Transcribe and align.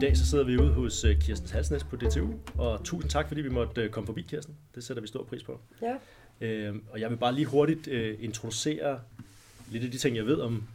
dag 0.00 0.16
så 0.16 0.26
sidder 0.26 0.44
vi 0.44 0.58
ude 0.58 0.72
hos 0.72 1.04
øh, 1.04 1.20
Kirsten 1.20 1.48
Halsnæs 1.48 1.84
på 1.84 1.96
DTU, 1.96 2.28
og 2.58 2.84
tusind 2.84 3.10
tak, 3.10 3.28
fordi 3.28 3.40
vi 3.40 3.48
måtte 3.48 3.82
øh, 3.82 3.90
komme 3.90 4.06
forbi, 4.06 4.22
Kirsten. 4.22 4.54
Det 4.74 4.84
sætter 4.84 5.00
vi 5.00 5.06
stor 5.06 5.24
pris 5.24 5.42
på. 5.42 5.60
Ja. 5.82 5.96
Øh, 6.40 6.76
og 6.90 7.00
jeg 7.00 7.10
vil 7.10 7.16
bare 7.16 7.34
lige 7.34 7.46
hurtigt 7.46 7.88
øh, 7.88 8.16
introducere 8.20 9.00
lidt 9.70 9.84
af 9.84 9.90
de 9.90 9.98
ting, 9.98 10.16
jeg 10.16 10.26
ved 10.26 10.40
om 10.40 10.68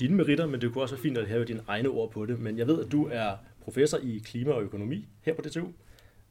dine 0.00 0.14
meritter, 0.16 0.46
men 0.46 0.60
det 0.60 0.72
kunne 0.72 0.84
også 0.84 0.94
være 0.94 1.02
fint 1.02 1.18
at 1.18 1.28
have 1.28 1.44
dine 1.44 1.62
egne 1.68 1.88
ord 1.88 2.10
på 2.10 2.26
det. 2.26 2.40
Men 2.40 2.58
jeg 2.58 2.66
ved, 2.66 2.84
at 2.84 2.92
du 2.92 3.08
er 3.12 3.36
professor 3.60 3.98
i 3.98 4.22
klima 4.24 4.52
og 4.52 4.62
økonomi 4.62 5.08
her 5.22 5.34
på 5.34 5.42
DTU, 5.42 5.68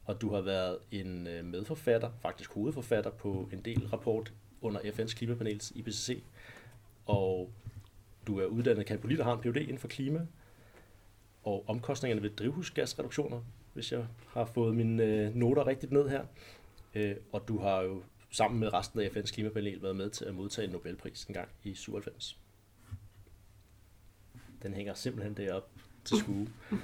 og 0.04 0.20
du 0.20 0.34
har 0.34 0.40
været 0.40 0.76
en 0.90 1.26
øh, 1.26 1.44
medforfatter, 1.44 2.10
faktisk 2.22 2.52
hovedforfatter 2.52 3.10
på 3.10 3.48
en 3.52 3.60
del 3.60 3.86
rapport 3.86 4.32
under 4.60 4.80
FN's 4.80 5.14
klimapanels 5.14 5.72
IPCC, 5.74 6.22
og 7.06 7.50
du 8.26 8.38
er 8.38 8.46
uddannet 8.46 8.86
kanpolit 8.86 9.20
og 9.20 9.26
har 9.26 9.32
en 9.32 9.40
Ph.D. 9.40 9.56
inden 9.56 9.78
for 9.78 9.88
klima, 9.88 10.20
og 11.46 11.64
omkostningerne 11.66 12.22
ved 12.22 12.30
drivhusgasreduktioner, 12.30 13.40
hvis 13.74 13.92
jeg 13.92 14.06
har 14.28 14.44
fået 14.44 14.76
mine 14.76 15.04
øh, 15.04 15.34
noter 15.34 15.66
rigtigt 15.66 15.92
ned 15.92 16.08
her. 16.08 16.24
Øh, 16.94 17.16
og 17.32 17.48
du 17.48 17.58
har 17.58 17.82
jo 17.82 18.02
sammen 18.30 18.60
med 18.60 18.72
resten 18.72 19.00
af 19.00 19.08
FN's 19.08 19.32
klimapanel 19.34 19.82
været 19.82 19.96
med 19.96 20.10
til 20.10 20.24
at 20.24 20.34
modtage 20.34 20.66
en 20.66 20.72
Nobelpris 20.72 21.24
en 21.24 21.34
gang 21.34 21.48
i 21.64 21.74
97. 21.74 22.38
Den 24.62 24.74
hænger 24.74 24.94
simpelthen 24.94 25.34
deroppe 25.34 25.68
til 26.04 26.16
skue. 26.18 26.48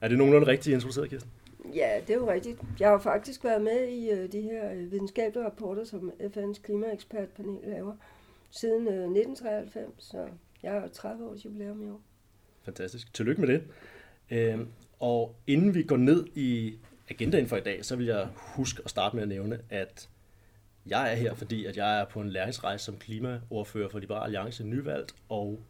Er 0.00 0.08
det 0.08 0.18
nogenlunde 0.18 0.46
rigtigt 0.46 0.74
introduceret, 0.74 1.10
Kirsten? 1.10 1.30
Ja, 1.74 2.00
det 2.06 2.10
er 2.10 2.18
jo 2.18 2.30
rigtigt. 2.32 2.60
Jeg 2.80 2.88
har 2.88 2.98
faktisk 2.98 3.44
været 3.44 3.62
med 3.62 3.88
i 3.88 4.10
øh, 4.10 4.32
de 4.32 4.40
her 4.40 4.72
øh, 4.72 4.92
videnskabelige 4.92 5.44
rapporter, 5.44 5.84
som 5.84 6.12
FN's 6.20 6.62
klimaekspertpanel 6.62 7.58
laver, 7.64 7.96
siden 8.50 8.88
øh, 8.88 8.94
1993, 8.94 9.94
så 9.98 10.28
jeg 10.62 10.72
har 10.72 10.88
30 10.88 11.28
års 11.28 11.44
jubilæum 11.44 11.82
i 11.82 11.90
år. 11.90 12.00
Fantastisk. 12.62 13.14
Tillykke 13.14 13.40
med 13.40 13.48
det. 13.48 13.62
Øh, 14.30 14.58
og 15.00 15.36
inden 15.46 15.74
vi 15.74 15.82
går 15.82 15.96
ned 15.96 16.26
i 16.34 16.74
agendaen 17.10 17.46
for 17.46 17.56
i 17.56 17.60
dag, 17.60 17.84
så 17.84 17.96
vil 17.96 18.06
jeg 18.06 18.28
huske 18.34 18.82
at 18.84 18.90
starte 18.90 19.16
med 19.16 19.22
at 19.22 19.28
nævne, 19.28 19.60
at 19.70 20.08
jeg 20.86 21.12
er 21.12 21.16
her, 21.16 21.34
fordi 21.34 21.64
at 21.64 21.76
jeg 21.76 22.00
er 22.00 22.04
på 22.04 22.20
en 22.20 22.30
læringsrejse 22.30 22.84
som 22.84 22.96
klimaordfører 22.96 23.88
for 23.88 23.98
Liberal 23.98 24.24
Alliance 24.24 24.64
nyvalgt, 24.64 25.14
og 25.28 25.60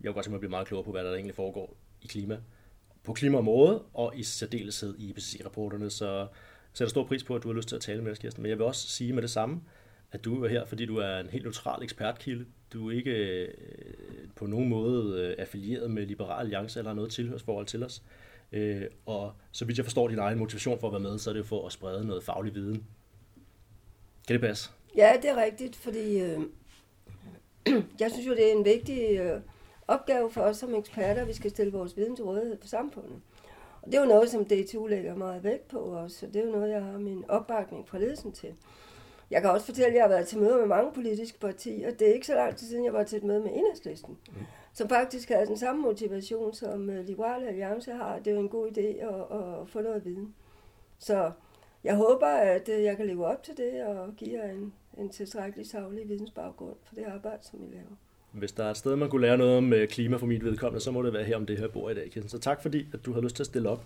jeg 0.00 0.08
kunne 0.08 0.14
godt 0.14 0.24
tænke 0.24 0.32
mig 0.32 0.36
at 0.36 0.40
blive 0.40 0.50
meget 0.50 0.66
klogere 0.66 0.84
på, 0.84 0.90
hvad 0.90 1.04
der 1.04 1.14
egentlig 1.14 1.34
foregår 1.34 1.76
i 2.02 2.06
klima, 2.06 2.38
på 3.02 3.12
klimaområdet, 3.12 3.82
og 3.94 4.12
i 4.16 4.22
særdeleshed 4.22 4.94
i 4.98 5.10
IPCC-rapporterne, 5.10 5.90
så 5.90 6.18
jeg 6.18 6.28
sætter 6.72 6.90
stor 6.90 7.04
pris 7.04 7.24
på, 7.24 7.36
at 7.36 7.42
du 7.42 7.48
har 7.48 7.54
lyst 7.54 7.68
til 7.68 7.76
at 7.76 7.82
tale 7.82 8.02
med 8.02 8.12
os, 8.12 8.18
Kirsten. 8.18 8.42
Men 8.42 8.50
jeg 8.50 8.58
vil 8.58 8.66
også 8.66 8.88
sige 8.88 9.12
med 9.12 9.22
det 9.22 9.30
samme, 9.30 9.60
at 10.12 10.24
du 10.24 10.44
er 10.44 10.48
her, 10.48 10.64
fordi 10.64 10.86
du 10.86 10.96
er 10.96 11.18
en 11.18 11.30
helt 11.30 11.44
neutral 11.44 11.82
ekspertkilde. 11.82 12.46
Du 12.72 12.90
er 12.90 12.96
ikke 12.96 13.10
øh, 13.10 13.48
på 14.36 14.46
nogen 14.46 14.68
måde 14.68 15.20
øh, 15.20 15.34
affilieret 15.38 15.90
med 15.90 16.06
Liberal 16.06 16.40
Alliance 16.40 16.78
eller 16.78 16.94
noget 16.94 17.10
tilhørsforhold 17.10 17.66
til 17.66 17.84
os. 17.84 18.02
Øh, 18.52 18.82
og 19.06 19.32
så 19.52 19.64
vidt 19.64 19.78
jeg 19.78 19.84
forstår 19.84 20.08
din 20.08 20.18
egen 20.18 20.38
motivation 20.38 20.80
for 20.80 20.86
at 20.86 20.92
være 20.92 21.00
med, 21.00 21.18
så 21.18 21.30
er 21.30 21.34
det 21.34 21.40
jo 21.40 21.44
for 21.44 21.66
at 21.66 21.72
sprede 21.72 22.06
noget 22.06 22.22
faglig 22.22 22.54
viden. 22.54 22.84
Kan 24.26 24.34
det 24.34 24.40
passe? 24.40 24.70
Ja, 24.96 25.12
det 25.22 25.30
er 25.30 25.42
rigtigt, 25.42 25.76
fordi 25.76 26.20
øh, 26.20 26.40
jeg 28.00 28.10
synes 28.10 28.26
jo, 28.26 28.34
det 28.34 28.48
er 28.48 28.52
en 28.52 28.64
vigtig 28.64 29.18
øh, 29.18 29.40
opgave 29.88 30.30
for 30.30 30.40
os 30.40 30.56
som 30.56 30.74
eksperter, 30.74 31.22
at 31.22 31.28
vi 31.28 31.32
skal 31.32 31.50
stille 31.50 31.72
vores 31.72 31.96
viden 31.96 32.16
til 32.16 32.24
rådighed 32.24 32.56
for 32.60 32.68
samfundet. 32.68 33.20
Og 33.82 33.86
det 33.86 33.94
er 33.94 34.00
jo 34.00 34.08
noget, 34.08 34.30
som 34.30 34.44
DTU 34.44 34.86
lægger 34.86 35.14
meget 35.14 35.44
vægt 35.44 35.68
på 35.68 35.78
også, 35.78 36.16
så 36.16 36.26
det 36.26 36.36
er 36.36 36.44
jo 36.44 36.52
noget, 36.52 36.70
jeg 36.70 36.84
har 36.84 36.98
min 36.98 37.24
opbakning 37.28 37.88
fra 37.88 37.98
ledelsen 37.98 38.32
til. 38.32 38.54
Jeg 39.30 39.42
kan 39.42 39.50
også 39.50 39.66
fortælle, 39.66 39.88
at 39.88 39.94
jeg 39.94 40.02
har 40.02 40.08
været 40.08 40.26
til 40.26 40.38
møder 40.38 40.58
med 40.58 40.66
mange 40.66 40.92
politiske 40.92 41.38
partier. 41.38 41.90
Det 41.90 42.08
er 42.08 42.14
ikke 42.14 42.26
så 42.26 42.34
lang 42.34 42.56
tid 42.56 42.66
siden, 42.66 42.84
jeg 42.84 42.92
var 42.92 43.04
til 43.04 43.18
et 43.18 43.24
møde 43.24 43.40
med 43.40 43.50
Enhedslisten, 43.50 44.18
mm. 44.28 44.36
som 44.72 44.88
faktisk 44.88 45.28
havde 45.28 45.46
den 45.46 45.56
samme 45.56 45.82
motivation, 45.82 46.54
som 46.54 46.90
øh, 46.90 47.06
Liberale 47.06 47.48
Alliance 47.48 47.92
har. 47.92 48.18
Det 48.18 48.26
er 48.26 48.34
jo 48.34 48.40
en 48.40 48.48
god 48.48 48.68
idé 48.68 48.80
at, 48.80 49.38
at 49.38 49.68
få 49.68 49.80
noget 49.80 50.04
viden. 50.04 50.34
Så 50.98 51.30
jeg 51.84 51.96
håber, 51.96 52.26
at 52.26 52.68
øh, 52.68 52.82
jeg 52.82 52.96
kan 52.96 53.06
leve 53.06 53.26
op 53.26 53.42
til 53.42 53.56
det 53.56 53.84
og 53.84 54.16
give 54.16 54.42
jer 54.42 54.50
en, 54.50 54.72
en 54.98 55.08
tilstrækkelig 55.08 55.66
savlig 55.66 56.08
vidensbaggrund 56.08 56.76
for 56.84 56.94
det 56.94 57.04
arbejde, 57.04 57.38
som 57.42 57.62
I 57.62 57.66
laver. 57.66 57.96
Hvis 58.32 58.52
der 58.52 58.64
er 58.64 58.70
et 58.70 58.76
sted, 58.76 58.96
man 58.96 59.10
kunne 59.10 59.20
lære 59.20 59.38
noget 59.38 59.56
om 59.56 59.72
øh, 59.72 59.88
klima 59.88 60.16
for 60.16 60.26
mit 60.26 60.44
vedkommende, 60.44 60.80
så 60.80 60.90
må 60.90 61.02
det 61.02 61.12
være 61.12 61.24
her 61.24 61.36
om 61.36 61.46
det 61.46 61.58
her 61.58 61.68
bord 61.68 61.92
i 61.92 61.94
dag, 61.94 62.10
Kirsten. 62.10 62.28
Så 62.28 62.38
tak 62.38 62.62
fordi, 62.62 62.86
at 62.92 63.06
du 63.06 63.12
har 63.12 63.20
lyst 63.20 63.36
til 63.36 63.42
at 63.42 63.46
stille 63.46 63.68
op. 63.68 63.84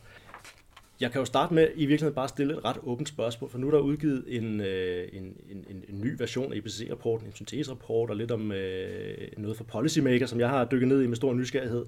Jeg 1.01 1.13
kan 1.13 1.19
jo 1.19 1.25
starte 1.25 1.55
med 1.55 1.69
i 1.75 1.87
virkeligheden 1.87 2.15
bare 2.15 2.29
stille 2.29 2.55
et 2.55 2.65
ret 2.65 2.77
åbent 2.83 3.09
spørgsmål, 3.09 3.51
for 3.51 3.59
nu 3.59 3.67
er 3.67 3.71
der 3.71 3.79
udgivet 3.79 4.25
en, 4.29 4.61
øh, 4.61 5.09
en, 5.13 5.23
en, 5.23 5.65
en, 5.71 5.85
en 5.89 6.01
ny 6.01 6.15
version 6.19 6.53
af 6.53 6.57
IPCC-rapporten, 6.57 7.27
en 7.27 7.33
synteserapport 7.33 8.11
og 8.11 8.17
lidt 8.17 8.31
om 8.31 8.53
øh, 8.53 9.29
noget 9.37 9.57
for 9.57 9.65
policymaker, 9.65 10.27
som 10.27 10.41
jeg 10.41 10.49
har 10.49 10.65
dykket 10.65 10.89
ned 10.89 11.03
i 11.03 11.07
med 11.07 11.17
stor 11.17 11.35
nysgerrighed. 11.35 11.87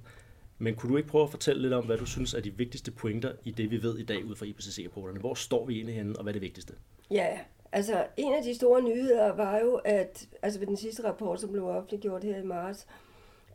Men 0.58 0.74
kunne 0.74 0.92
du 0.92 0.96
ikke 0.96 1.08
prøve 1.08 1.24
at 1.24 1.30
fortælle 1.30 1.62
lidt 1.62 1.72
om, 1.72 1.84
hvad 1.84 1.98
du 1.98 2.06
synes 2.06 2.34
er 2.34 2.40
de 2.40 2.50
vigtigste 2.56 2.90
pointer 2.90 3.32
i 3.44 3.50
det, 3.50 3.70
vi 3.70 3.82
ved 3.82 3.98
i 3.98 4.04
dag 4.04 4.24
ud 4.24 4.36
fra 4.36 4.46
IPCC-rapporterne? 4.46 5.20
Hvor 5.20 5.34
står 5.34 5.66
vi 5.66 5.74
egentlig 5.74 5.94
henne, 5.94 6.16
og 6.16 6.22
hvad 6.22 6.30
er 6.30 6.34
det 6.34 6.42
vigtigste? 6.42 6.74
Ja, 7.10 7.38
altså 7.72 8.06
en 8.16 8.34
af 8.34 8.42
de 8.42 8.54
store 8.54 8.82
nyheder 8.82 9.32
var 9.32 9.58
jo, 9.58 9.74
at 9.74 10.28
altså 10.42 10.58
ved 10.58 10.66
den 10.66 10.76
sidste 10.76 11.04
rapport, 11.04 11.40
som 11.40 11.52
blev 11.52 11.68
offentliggjort 11.68 12.24
her 12.24 12.36
i 12.36 12.46
marts, 12.46 12.86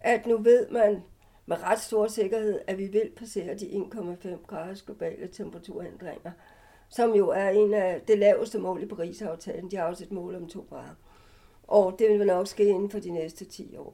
at 0.01 0.25
nu 0.25 0.37
ved 0.37 0.67
man 0.69 1.01
med 1.51 1.63
ret 1.63 1.79
stor 1.79 2.07
sikkerhed, 2.07 2.59
at 2.67 2.77
vi 2.77 2.85
vil 2.85 3.11
passere 3.15 3.55
de 3.55 3.65
1,5 3.65 4.45
graders 4.47 4.81
globale 4.81 5.27
temperaturændringer, 5.27 6.31
som 6.89 7.13
jo 7.13 7.29
er 7.29 7.49
en 7.49 7.73
af 7.73 8.01
det 8.07 8.17
laveste 8.17 8.59
mål 8.59 8.83
i 8.83 8.85
Paris-aftalen. 8.85 9.71
De 9.71 9.75
har 9.75 9.85
også 9.85 10.03
et 10.03 10.11
mål 10.11 10.35
om 10.35 10.47
2 10.47 10.65
grader. 10.69 10.95
Og 11.63 11.95
det 11.99 12.19
vil 12.19 12.27
nok 12.27 12.47
ske 12.47 12.65
inden 12.65 12.89
for 12.89 12.99
de 12.99 13.11
næste 13.11 13.45
10 13.45 13.77
år. 13.77 13.93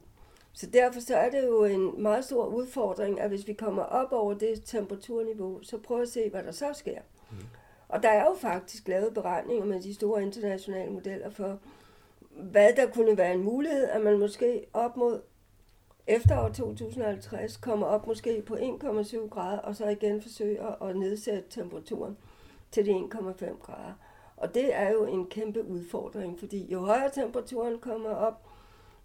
Så 0.52 0.66
derfor 0.66 1.00
så 1.00 1.16
er 1.16 1.30
det 1.30 1.46
jo 1.46 1.64
en 1.64 2.02
meget 2.02 2.24
stor 2.24 2.46
udfordring, 2.46 3.20
at 3.20 3.28
hvis 3.28 3.46
vi 3.46 3.52
kommer 3.52 3.82
op 3.82 4.12
over 4.12 4.34
det 4.34 4.62
temperaturniveau, 4.64 5.62
så 5.62 5.78
prøv 5.78 6.02
at 6.02 6.08
se, 6.08 6.30
hvad 6.30 6.42
der 6.42 6.52
så 6.52 6.72
sker. 6.72 7.00
Mm. 7.30 7.36
Og 7.88 8.02
der 8.02 8.08
er 8.08 8.24
jo 8.24 8.34
faktisk 8.34 8.88
lavet 8.88 9.14
beregninger 9.14 9.64
med 9.64 9.82
de 9.82 9.94
store 9.94 10.22
internationale 10.22 10.92
modeller 10.92 11.30
for, 11.30 11.58
hvad 12.30 12.72
der 12.76 12.86
kunne 12.86 13.18
være 13.18 13.34
en 13.34 13.44
mulighed, 13.44 13.84
at 13.84 14.00
man 14.00 14.18
måske 14.18 14.66
op 14.72 14.96
mod 14.96 15.20
efter 16.08 16.44
år 16.44 16.48
2050 16.48 17.56
kommer 17.56 17.86
op 17.86 18.06
måske 18.06 18.42
på 18.46 18.54
1,7 18.54 19.28
grader, 19.28 19.58
og 19.58 19.76
så 19.76 19.88
igen 19.88 20.22
forsøger 20.22 20.82
at 20.82 20.96
nedsætte 20.96 21.44
temperaturen 21.50 22.16
til 22.70 22.86
de 22.86 22.90
1,5 22.90 23.62
grader. 23.62 23.92
Og 24.36 24.54
det 24.54 24.74
er 24.74 24.90
jo 24.90 25.04
en 25.04 25.26
kæmpe 25.26 25.64
udfordring, 25.64 26.38
fordi 26.38 26.72
jo 26.72 26.80
højere 26.80 27.10
temperaturen 27.10 27.78
kommer 27.78 28.10
op, 28.10 28.46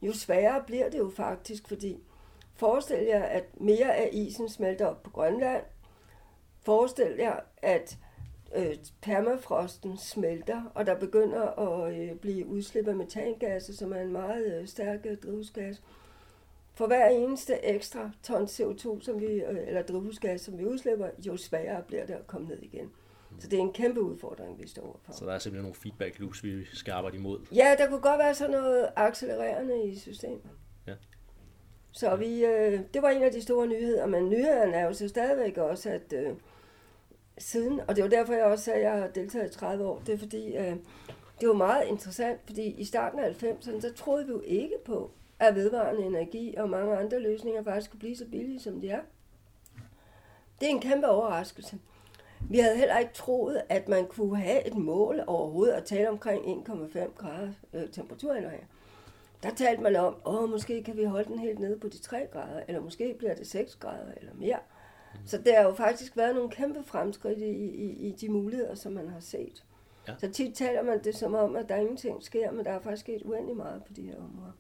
jo 0.02 0.13
sværere 0.13 0.63
bliver 0.68 0.90
det 0.90 0.97
jo 0.97 1.12
faktisk, 1.16 1.68
fordi 1.68 1.97
forestil 2.56 3.03
jer, 3.06 3.24
at 3.24 3.44
mere 3.62 3.96
af 3.96 4.09
isen 4.13 4.50
smelter 4.50 4.86
op 4.86 5.03
på 5.03 5.09
Grønland. 5.09 5.63
Forestil 6.62 7.16
jer, 7.19 7.40
at 7.58 7.97
øh, 8.56 8.75
permafrosten 9.02 9.97
smelter, 9.97 10.62
og 10.75 10.86
der 10.86 10.96
begynder 10.96 11.42
at 11.42 11.94
øh, 11.94 12.16
blive 12.16 12.47
udslip 12.47 12.88
af 12.88 12.96
metangasser, 12.96 13.74
som 13.74 13.94
er 13.94 14.02
en 14.02 14.12
meget 14.12 14.59
øh, 14.62 14.68
stærk 14.68 15.00
øh, 15.06 15.18
drivhusgas. 15.18 15.81
For 16.75 16.88
hver 16.88 17.09
eneste 17.09 17.66
ekstra 17.66 18.11
ton 18.23 18.44
CO2, 18.44 19.01
som 19.01 19.22
vi, 19.22 19.25
øh, 19.25 19.67
eller 19.67 19.81
drivhusgas, 19.81 20.41
som 20.41 20.57
vi 20.57 20.66
udslipper, 20.66 21.07
jo 21.19 21.38
sværere 21.38 21.84
bliver 21.88 22.06
det 22.06 22.13
at 22.13 22.28
komme 22.28 22.47
ned 22.47 22.59
igen. 22.61 22.91
Så 23.39 23.47
det 23.47 23.57
er 23.57 23.61
en 23.61 23.73
kæmpe 23.73 24.01
udfordring, 24.01 24.61
vi 24.61 24.67
står 24.67 24.81
overfor. 24.81 25.12
Så 25.12 25.25
der 25.25 25.33
er 25.33 25.39
simpelthen 25.39 25.63
nogle 25.63 25.75
feedback 25.75 26.19
loops, 26.19 26.44
vi 26.44 26.66
skal 26.66 26.91
arbejde 26.91 27.17
imod? 27.17 27.39
Ja, 27.56 27.75
der 27.78 27.88
kunne 27.89 28.01
godt 28.01 28.19
være 28.19 28.35
sådan 28.35 28.51
noget 28.51 28.89
accelererende 28.95 29.83
i 29.83 29.95
systemet. 29.95 30.50
Ja. 30.88 30.94
Så 31.91 32.16
vi, 32.16 32.45
øh, 32.45 32.79
det 32.94 33.01
var 33.01 33.09
en 33.09 33.23
af 33.23 33.31
de 33.31 33.41
store 33.41 33.67
nyheder, 33.67 34.06
men 34.06 34.29
nyhederne 34.29 34.73
er 34.73 34.85
jo 34.85 34.94
så 34.94 35.07
stadigvæk 35.07 35.57
også, 35.57 35.89
at 35.89 36.13
øh, 36.13 36.33
siden, 37.38 37.79
og 37.88 37.95
det 37.95 38.03
var 38.03 38.09
derfor, 38.09 38.33
jeg 38.33 38.45
også 38.45 38.66
sagde, 38.66 38.79
at 38.79 38.85
jeg 38.85 39.01
har 39.01 39.07
deltaget 39.07 39.50
i 39.50 39.53
30 39.53 39.85
år, 39.85 40.01
det 40.06 40.13
er 40.13 40.17
fordi, 40.17 40.56
øh, 40.57 40.75
det 41.39 41.47
var 41.47 41.53
meget 41.53 41.88
interessant, 41.88 42.39
fordi 42.45 42.63
i 42.63 42.85
starten 42.85 43.19
af 43.19 43.44
90'erne, 43.44 43.81
så 43.81 43.94
troede 43.95 44.25
vi 44.25 44.31
jo 44.31 44.41
ikke 44.45 44.75
på, 44.86 45.12
at 45.48 45.56
vedvarende 45.56 46.01
energi 46.06 46.56
og 46.57 46.69
mange 46.69 46.98
andre 46.98 47.19
løsninger 47.19 47.63
faktisk 47.63 47.92
kunne 47.92 48.00
blive 48.00 48.16
så 48.16 48.25
billige, 48.31 48.60
som 48.60 48.81
de 48.81 48.90
er. 48.90 49.01
Det 50.60 50.66
er 50.66 50.69
en 50.69 50.81
kæmpe 50.81 51.07
overraskelse. 51.07 51.80
Vi 52.50 52.60
havde 52.60 52.78
heller 52.78 52.98
ikke 52.98 53.13
troet, 53.13 53.62
at 53.69 53.88
man 53.88 54.07
kunne 54.07 54.38
have 54.38 54.68
et 54.68 54.75
mål 54.75 55.24
overhovedet 55.28 55.74
at 55.74 55.84
tale 55.84 56.10
omkring 56.10 56.68
1,5 56.68 57.16
grader 57.16 57.51
øh, 57.74 57.90
temperaturændringer. 57.90 58.66
Der 59.44 59.50
talte 59.56 59.84
man 59.84 59.95
om, 59.95 60.16
åh, 60.25 60.50
måske 60.50 60.84
kan 60.84 60.98
vi 60.98 61.04
holde 61.04 61.30
den 61.30 61.40
helt 61.40 61.60
nede 61.60 61.80
på 61.80 61.88
de 61.88 61.98
3 61.98 62.28
grader, 62.31 62.63
eller 62.68 62.81
måske 62.81 63.16
bliver 63.18 63.36
det 63.36 63.48
6 63.48 63.75
grader 63.75 64.13
eller 64.18 64.34
mere. 64.34 64.60
Så 65.25 65.38
der 65.38 65.56
har 65.62 65.63
jo 65.68 65.74
faktisk 65.74 66.18
været 66.18 66.36
nogle 66.36 66.50
kæmpe 66.50 66.84
fremskridt 66.84 67.39
i, 67.39 67.50
i, 67.50 68.07
i 68.07 68.12
de 68.12 68.30
muligheder, 68.30 68.75
som 68.75 68.92
man 68.92 69.10
har 69.10 69.19
set. 69.19 69.66
Ja. 70.07 70.13
Så 70.18 70.31
tit 70.31 70.56
taler 70.56 70.84
man 70.84 71.04
det 71.04 71.16
som 71.16 71.34
om, 71.34 71.56
at 71.56 71.69
der 71.69 71.75
ingenting 71.75 72.24
sker, 72.24 72.51
men 72.51 72.66
der 72.66 72.72
er 72.72 72.80
faktisk 72.80 73.01
sket 73.01 73.22
uendelig 73.22 73.56
meget 73.56 73.84
på 73.84 73.94
de 73.94 74.01
her 74.01 74.18
områder. 74.18 74.51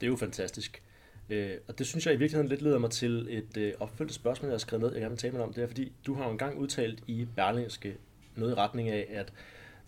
Det 0.00 0.06
er 0.06 0.10
jo 0.10 0.16
fantastisk. 0.16 0.82
Øh, 1.30 1.56
og 1.68 1.78
det 1.78 1.86
synes 1.86 2.06
jeg 2.06 2.14
i 2.14 2.16
virkeligheden 2.16 2.48
lidt 2.48 2.62
leder 2.62 2.78
mig 2.78 2.90
til 2.90 3.26
et 3.30 3.56
øh, 3.56 3.72
opfølgende 3.80 4.14
spørgsmål, 4.14 4.48
jeg 4.48 4.54
har 4.54 4.58
skrevet 4.58 4.82
ned, 4.82 4.92
jeg 4.92 5.00
gerne 5.00 5.10
vil 5.10 5.18
tale 5.18 5.32
med 5.32 5.42
om. 5.42 5.52
Det 5.52 5.62
er, 5.62 5.66
fordi 5.66 5.92
du 6.06 6.14
har 6.14 6.24
jo 6.24 6.30
engang 6.30 6.58
udtalt 6.58 7.02
i 7.06 7.26
Berlingske 7.36 7.96
noget 8.36 8.52
i 8.52 8.54
retning 8.54 8.88
af, 8.88 9.06
at 9.10 9.32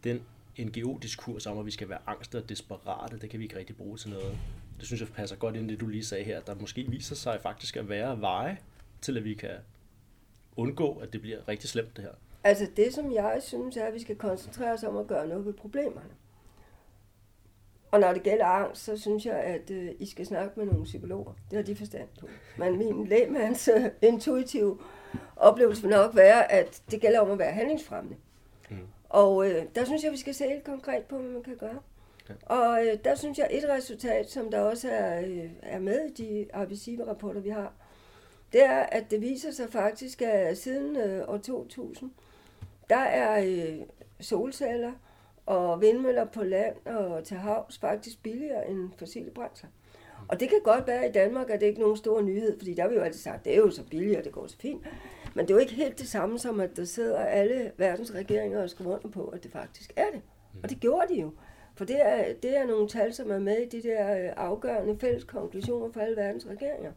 den 0.04 0.22
NGO-diskurs 0.58 1.46
om, 1.46 1.58
at 1.58 1.66
vi 1.66 1.70
skal 1.70 1.88
være 1.88 1.98
angst 2.06 2.34
og 2.34 2.48
desperate, 2.48 3.18
det 3.18 3.30
kan 3.30 3.38
vi 3.38 3.44
ikke 3.44 3.58
rigtig 3.58 3.76
bruge 3.76 3.96
til 3.96 4.10
noget. 4.10 4.38
Det 4.78 4.86
synes 4.86 5.00
jeg 5.00 5.08
passer 5.08 5.36
godt 5.36 5.56
ind 5.56 5.70
i 5.70 5.72
det, 5.72 5.80
du 5.80 5.86
lige 5.86 6.04
sagde 6.04 6.24
her, 6.24 6.40
at 6.40 6.46
der 6.46 6.54
måske 6.54 6.90
viser 6.90 7.14
sig 7.14 7.40
faktisk 7.42 7.76
at 7.76 7.88
være 7.88 8.20
veje 8.20 8.58
til, 9.00 9.16
at 9.16 9.24
vi 9.24 9.34
kan 9.34 9.56
undgå, 10.56 10.94
at 10.94 11.12
det 11.12 11.20
bliver 11.20 11.48
rigtig 11.48 11.68
slemt 11.68 11.96
det 11.96 12.04
her? 12.04 12.12
Altså 12.44 12.66
det, 12.76 12.94
som 12.94 13.12
jeg 13.12 13.38
synes, 13.42 13.76
er, 13.76 13.84
at 13.84 13.94
vi 13.94 14.00
skal 14.00 14.16
koncentrere 14.16 14.72
os 14.72 14.82
om 14.82 14.96
at 14.96 15.06
gøre 15.06 15.28
noget 15.28 15.46
ved 15.46 15.52
problemerne. 15.52 16.10
Og 17.90 18.00
når 18.00 18.12
det 18.12 18.22
gælder 18.22 18.44
angst, 18.44 18.84
så 18.84 18.96
synes 18.96 19.26
jeg, 19.26 19.36
at 19.36 19.70
øh, 19.70 19.90
I 19.98 20.06
skal 20.06 20.26
snakke 20.26 20.52
med 20.56 20.66
nogle 20.66 20.84
psykologer. 20.84 21.32
Det 21.50 21.56
har 21.56 21.62
de 21.62 21.76
forstand 21.76 22.08
på. 22.20 22.28
Men 22.58 22.78
min 22.78 23.06
lægmands 23.06 23.68
øh, 23.68 23.84
intuitive 24.02 24.78
oplevelse 25.36 25.82
vil 25.82 25.90
nok 25.90 26.16
være, 26.16 26.52
at 26.52 26.82
det 26.90 27.00
gælder 27.00 27.20
om 27.20 27.30
at 27.30 27.38
være 27.38 27.52
handlingsfremmende. 27.52 28.16
Mm. 28.70 28.76
Og 29.08 29.50
øh, 29.50 29.64
der 29.74 29.84
synes 29.84 30.04
jeg, 30.04 30.12
vi 30.12 30.16
skal 30.16 30.34
se 30.34 30.44
helt 30.44 30.64
konkret 30.64 31.02
på, 31.02 31.18
hvad 31.18 31.30
man 31.30 31.42
kan 31.42 31.56
gøre. 31.56 31.78
Og 32.46 32.86
øh, 32.86 32.98
der 33.04 33.14
synes 33.14 33.38
jeg, 33.38 33.48
et 33.50 33.68
resultat, 33.68 34.30
som 34.30 34.50
der 34.50 34.60
også 34.60 34.90
er, 34.90 35.20
øh, 35.20 35.50
er 35.62 35.78
med 35.78 36.00
i 36.04 36.22
de 36.22 36.46
RBC-rapporter, 36.54 37.40
vi 37.40 37.48
har, 37.48 37.72
det 38.52 38.64
er, 38.64 38.78
at 38.78 39.10
det 39.10 39.20
viser 39.20 39.50
sig 39.50 39.70
faktisk, 39.70 40.22
at 40.22 40.58
siden 40.58 40.96
øh, 40.96 41.28
år 41.28 41.38
2000, 41.38 42.10
der 42.90 42.96
er 42.96 43.44
øh, 43.44 43.80
solceller 44.20 44.92
og 45.50 45.80
vindmøller 45.80 46.24
på 46.24 46.44
land 46.44 46.74
og 46.86 47.24
til 47.24 47.36
havs 47.36 47.78
faktisk 47.78 48.22
billigere 48.22 48.68
end 48.70 48.90
fossile 48.98 49.30
brændsler. 49.30 49.70
Og 50.28 50.40
det 50.40 50.48
kan 50.48 50.58
godt 50.64 50.86
være 50.86 51.08
i 51.08 51.12
Danmark, 51.12 51.50
at 51.50 51.60
det 51.60 51.66
ikke 51.66 51.78
er 51.78 51.82
nogen 51.82 51.96
stor 51.96 52.20
nyhed, 52.22 52.58
fordi 52.58 52.74
der 52.74 52.82
har 52.82 52.88
vi 52.88 52.94
jo 52.94 53.00
altid 53.00 53.20
sagt, 53.20 53.44
det 53.44 53.52
er 53.52 53.56
jo 53.56 53.70
så 53.70 53.82
billigt, 53.90 54.18
og 54.18 54.24
det 54.24 54.32
går 54.32 54.46
så 54.46 54.56
fint. 54.60 54.82
Men 55.34 55.44
det 55.44 55.50
er 55.50 55.54
jo 55.54 55.60
ikke 55.60 55.74
helt 55.74 55.98
det 55.98 56.08
samme 56.08 56.38
som, 56.38 56.60
at 56.60 56.76
der 56.76 56.84
sidder 56.84 57.18
alle 57.18 57.72
verdens 57.76 58.14
regeringer 58.14 58.62
og 58.62 58.70
skriver 58.70 58.96
under 58.96 59.08
på, 59.08 59.24
at 59.24 59.42
det 59.42 59.52
faktisk 59.52 59.92
er 59.96 60.10
det. 60.12 60.20
Og 60.62 60.70
det 60.70 60.80
gjorde 60.80 61.14
de 61.14 61.20
jo. 61.20 61.32
For 61.74 61.84
det 61.84 61.96
er, 62.00 62.34
det 62.42 62.56
er 62.56 62.66
nogle 62.66 62.88
tal, 62.88 63.14
som 63.14 63.30
er 63.30 63.38
med 63.38 63.58
i 63.58 63.68
de 63.68 63.82
der 63.82 64.24
øh, 64.24 64.32
afgørende 64.36 64.98
fælles 65.00 65.24
konklusioner 65.24 65.92
for 65.92 66.00
alle 66.00 66.16
verdens 66.16 66.46
regeringer. 66.46 66.92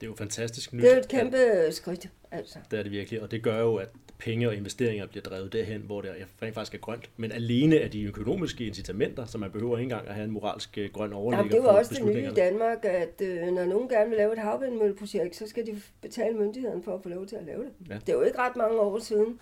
Det 0.00 0.06
er 0.06 0.10
jo 0.10 0.16
fantastisk 0.16 0.72
nyt. 0.72 0.82
Det 0.82 0.90
er 0.90 0.94
jo 0.94 1.00
et 1.00 1.08
kæmpe 1.08 1.38
skridt, 1.70 2.10
altså. 2.30 2.58
Det 2.70 2.78
er 2.78 2.82
det 2.82 2.92
virkelig, 2.92 3.22
og 3.22 3.30
det 3.30 3.42
gør 3.42 3.60
jo, 3.60 3.76
at 3.76 3.88
penge 4.18 4.48
og 4.48 4.56
investeringer 4.56 5.06
bliver 5.06 5.22
drevet 5.22 5.52
derhen, 5.52 5.80
hvor 5.80 6.00
det 6.00 6.10
rent 6.42 6.54
faktisk 6.54 6.74
er 6.74 6.78
grønt. 6.78 7.10
Men 7.16 7.32
alene 7.32 7.80
af 7.80 7.90
de 7.90 8.02
økonomiske 8.02 8.66
incitamenter, 8.66 9.24
så 9.24 9.38
man 9.38 9.50
behøver 9.50 9.78
ikke 9.78 9.82
engang 9.82 10.08
at 10.08 10.14
have 10.14 10.24
en 10.24 10.30
moralsk 10.30 10.78
øh, 10.78 10.90
grøn 10.92 11.12
overligger 11.12 11.38
Jamen, 11.38 11.52
det 11.52 11.58
jo 11.58 11.78
også 11.78 11.94
det 11.94 12.04
nye 12.04 12.30
i 12.30 12.34
Danmark, 12.34 12.84
at 12.84 13.20
øh, 13.22 13.46
når 13.46 13.64
nogen 13.64 13.88
gerne 13.88 14.08
vil 14.08 14.16
lave 14.16 14.32
et 14.32 14.38
havvindmølleprojekt, 14.38 15.36
så 15.36 15.46
skal 15.48 15.66
de 15.66 15.80
betale 16.02 16.36
myndigheden 16.36 16.82
for 16.82 16.94
at 16.94 17.02
få 17.02 17.08
lov 17.08 17.26
til 17.26 17.36
at 17.36 17.44
lave 17.44 17.64
det. 17.64 17.72
Ja. 17.88 17.94
Det 17.94 18.08
er 18.08 18.12
jo 18.12 18.22
ikke 18.22 18.38
ret 18.38 18.56
mange 18.56 18.80
år 18.80 18.98
siden, 18.98 19.40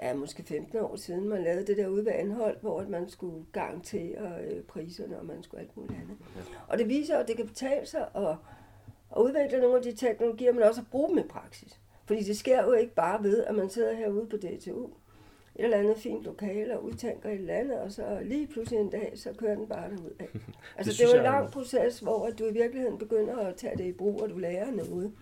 ja, 0.00 0.14
måske 0.14 0.42
15 0.42 0.78
år 0.78 0.96
siden, 0.96 1.28
man 1.28 1.42
lavede 1.42 1.66
det 1.66 1.76
der 1.76 1.88
ude 1.88 2.04
ved 2.04 2.12
Anhold, 2.12 2.56
hvor 2.60 2.84
man 2.88 3.08
skulle 3.08 3.44
garantere 3.52 4.44
øh, 4.44 4.62
priserne, 4.62 5.18
og 5.18 5.26
man 5.26 5.42
skulle 5.42 5.60
alt 5.60 5.76
muligt 5.76 5.98
andet. 6.02 6.16
Ja. 6.36 6.40
Og 6.68 6.78
det 6.78 6.88
viser, 6.88 7.18
at 7.18 7.28
det 7.28 7.36
kan 7.36 7.46
betale 7.46 7.86
sig 7.86 8.06
at, 8.14 8.36
at 9.16 9.22
udvikle 9.22 9.60
nogle 9.60 9.76
af 9.76 9.82
de 9.82 9.92
teknologier, 9.92 10.52
men 10.52 10.62
også 10.62 10.80
at 10.80 10.86
bruge 10.90 11.08
dem 11.08 11.18
i 11.18 11.28
praksis. 11.28 11.80
Fordi 12.06 12.22
det 12.22 12.38
sker 12.38 12.64
jo 12.64 12.72
ikke 12.72 12.94
bare 12.94 13.22
ved, 13.22 13.44
at 13.44 13.54
man 13.54 13.70
sidder 13.70 13.94
herude 13.94 14.26
på 14.26 14.36
DTU, 14.36 14.90
et 15.56 15.64
eller 15.64 15.76
andet 15.76 15.96
fint 15.98 16.24
lokale 16.24 16.78
og 16.78 16.84
udtænker 16.84 17.28
et 17.28 17.38
eller 17.38 17.54
andet, 17.54 17.80
og 17.80 17.92
så 17.92 18.20
lige 18.24 18.46
pludselig 18.46 18.80
en 18.80 18.90
dag, 18.90 19.12
så 19.14 19.32
kører 19.38 19.54
den 19.54 19.66
bare 19.68 19.90
derud 19.90 20.10
af. 20.18 20.28
Altså 20.76 20.92
det, 20.92 20.98
det 20.98 21.04
er 21.04 21.10
jo 21.10 21.16
en 21.16 21.22
lang 21.22 21.50
proces, 21.50 21.98
hvor 21.98 22.30
du 22.38 22.46
i 22.46 22.52
virkeligheden 22.52 22.98
begynder 22.98 23.36
at 23.36 23.56
tage 23.56 23.76
det 23.78 23.84
i 23.84 23.92
brug, 23.92 24.22
og 24.22 24.30
du 24.30 24.38
lærer 24.38 24.70
noget 24.70 25.12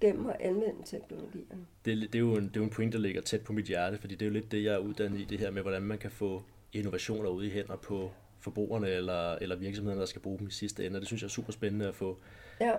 gennem 0.00 0.26
at 0.26 0.36
anvende 0.40 0.82
teknologierne. 0.84 1.66
Det, 1.84 1.96
det, 2.02 2.14
er 2.14 2.18
jo 2.18 2.34
en, 2.34 2.48
det 2.48 2.56
er 2.56 2.60
jo 2.60 2.64
en 2.64 2.70
point, 2.70 2.92
der 2.92 2.98
ligger 2.98 3.22
tæt 3.22 3.40
på 3.40 3.52
mit 3.52 3.64
hjerte, 3.64 3.98
fordi 3.98 4.14
det 4.14 4.22
er 4.22 4.26
jo 4.26 4.32
lidt 4.32 4.52
det, 4.52 4.64
jeg 4.64 4.74
er 4.74 4.78
uddannet 4.78 5.20
i, 5.20 5.24
det 5.24 5.38
her 5.38 5.50
med, 5.50 5.62
hvordan 5.62 5.82
man 5.82 5.98
kan 5.98 6.10
få 6.10 6.42
innovationer 6.72 7.30
ude 7.30 7.46
i 7.46 7.50
hænder 7.50 7.76
på 7.76 8.10
forbrugerne 8.40 8.88
eller, 8.88 9.32
eller 9.32 9.56
virksomhederne, 9.56 10.00
der 10.00 10.06
skal 10.06 10.22
bruge 10.22 10.38
dem 10.38 10.46
i 10.46 10.50
sidste 10.50 10.86
ende. 10.86 10.96
Og 10.96 11.00
det 11.00 11.06
synes 11.06 11.22
jeg 11.22 11.26
er 11.26 11.30
super 11.30 11.52
spændende 11.52 11.88
at 11.88 11.94
få 11.94 12.18
ja. 12.60 12.72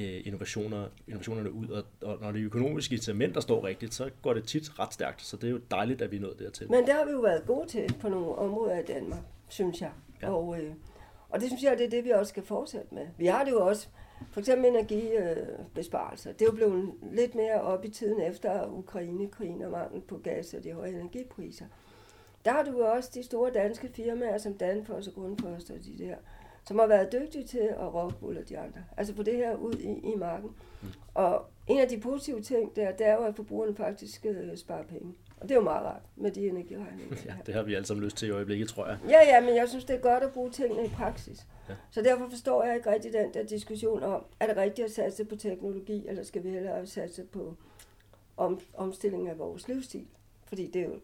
Øh, 0.00 0.26
innovationer, 0.26 0.88
innovationerne 1.06 1.52
ud. 1.52 1.68
Og, 1.68 1.84
og 2.02 2.18
når 2.20 2.32
de 2.32 2.40
økonomiske 2.40 2.94
incitamenter 2.94 3.40
står 3.40 3.64
rigtigt, 3.64 3.94
så 3.94 4.10
går 4.22 4.34
det 4.34 4.44
tit 4.44 4.78
ret 4.78 4.94
stærkt. 4.94 5.22
Så 5.22 5.36
det 5.36 5.44
er 5.44 5.50
jo 5.50 5.60
dejligt, 5.70 6.02
at 6.02 6.10
vi 6.10 6.16
er 6.16 6.20
nået 6.20 6.38
dertil. 6.38 6.70
Men 6.70 6.86
det 6.86 6.94
har 6.94 7.04
vi 7.04 7.12
jo 7.12 7.20
været 7.20 7.46
gode 7.46 7.68
til 7.68 7.94
på 8.00 8.08
nogle 8.08 8.34
områder 8.34 8.78
i 8.78 8.82
Danmark, 8.82 9.22
synes 9.48 9.80
jeg. 9.80 9.90
Ja. 10.22 10.30
Og, 10.30 10.60
øh, 10.60 10.72
og 11.28 11.40
det 11.40 11.48
synes 11.48 11.62
jeg, 11.62 11.78
det 11.78 11.86
er 11.86 11.90
det, 11.90 12.04
vi 12.04 12.10
også 12.10 12.30
skal 12.30 12.42
fortsætte 12.42 12.94
med. 12.94 13.06
Vi 13.18 13.26
har 13.26 13.44
det 13.44 13.50
jo 13.50 13.66
også 13.66 13.88
for 14.32 14.40
eksempel 14.40 14.66
energibesparelser. 14.66 16.32
Det 16.32 16.42
er 16.42 16.46
jo 16.46 16.52
blevet 16.52 16.92
lidt 17.12 17.34
mere 17.34 17.60
op 17.60 17.84
i 17.84 17.88
tiden 17.88 18.20
efter 18.20 18.66
Ukraine-krigen 18.66 19.62
og 19.62 19.70
mangel 19.70 20.00
på 20.00 20.18
gas 20.18 20.54
og 20.54 20.64
de 20.64 20.72
høje 20.72 20.90
energipriser. 20.90 21.64
Der 22.44 22.52
har 22.52 22.62
du 22.62 22.70
jo 22.70 22.86
også 22.86 23.10
de 23.14 23.22
store 23.22 23.50
danske 23.50 23.88
firmaer 23.88 24.38
som 24.38 24.54
Danfoss 24.54 25.08
og 25.08 25.14
Grundfos 25.14 25.70
og 25.70 25.76
de 25.84 25.98
der, 25.98 26.14
som 26.68 26.78
har 26.78 26.86
været 26.86 27.12
dygtige 27.12 27.44
til 27.44 27.58
at 27.58 27.76
og 27.76 28.12
de 28.48 28.58
andre. 28.58 28.80
Altså 28.96 29.14
få 29.14 29.22
det 29.22 29.36
her 29.36 29.56
ud 29.56 29.74
i, 29.74 30.12
i 30.12 30.16
marken. 30.16 30.50
Mm. 30.82 30.88
Og 31.14 31.46
en 31.66 31.78
af 31.78 31.88
de 31.88 32.00
positive 32.00 32.40
ting 32.40 32.76
der, 32.76 32.92
det 32.92 33.06
er 33.06 33.14
jo, 33.14 33.24
at 33.24 33.36
forbrugerne 33.36 33.76
faktisk 33.76 34.26
uh, 34.28 34.56
sparer 34.56 34.84
penge. 34.84 35.14
Og 35.36 35.42
det 35.42 35.50
er 35.50 35.54
jo 35.54 35.64
meget 35.64 35.86
rart 35.86 36.02
med 36.16 36.30
de 36.30 36.48
energiregninger. 36.48 37.16
Ja, 37.26 37.34
det 37.46 37.54
har 37.54 37.62
vi 37.62 37.74
alle 37.74 37.86
sammen 37.86 38.04
lyst 38.04 38.16
til 38.16 38.28
i 38.28 38.30
øjeblikket, 38.30 38.68
tror 38.68 38.86
jeg. 38.86 38.98
Ja, 39.08 39.18
ja, 39.26 39.40
men 39.40 39.56
jeg 39.56 39.68
synes, 39.68 39.84
det 39.84 39.96
er 39.96 40.00
godt 40.00 40.22
at 40.22 40.32
bruge 40.32 40.50
tingene 40.50 40.84
i 40.84 40.88
praksis. 40.88 41.46
Ja. 41.68 41.74
Så 41.90 42.02
derfor 42.02 42.28
forstår 42.30 42.64
jeg 42.64 42.76
ikke 42.76 42.92
rigtig 42.92 43.12
den 43.12 43.34
der 43.34 43.42
diskussion 43.42 44.02
om, 44.02 44.24
er 44.40 44.46
det 44.46 44.56
rigtigt 44.56 44.84
at 44.84 44.92
satse 44.92 45.24
på 45.24 45.36
teknologi, 45.36 46.08
eller 46.08 46.22
skal 46.22 46.44
vi 46.44 46.50
hellere 46.50 46.86
satse 46.86 47.24
på 47.24 47.56
om, 48.36 48.60
omstilling 48.74 49.28
af 49.28 49.38
vores 49.38 49.68
livsstil? 49.68 50.06
Fordi 50.46 50.70
det 50.70 50.82
er 50.82 50.86
jo 50.86 51.00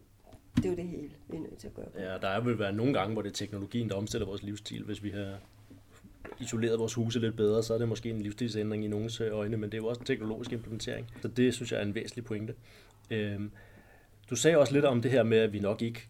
det, 0.55 0.65
er 0.65 0.69
jo 0.69 0.75
det 0.75 0.87
hele, 0.87 1.11
vi 1.27 1.37
er 1.37 1.41
nødt 1.41 1.57
til 1.57 1.67
at 1.67 1.73
gøre. 1.73 1.85
Ja, 1.95 2.17
der 2.17 2.39
vil 2.39 2.59
være 2.59 2.73
nogle 2.73 2.93
gange, 2.93 3.13
hvor 3.13 3.21
det 3.21 3.29
er 3.29 3.33
teknologien, 3.33 3.89
der 3.89 3.95
omstiller 3.95 4.27
vores 4.27 4.43
livsstil. 4.43 4.83
Hvis 4.83 5.03
vi 5.03 5.09
har 5.09 5.37
isoleret 6.39 6.79
vores 6.79 6.93
huse 6.93 7.19
lidt 7.19 7.35
bedre, 7.35 7.63
så 7.63 7.73
er 7.73 7.77
det 7.77 7.87
måske 7.87 8.09
en 8.09 8.21
livsstilsændring 8.21 8.85
i 8.85 8.87
nogens 8.87 9.21
øh, 9.21 9.33
øjne, 9.33 9.57
men 9.57 9.71
det 9.71 9.77
er 9.77 9.81
jo 9.81 9.87
også 9.87 9.99
en 9.99 10.05
teknologisk 10.05 10.51
implementering. 10.51 11.11
Så 11.21 11.27
det 11.27 11.53
synes 11.53 11.71
jeg 11.71 11.77
er 11.77 11.83
en 11.83 11.95
væsentlig 11.95 12.25
pointe. 12.25 12.53
Øhm, 13.11 13.51
du 14.29 14.35
sagde 14.35 14.57
også 14.57 14.73
lidt 14.73 14.85
om 14.85 15.01
det 15.01 15.11
her 15.11 15.23
med, 15.23 15.37
at 15.37 15.53
vi 15.53 15.59
nok 15.59 15.81
ikke, 15.81 16.09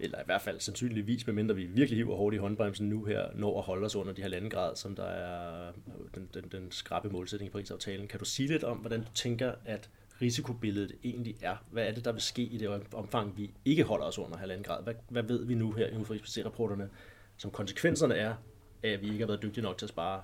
eller 0.00 0.18
i 0.18 0.22
hvert 0.26 0.42
fald 0.42 0.60
sandsynligvis, 0.60 1.26
medmindre 1.26 1.54
vi 1.54 1.64
virkelig 1.64 1.96
hiver 1.96 2.16
hårdt 2.16 2.34
i 2.34 2.38
håndbremsen 2.38 2.88
nu 2.88 3.04
her, 3.04 3.26
når 3.34 3.58
at 3.58 3.64
holde 3.64 3.86
os 3.86 3.96
under 3.96 4.12
de 4.12 4.22
her 4.22 4.48
grad, 4.48 4.76
som 4.76 4.96
der 4.96 5.04
er 5.04 5.68
øh, 5.68 5.74
den, 6.14 6.28
den, 6.34 6.44
den 6.52 6.70
skrappe 6.70 7.10
målsætning 7.10 7.50
i 7.50 7.52
Paris-aftalen. 7.52 8.08
Kan 8.08 8.18
du 8.18 8.24
sige 8.24 8.48
lidt 8.48 8.64
om, 8.64 8.76
hvordan 8.76 9.00
du 9.00 9.12
tænker, 9.14 9.52
at 9.64 9.90
risikobilledet 10.22 10.92
egentlig 11.04 11.36
er? 11.42 11.56
Hvad 11.70 11.86
er 11.86 11.92
det, 11.92 12.04
der 12.04 12.12
vil 12.12 12.22
ske 12.22 12.42
i 12.42 12.58
det 12.58 12.68
omfang, 12.92 13.36
vi 13.36 13.50
ikke 13.64 13.84
holder 13.84 14.06
os 14.06 14.18
under 14.18 14.36
halvanden 14.36 14.64
grad? 14.64 14.82
Hvad, 14.82 14.94
hvad 15.08 15.22
ved 15.22 15.44
vi 15.44 15.54
nu 15.54 15.72
her 15.72 15.86
i 15.86 16.16
IPCC-rapporterne, 16.16 16.88
som 17.36 17.50
konsekvenserne 17.50 18.14
er 18.14 18.34
at 18.82 19.00
vi 19.02 19.06
ikke 19.06 19.18
har 19.18 19.26
været 19.26 19.42
dygtige 19.42 19.64
nok 19.64 19.78
til 19.78 19.86
at 19.86 19.90
spare 19.90 20.20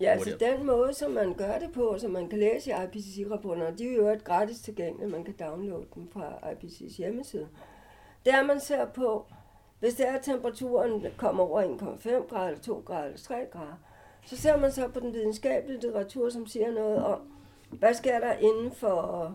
Ja, 0.00 0.10
altså 0.10 0.36
den 0.40 0.66
måde, 0.66 0.94
som 0.94 1.10
man 1.10 1.34
gør 1.34 1.58
det 1.58 1.72
på, 1.72 1.96
som 1.98 2.10
man 2.10 2.28
kan 2.28 2.38
læse 2.38 2.70
i 2.70 2.74
IPCC-rapporterne, 2.84 3.78
de 3.78 3.88
er 3.88 3.96
jo 3.96 4.08
et 4.08 4.24
gratis 4.24 4.60
tilgængelige, 4.60 5.10
man 5.10 5.24
kan 5.24 5.34
downloade 5.40 5.86
dem 5.94 6.08
fra 6.12 6.32
IPCC's 6.52 6.96
hjemmeside. 6.96 7.48
Det 8.24 8.34
er, 8.34 8.42
man 8.42 8.60
ser 8.60 8.86
på, 8.86 9.26
hvis 9.80 9.94
det 9.94 10.08
er, 10.08 10.12
at 10.12 10.22
temperaturen 10.22 11.06
kommer 11.16 11.44
over 11.44 11.62
1,5 11.62 12.28
grader, 12.28 12.58
2 12.58 12.82
grader 12.86 13.04
eller 13.04 13.18
3 13.18 13.46
grader, 13.52 13.76
så 14.26 14.36
ser 14.36 14.56
man 14.56 14.72
så 14.72 14.88
på 14.88 15.00
den 15.00 15.12
videnskabelige 15.12 15.80
litteratur, 15.80 16.30
som 16.30 16.46
siger 16.46 16.70
noget 16.70 17.04
om, 17.04 17.20
hvad 17.70 17.94
sker 17.94 18.20
der 18.20 18.32
inden 18.32 18.72
for 18.72 19.34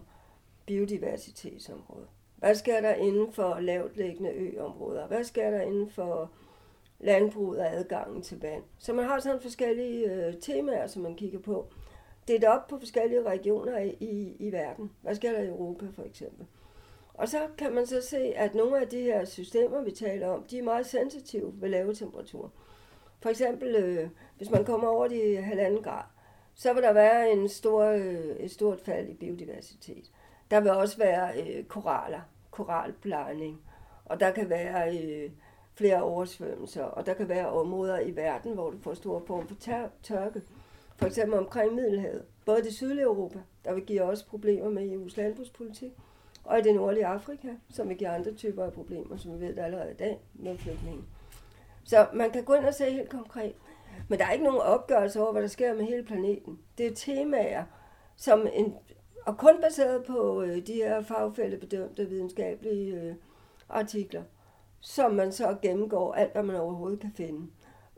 biodiversitetsområdet? 0.66 2.08
Hvad 2.36 2.56
sker 2.56 2.82
der 2.82 2.94
inden 2.94 3.34
for 3.34 3.60
lavt 3.60 3.98
liggende 3.98 4.32
øområder? 4.32 5.08
Hvad 5.08 5.24
sker 5.24 5.50
der 5.50 5.62
inden 5.62 5.90
for 5.90 6.32
landbruget 7.06 7.60
og 7.60 7.74
adgangen 7.74 8.22
til 8.22 8.42
vand. 8.42 8.64
Så 8.78 8.94
man 8.94 9.06
har 9.06 9.20
sådan 9.20 9.42
forskellige 9.42 10.12
øh, 10.12 10.34
temaer, 10.42 10.88
som 10.88 11.02
man 11.02 11.16
kigger 11.16 11.40
på. 11.40 11.68
Det 12.28 12.44
er 12.44 12.50
op 12.50 12.68
på 12.68 12.80
forskellige 12.80 13.24
regioner 13.24 13.78
i, 13.78 13.90
i, 14.00 14.36
i 14.40 14.52
verden. 14.52 14.92
Hvad 15.02 15.16
sker 15.16 15.32
der 15.32 15.40
i 15.40 15.48
Europa 15.48 15.86
for 15.96 16.04
eksempel? 16.04 16.46
Og 17.14 17.30
så 17.30 17.38
kan 17.58 17.74
man 17.74 17.88
så 17.88 18.02
se, 18.02 18.18
at 18.18 18.56
nogle 18.56 18.82
af 18.82 18.88
de 18.88 19.02
her 19.02 19.26
systemer, 19.26 19.82
vi 19.82 19.92
taler 19.92 20.28
om, 20.28 20.44
de 20.44 20.60
er 20.60 20.64
meget 20.64 20.86
sensitive 20.86 21.54
ved 21.62 21.70
lave 21.70 21.94
temperaturer. 21.94 22.50
For 23.22 23.30
eksempel, 23.30 23.76
øh, 23.76 24.10
hvis 24.38 24.50
man 24.50 24.66
kommer 24.66 24.88
over 24.88 25.08
de 25.08 25.38
halvanden 25.38 25.84
grad, 25.84 26.04
så 26.56 26.74
vil 26.74 26.84
der 26.84 26.94
være 26.94 27.32
en 27.32 27.50
stor, 27.50 27.84
øh, 27.84 28.36
et 28.40 28.52
stort 28.52 28.82
fald 28.82 29.10
i 29.10 29.14
biodiversitet. 29.14 30.12
Der 30.52 30.60
vil 30.60 30.72
også 30.72 30.98
være 30.98 31.42
øh, 31.42 31.64
koraller, 31.64 32.22
koralplejning, 32.52 33.62
og 34.06 34.20
der 34.20 34.32
kan 34.32 34.50
være 34.50 34.98
øh, 34.98 35.32
flere 35.76 36.04
oversvømmelser, 36.04 36.84
og 36.84 37.06
der 37.06 37.14
kan 37.14 37.30
være 37.30 37.50
områder 37.50 38.00
i 38.00 38.16
verden, 38.16 38.54
hvor 38.54 38.70
du 38.70 38.78
får 38.82 38.94
store 38.94 39.22
form 39.28 39.48
for 39.48 39.56
tør- 39.56 39.90
tørke. 40.04 40.42
For 40.98 41.06
eksempel 41.06 41.40
omkring 41.40 41.74
Middelhavet. 41.76 42.24
Både 42.46 42.64
det 42.64 42.74
sydlige 42.74 43.04
Europa, 43.04 43.40
der 43.66 43.74
vil 43.74 43.86
give 43.86 44.04
også 44.04 44.28
problemer 44.28 44.70
med 44.70 44.92
EU's 44.92 45.18
landbrugspolitik, 45.18 45.92
og 46.44 46.60
i 46.60 46.62
det 46.62 46.76
nordlige 46.76 47.06
Afrika, 47.06 47.48
som 47.70 47.90
vil 47.90 47.98
give 47.98 48.10
andre 48.10 48.34
typer 48.34 48.64
af 48.64 48.74
problemer, 48.74 49.18
som 49.18 49.40
vi 49.40 49.48
ved 49.48 49.58
allerede 49.58 49.92
i 49.92 49.96
dag 49.96 50.20
med 50.34 50.58
flygtninge. 50.58 51.04
Så 51.84 52.08
man 52.14 52.32
kan 52.32 52.44
gå 52.44 52.54
ind 52.54 52.66
og 52.66 52.74
se 52.74 52.92
helt 52.92 53.10
konkret. 53.10 53.54
Men 54.08 54.20
der 54.20 54.26
er 54.26 54.32
ikke 54.32 54.46
nogen 54.46 54.62
opgørelse 54.62 55.22
over, 55.22 55.32
hvad 55.32 55.42
der 55.42 55.48
sker 55.48 55.74
med 55.74 55.86
hele 55.86 56.04
planeten. 56.04 56.60
Det 56.78 56.88
er 56.88 56.96
temaer, 56.96 57.64
som 58.16 58.48
en, 58.54 58.76
og 59.26 59.38
kun 59.38 59.62
baseret 59.62 60.04
på 60.04 60.42
øh, 60.42 60.68
de 60.68 60.74
her 60.74 61.02
fagfældebedømte 61.02 62.10
videnskabelige 62.10 63.02
øh, 63.02 63.16
artikler 63.70 64.24
som 64.80 65.12
man 65.12 65.32
så 65.32 65.58
gennemgår 65.62 66.14
alt, 66.14 66.32
hvad 66.32 66.44
man 66.44 66.56
overhovedet 66.56 67.00
kan 67.00 67.12
finde. 67.16 67.48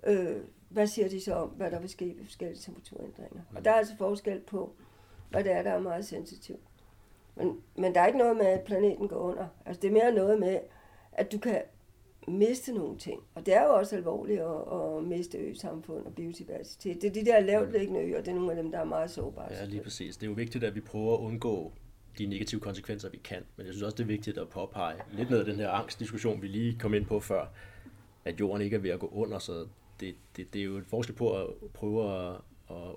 Øh, 0.07 0.37
hvad 0.69 0.87
siger 0.87 1.09
de 1.09 1.21
så 1.21 1.33
om, 1.33 1.49
hvad 1.49 1.71
der 1.71 1.79
vil 1.79 1.89
ske 1.89 2.15
ved 2.17 2.25
forskellige 2.25 2.59
temperaturændringer? 2.59 3.41
Og 3.55 3.65
der 3.65 3.71
er 3.71 3.75
altså 3.75 3.97
forskel 3.97 4.39
på, 4.39 4.73
hvad 5.29 5.43
det 5.43 5.51
er, 5.51 5.63
der 5.63 5.71
er 5.71 5.79
meget 5.79 6.05
sensitivt. 6.05 6.61
Men, 7.35 7.61
men 7.75 7.95
der 7.95 8.01
er 8.01 8.07
ikke 8.07 8.19
noget 8.19 8.37
med, 8.37 8.45
at 8.45 8.61
planeten 8.61 9.07
går 9.07 9.17
under. 9.17 9.47
Altså 9.65 9.81
det 9.81 9.87
er 9.87 9.91
mere 9.91 10.11
noget 10.11 10.39
med, 10.39 10.59
at 11.11 11.31
du 11.31 11.37
kan 11.37 11.61
miste 12.27 12.73
nogle 12.73 12.97
ting. 12.97 13.23
Og 13.35 13.45
det 13.45 13.55
er 13.55 13.63
jo 13.63 13.73
også 13.73 13.95
alvorligt 13.95 14.41
at, 14.41 14.73
at 14.73 15.03
miste 15.03 15.37
ø-samfund 15.37 16.05
og 16.05 16.13
biodiversitet. 16.15 17.01
Det 17.01 17.07
er 17.07 17.13
de 17.13 17.25
der 17.25 17.39
lavt 17.39 17.71
liggende 17.71 17.99
øer, 17.99 18.21
det 18.21 18.27
er 18.27 18.35
nogle 18.35 18.51
af 18.51 18.63
dem, 18.63 18.71
der 18.71 18.79
er 18.79 18.83
meget 18.83 19.11
sårbare. 19.11 19.53
Ja, 19.53 19.65
lige 19.65 19.81
præcis. 19.81 20.17
Det 20.17 20.23
er 20.23 20.27
jo 20.29 20.33
vigtigt, 20.33 20.63
at 20.63 20.75
vi 20.75 20.81
prøver 20.81 21.13
at 21.13 21.19
undgå 21.19 21.71
de 22.17 22.25
negative 22.25 22.61
konsekvenser, 22.61 23.09
vi 23.09 23.17
kan. 23.17 23.43
Men 23.55 23.65
jeg 23.65 23.73
synes 23.73 23.83
også, 23.83 23.95
det 23.95 24.03
er 24.03 24.07
vigtigt 24.07 24.37
at 24.37 24.49
påpege 24.49 24.95
lidt 25.13 25.29
noget 25.29 25.45
af 25.45 25.51
den 25.51 25.59
her 25.59 25.69
angstdiskussion, 25.69 26.41
vi 26.41 26.47
lige 26.47 26.77
kom 26.79 26.93
ind 26.93 27.05
på 27.05 27.19
før, 27.19 27.45
at 28.25 28.39
jorden 28.39 28.61
ikke 28.61 28.75
er 28.75 28.79
ved 28.79 28.89
at 28.89 28.99
gå 28.99 29.09
under, 29.13 29.39
så 29.39 29.67
det, 29.99 30.15
det, 30.37 30.53
det 30.53 30.61
er 30.61 30.65
jo 30.65 30.77
et 30.77 30.85
forskel 30.87 31.15
på 31.15 31.41
at 31.41 31.47
prøve 31.73 32.27
at, 32.27 32.35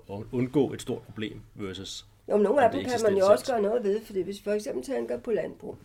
at 0.09 0.23
undgå 0.31 0.73
et 0.73 0.81
stort 0.81 1.01
problem 1.01 1.41
versus 1.55 2.05
jo, 2.27 2.35
men 2.37 2.43
nogle 2.43 2.65
af 2.65 2.71
dem 2.71 2.83
kan 2.83 2.99
man 3.03 3.17
jo 3.17 3.25
også 3.25 3.53
gøre 3.53 3.61
noget 3.61 3.83
ved, 3.83 4.01
fordi 4.01 4.21
hvis 4.21 4.39
vi 4.39 4.43
for 4.43 4.51
eksempel 4.51 4.83
tænker 4.83 5.19
på 5.19 5.31
landbrug, 5.31 5.77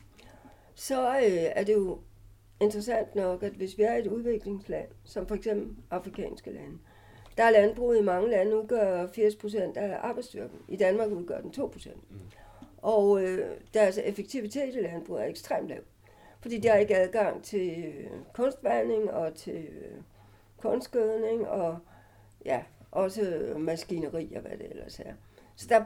så 0.75 1.16
øh, 1.16 1.47
er 1.57 1.64
det 1.64 1.73
jo 1.73 1.99
interessant 2.61 3.14
nok, 3.14 3.43
at 3.43 3.52
hvis 3.52 3.78
vi 3.78 3.83
er 3.83 3.95
et 3.95 4.07
udviklingsland, 4.07 4.88
som 5.05 5.26
for 5.26 5.35
eksempel 5.35 5.76
afrikanske 5.90 6.50
lande, 6.50 6.78
der 7.37 7.45
er 7.45 7.50
landbruget 7.50 7.99
i 7.99 8.02
mange 8.02 8.31
lande 8.31 8.57
udgør 8.57 9.07
80% 9.07 9.78
af 9.78 9.99
arbejdsstyrken. 10.00 10.59
I 10.69 10.76
Danmark 10.76 11.11
udgør 11.11 11.40
den 11.40 11.50
2%. 11.50 11.90
Mm. 12.11 12.16
Og 12.87 13.23
øh, 13.23 13.50
deres 13.75 13.99
effektivitet 13.99 14.75
i 14.75 14.81
landbruget 14.81 15.23
er 15.23 15.26
ekstremt 15.26 15.69
lav. 15.69 15.81
Fordi 16.40 16.59
de 16.59 16.69
har 16.69 16.76
ikke 16.76 16.97
adgang 16.97 17.43
til 17.43 17.85
øh, 17.87 18.11
kunstvanding 18.33 19.11
og 19.11 19.35
til 19.35 19.64
øh, 19.64 20.00
kunstgødning 20.57 21.49
og 21.49 21.78
ja, 22.45 22.62
også 22.90 23.55
maskineri 23.59 24.33
og 24.35 24.40
hvad 24.40 24.50
det 24.50 24.71
ellers 24.71 25.00
er. 25.00 25.12
Så 25.57 25.66
der, 25.69 25.85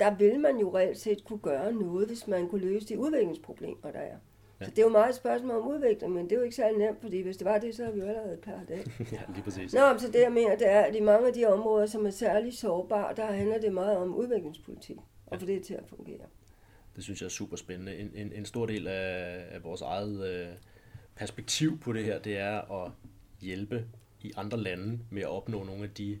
der 0.00 0.14
vil 0.14 0.40
man 0.40 0.58
jo 0.58 0.76
reelt 0.76 0.98
set 0.98 1.24
kunne 1.24 1.38
gøre 1.38 1.72
noget, 1.72 2.08
hvis 2.08 2.26
man 2.26 2.48
kunne 2.48 2.60
løse 2.60 2.88
de 2.88 2.98
udviklingsproblemer, 2.98 3.90
der 3.92 3.98
er. 3.98 4.16
Ja. 4.60 4.64
Så 4.64 4.70
det 4.70 4.78
er 4.78 4.82
jo 4.82 4.88
meget 4.88 5.08
et 5.08 5.14
spørgsmål 5.14 5.56
om 5.56 5.68
udvikling, 5.68 6.12
men 6.12 6.24
det 6.24 6.32
er 6.32 6.36
jo 6.36 6.42
ikke 6.42 6.56
særlig 6.56 6.78
nemt, 6.78 7.00
fordi 7.00 7.20
hvis 7.20 7.36
det 7.36 7.44
var 7.44 7.58
det, 7.58 7.74
så 7.74 7.84
har 7.84 7.90
vi 7.90 8.00
jo 8.00 8.06
allerede 8.06 8.38
klaret 8.42 8.68
det. 8.68 8.92
ja, 9.12 9.20
lige 9.34 9.42
præcis. 9.44 9.74
Nå, 9.74 9.80
så 9.98 10.06
det 10.12 10.20
jeg 10.20 10.32
mener, 10.32 10.56
det 10.56 10.70
er, 10.70 10.80
at 10.80 10.96
i 10.96 11.00
mange 11.00 11.26
af 11.26 11.32
de 11.32 11.46
områder, 11.46 11.86
som 11.86 12.06
er 12.06 12.10
særlig 12.10 12.58
sårbare, 12.58 13.14
der 13.16 13.26
handler 13.26 13.58
det 13.58 13.72
meget 13.72 13.96
om 13.96 14.14
udviklingspolitik, 14.14 14.96
og 15.26 15.32
ja. 15.32 15.42
få 15.42 15.46
det 15.46 15.62
til 15.62 15.74
at 15.74 15.84
fungere. 15.86 16.26
Det 17.00 17.04
synes 17.04 17.20
jeg 17.20 17.26
er 17.26 17.30
super 17.30 17.56
spændende. 17.56 17.96
En, 17.96 18.10
en, 18.14 18.32
en 18.32 18.44
stor 18.44 18.66
del 18.66 18.86
af, 18.86 19.44
af 19.50 19.64
vores 19.64 19.80
eget 19.80 20.28
øh, 20.30 20.48
perspektiv 21.16 21.78
på 21.78 21.92
det 21.92 22.04
her, 22.04 22.18
det 22.18 22.38
er 22.38 22.84
at 22.84 22.92
hjælpe 23.40 23.84
i 24.22 24.32
andre 24.36 24.58
lande 24.58 24.98
med 25.10 25.22
at 25.22 25.28
opnå 25.28 25.64
nogle 25.64 25.84
af 25.84 25.90
de 25.90 26.18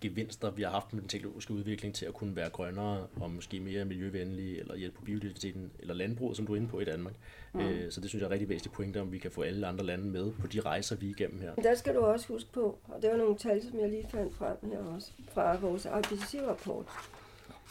gevinster, 0.00 0.50
vi 0.50 0.62
har 0.62 0.70
haft 0.70 0.92
med 0.92 1.00
den 1.00 1.08
teknologiske 1.08 1.54
udvikling 1.54 1.94
til 1.94 2.06
at 2.06 2.14
kunne 2.14 2.36
være 2.36 2.50
grønnere 2.50 3.06
og 3.20 3.30
måske 3.30 3.60
mere 3.60 3.84
miljøvenlige, 3.84 4.60
eller 4.60 4.76
hjælpe 4.76 4.96
på 4.96 5.04
biodiversiteten, 5.04 5.70
eller 5.78 5.94
landbruget, 5.94 6.36
som 6.36 6.46
du 6.46 6.52
er 6.52 6.56
inde 6.56 6.68
på 6.68 6.80
i 6.80 6.84
Danmark. 6.84 7.14
Mm. 7.54 7.60
Øh, 7.60 7.92
så 7.92 8.00
det 8.00 8.08
synes 8.08 8.20
jeg 8.20 8.26
er 8.26 8.32
rigtig 8.32 8.48
væsentligt 8.48 8.74
pointe, 8.74 9.00
om 9.00 9.12
vi 9.12 9.18
kan 9.18 9.30
få 9.30 9.42
alle 9.42 9.66
andre 9.66 9.84
lande 9.86 10.04
med 10.04 10.32
på 10.32 10.46
de 10.46 10.60
rejser, 10.60 10.96
vi 10.96 11.06
er 11.06 11.10
igennem 11.10 11.40
her. 11.40 11.54
Der 11.54 11.74
skal 11.74 11.94
du 11.94 12.00
også 12.00 12.28
huske 12.28 12.52
på, 12.52 12.78
og 12.84 13.02
det 13.02 13.10
var 13.10 13.16
nogle 13.16 13.36
tal, 13.36 13.62
som 13.62 13.80
jeg 13.80 13.88
lige 13.88 14.06
fandt 14.08 14.34
frem 14.34 14.56
her 14.62 14.78
også, 14.78 15.12
fra 15.32 15.56
vores 15.56 15.84
IPCC-rapport. 15.84 16.86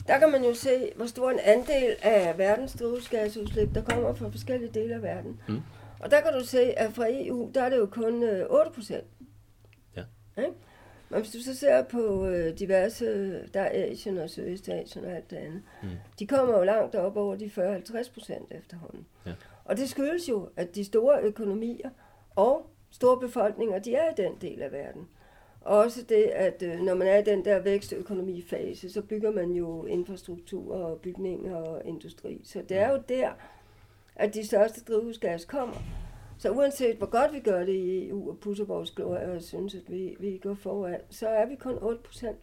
Der 0.07 0.19
kan 0.19 0.31
man 0.31 0.43
jo 0.43 0.53
se, 0.53 0.91
hvor 0.95 1.05
stor 1.05 1.31
en 1.31 1.39
andel 1.39 1.95
af 2.01 2.37
verdens 2.37 2.73
drivhusgasudslip, 2.73 3.75
der 3.75 3.83
kommer 3.83 4.13
fra 4.13 4.29
forskellige 4.29 4.71
dele 4.73 4.95
af 4.95 5.01
verden. 5.01 5.41
Mm. 5.47 5.61
Og 5.99 6.11
der 6.11 6.21
kan 6.21 6.33
du 6.33 6.45
se, 6.45 6.79
at 6.79 6.93
fra 6.93 7.05
EU, 7.09 7.51
der 7.53 7.61
er 7.61 7.69
det 7.69 7.77
jo 7.77 7.85
kun 7.85 8.23
8 8.23 8.33
øh, 8.33 8.73
procent. 8.73 9.05
Ja. 9.95 10.03
Okay? 10.37 10.49
Men 11.09 11.21
hvis 11.21 11.31
du 11.31 11.41
så 11.41 11.55
ser 11.55 11.83
på 11.83 12.25
øh, 12.25 12.59
diverse, 12.59 13.05
der 13.53 13.61
er 13.61 13.91
Asien 13.91 14.17
og 14.17 14.29
Sydøstasien 14.29 15.05
og 15.05 15.11
alt 15.11 15.29
det 15.29 15.35
andet, 15.35 15.61
mm. 15.83 15.89
de 16.19 16.27
kommer 16.27 16.57
jo 16.57 16.63
langt 16.63 16.95
op 16.95 17.17
over 17.17 17.35
de 17.35 17.45
40-50 17.45 18.13
procent 18.13 18.45
efterhånden. 18.51 19.05
Ja. 19.25 19.31
Og 19.65 19.77
det 19.77 19.89
skyldes 19.89 20.29
jo, 20.29 20.49
at 20.57 20.75
de 20.75 20.83
store 20.83 21.21
økonomier 21.21 21.89
og 22.35 22.69
store 22.91 23.19
befolkninger, 23.19 23.79
de 23.79 23.95
er 23.95 24.11
i 24.11 24.13
den 24.17 24.35
del 24.41 24.61
af 24.61 24.71
verden. 24.71 25.07
Også 25.61 26.01
det, 26.09 26.23
at 26.23 26.63
øh, 26.63 26.79
når 26.79 26.93
man 26.93 27.07
er 27.07 27.17
i 27.17 27.23
den 27.23 27.45
der 27.45 27.59
vækstøkonomifase, 27.59 28.89
så 28.89 29.01
bygger 29.01 29.31
man 29.31 29.51
jo 29.51 29.85
infrastruktur 29.85 30.75
og 30.75 30.99
bygninger 30.99 31.55
og 31.55 31.81
industri. 31.85 32.41
Så 32.43 32.61
det 32.69 32.77
er 32.77 32.91
jo 32.91 33.01
der, 33.09 33.29
at 34.15 34.33
de 34.33 34.47
største 34.47 34.81
drivhusgas 34.83 35.45
kommer. 35.45 35.75
Så 36.37 36.51
uanset 36.51 36.95
hvor 36.95 37.09
godt 37.09 37.33
vi 37.33 37.39
gør 37.39 37.59
det 37.59 37.73
i 37.73 38.09
EU 38.09 38.29
og 38.29 38.39
pusser 38.39 38.65
vores 38.65 38.91
glorie 38.91 39.31
og 39.31 39.41
synes, 39.41 39.75
at 39.75 39.91
vi, 39.91 40.15
vi 40.19 40.37
går 40.43 40.53
foran, 40.53 40.99
så 41.09 41.27
er 41.27 41.45
vi 41.45 41.55
kun 41.55 41.77
8 41.81 42.01
procent. 42.03 42.37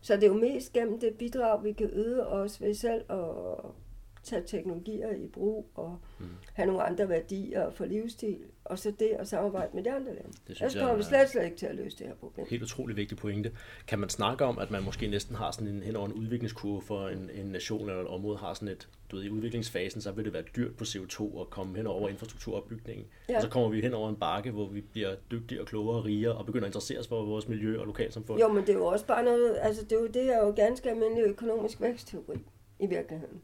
Så 0.00 0.14
det 0.14 0.22
er 0.22 0.26
jo 0.26 0.34
mest 0.34 0.72
gennem 0.72 1.00
det 1.00 1.14
bidrag, 1.14 1.64
vi 1.64 1.72
kan 1.72 1.90
yde 1.92 2.28
os 2.28 2.60
ved 2.60 2.74
selv 2.74 3.04
og 3.08 3.74
tage 4.22 4.42
teknologier 4.46 5.10
i 5.10 5.28
brug 5.28 5.70
og 5.74 5.98
mm. 6.18 6.26
have 6.52 6.66
nogle 6.66 6.82
andre 6.82 7.08
værdier 7.08 7.70
for 7.70 7.84
livsstil, 7.84 8.38
og 8.64 8.78
så 8.78 8.92
det 8.98 9.08
at 9.18 9.28
samarbejde 9.28 9.70
med 9.74 9.84
de 9.84 9.92
andre 9.92 10.14
lande. 10.14 10.28
Det 10.48 10.56
synes 10.56 10.60
Ellers 10.60 10.74
kommer 10.74 10.96
vi 10.96 11.02
slet, 11.02 11.30
slet 11.30 11.44
ikke 11.44 11.56
til 11.56 11.66
at 11.66 11.74
løse 11.74 11.98
det 11.98 12.06
her 12.06 12.14
problem. 12.14 12.46
Helt 12.50 12.62
utrolig 12.62 12.96
vigtig 12.96 13.18
pointe. 13.18 13.52
Kan 13.86 13.98
man 13.98 14.08
snakke 14.08 14.44
om, 14.44 14.58
at 14.58 14.70
man 14.70 14.82
måske 14.82 15.06
næsten 15.06 15.36
har 15.36 15.50
sådan 15.50 15.68
en, 15.68 15.82
hen 15.82 15.96
over 15.96 16.06
en 16.06 16.12
udviklingskurve 16.12 16.82
for 16.82 17.08
en, 17.08 17.30
en 17.34 17.46
nation 17.46 17.88
eller 17.88 18.02
et 18.02 18.08
område, 18.08 18.38
har 18.38 18.54
sådan 18.54 18.68
et, 18.68 18.88
du 19.10 19.16
ved, 19.16 19.24
i 19.24 19.30
udviklingsfasen, 19.30 20.00
så 20.00 20.12
vil 20.12 20.24
det 20.24 20.32
være 20.32 20.44
dyrt 20.56 20.76
på 20.76 20.84
CO2 20.84 21.40
at 21.40 21.50
komme 21.50 21.76
hen 21.76 21.86
over 21.86 22.08
infrastrukturopbygningen. 22.08 23.06
Ja. 23.28 23.36
Og 23.36 23.42
så 23.42 23.48
kommer 23.48 23.68
vi 23.68 23.80
hen 23.80 23.94
over 23.94 24.08
en 24.08 24.16
bakke, 24.16 24.50
hvor 24.50 24.68
vi 24.68 24.80
bliver 24.80 25.14
dygtigere 25.30 25.62
og 25.62 25.66
klogere 25.66 25.96
og 25.96 26.04
rigere, 26.04 26.34
og 26.34 26.46
begynder 26.46 26.64
at 26.64 26.68
interessere 26.68 26.98
os 26.98 27.08
for 27.08 27.24
vores 27.24 27.48
miljø 27.48 27.80
og 27.80 27.86
lokalsamfund. 27.86 28.40
Jo, 28.40 28.48
men 28.48 28.62
det 28.62 28.68
er 28.68 28.74
jo 28.74 28.86
også 28.86 29.06
bare 29.06 29.24
noget, 29.24 29.58
altså 29.60 29.84
det 29.84 29.92
er 29.92 30.00
jo, 30.00 30.06
det 30.06 30.34
er 30.34 30.38
jo 30.38 30.52
ganske 30.56 30.90
almindelig 30.90 31.24
økonomisk 31.24 31.80
vækstteori 31.80 32.38
i 32.78 32.86
virkeligheden. 32.86 33.40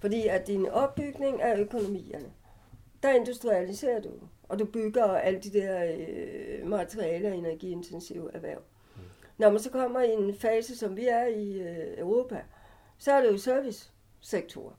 Fordi 0.00 0.26
at 0.26 0.46
din 0.46 0.68
opbygning 0.68 1.42
af 1.42 1.58
økonomierne, 1.58 2.32
der 3.02 3.10
industrialiserer 3.10 4.00
du, 4.00 4.10
og 4.48 4.58
du 4.58 4.64
bygger 4.64 5.04
alle 5.04 5.40
de 5.40 5.50
der 5.50 5.94
øh, 5.98 6.66
materiale- 6.66 7.28
og 7.28 7.36
energiintensive 7.36 8.34
erhverv. 8.34 8.58
Mm. 8.96 9.02
Når 9.38 9.50
man 9.50 9.60
så 9.60 9.70
kommer 9.70 10.00
i 10.00 10.10
en 10.10 10.34
fase, 10.34 10.76
som 10.76 10.96
vi 10.96 11.06
er 11.06 11.26
i 11.26 11.60
øh, 11.60 11.98
Europa, 11.98 12.42
så 12.98 13.12
er 13.12 13.20
det 13.22 13.32
jo 13.32 13.38
servicesektorer. 13.38 14.74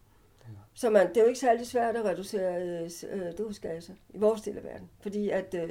Mm. 0.47 0.53
Så 0.73 0.89
man, 0.89 1.09
det 1.09 1.17
er 1.17 1.21
jo 1.21 1.27
ikke 1.27 1.39
særlig 1.39 1.67
svært 1.67 1.95
at 1.95 2.05
reducere 2.05 2.61
øh, 2.61 2.89
øh, 3.11 3.33
drivhusgasser 3.33 3.93
i 4.09 4.17
vores 4.17 4.41
del 4.41 4.57
af 4.57 4.63
verden, 4.63 4.89
fordi 4.99 5.29
at 5.29 5.53
øh, 5.53 5.69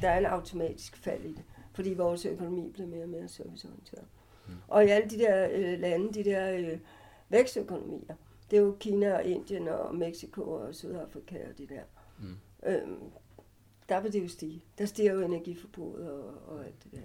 der 0.00 0.08
er 0.08 0.18
en 0.18 0.26
automatisk 0.26 0.96
fald 0.96 1.24
i 1.24 1.32
det, 1.32 1.44
fordi 1.72 1.94
vores 1.94 2.26
økonomi 2.26 2.70
bliver 2.70 2.88
mere 2.88 3.02
og 3.02 3.08
mere 3.08 3.28
serviceorienteret. 3.28 4.04
Mm. 4.48 4.54
Og 4.68 4.84
i 4.84 4.88
alle 4.88 5.10
de 5.10 5.18
der 5.18 5.48
øh, 5.52 5.80
lande, 5.80 6.12
de 6.14 6.24
der 6.24 6.52
øh, 6.52 6.78
vækstøkonomier, 7.28 8.14
det 8.54 8.60
er 8.60 8.64
jo 8.64 8.76
Kina 8.80 9.14
og 9.14 9.24
Indien 9.24 9.68
og 9.68 9.94
Mexico 9.94 10.42
og 10.42 10.74
Sydafrika 10.74 11.36
og 11.50 11.58
de 11.58 11.66
der. 11.66 11.82
Mm. 12.18 12.36
Øhm, 12.66 13.00
der 13.88 14.00
vil 14.00 14.12
det 14.12 14.22
jo 14.22 14.28
stige. 14.28 14.64
Der 14.78 14.86
stiger 14.86 15.12
jo 15.12 15.20
energiforbruget 15.20 16.10
og, 16.10 16.24
og 16.46 16.66
alt 16.66 16.84
det 16.84 16.92
der. 16.92 16.98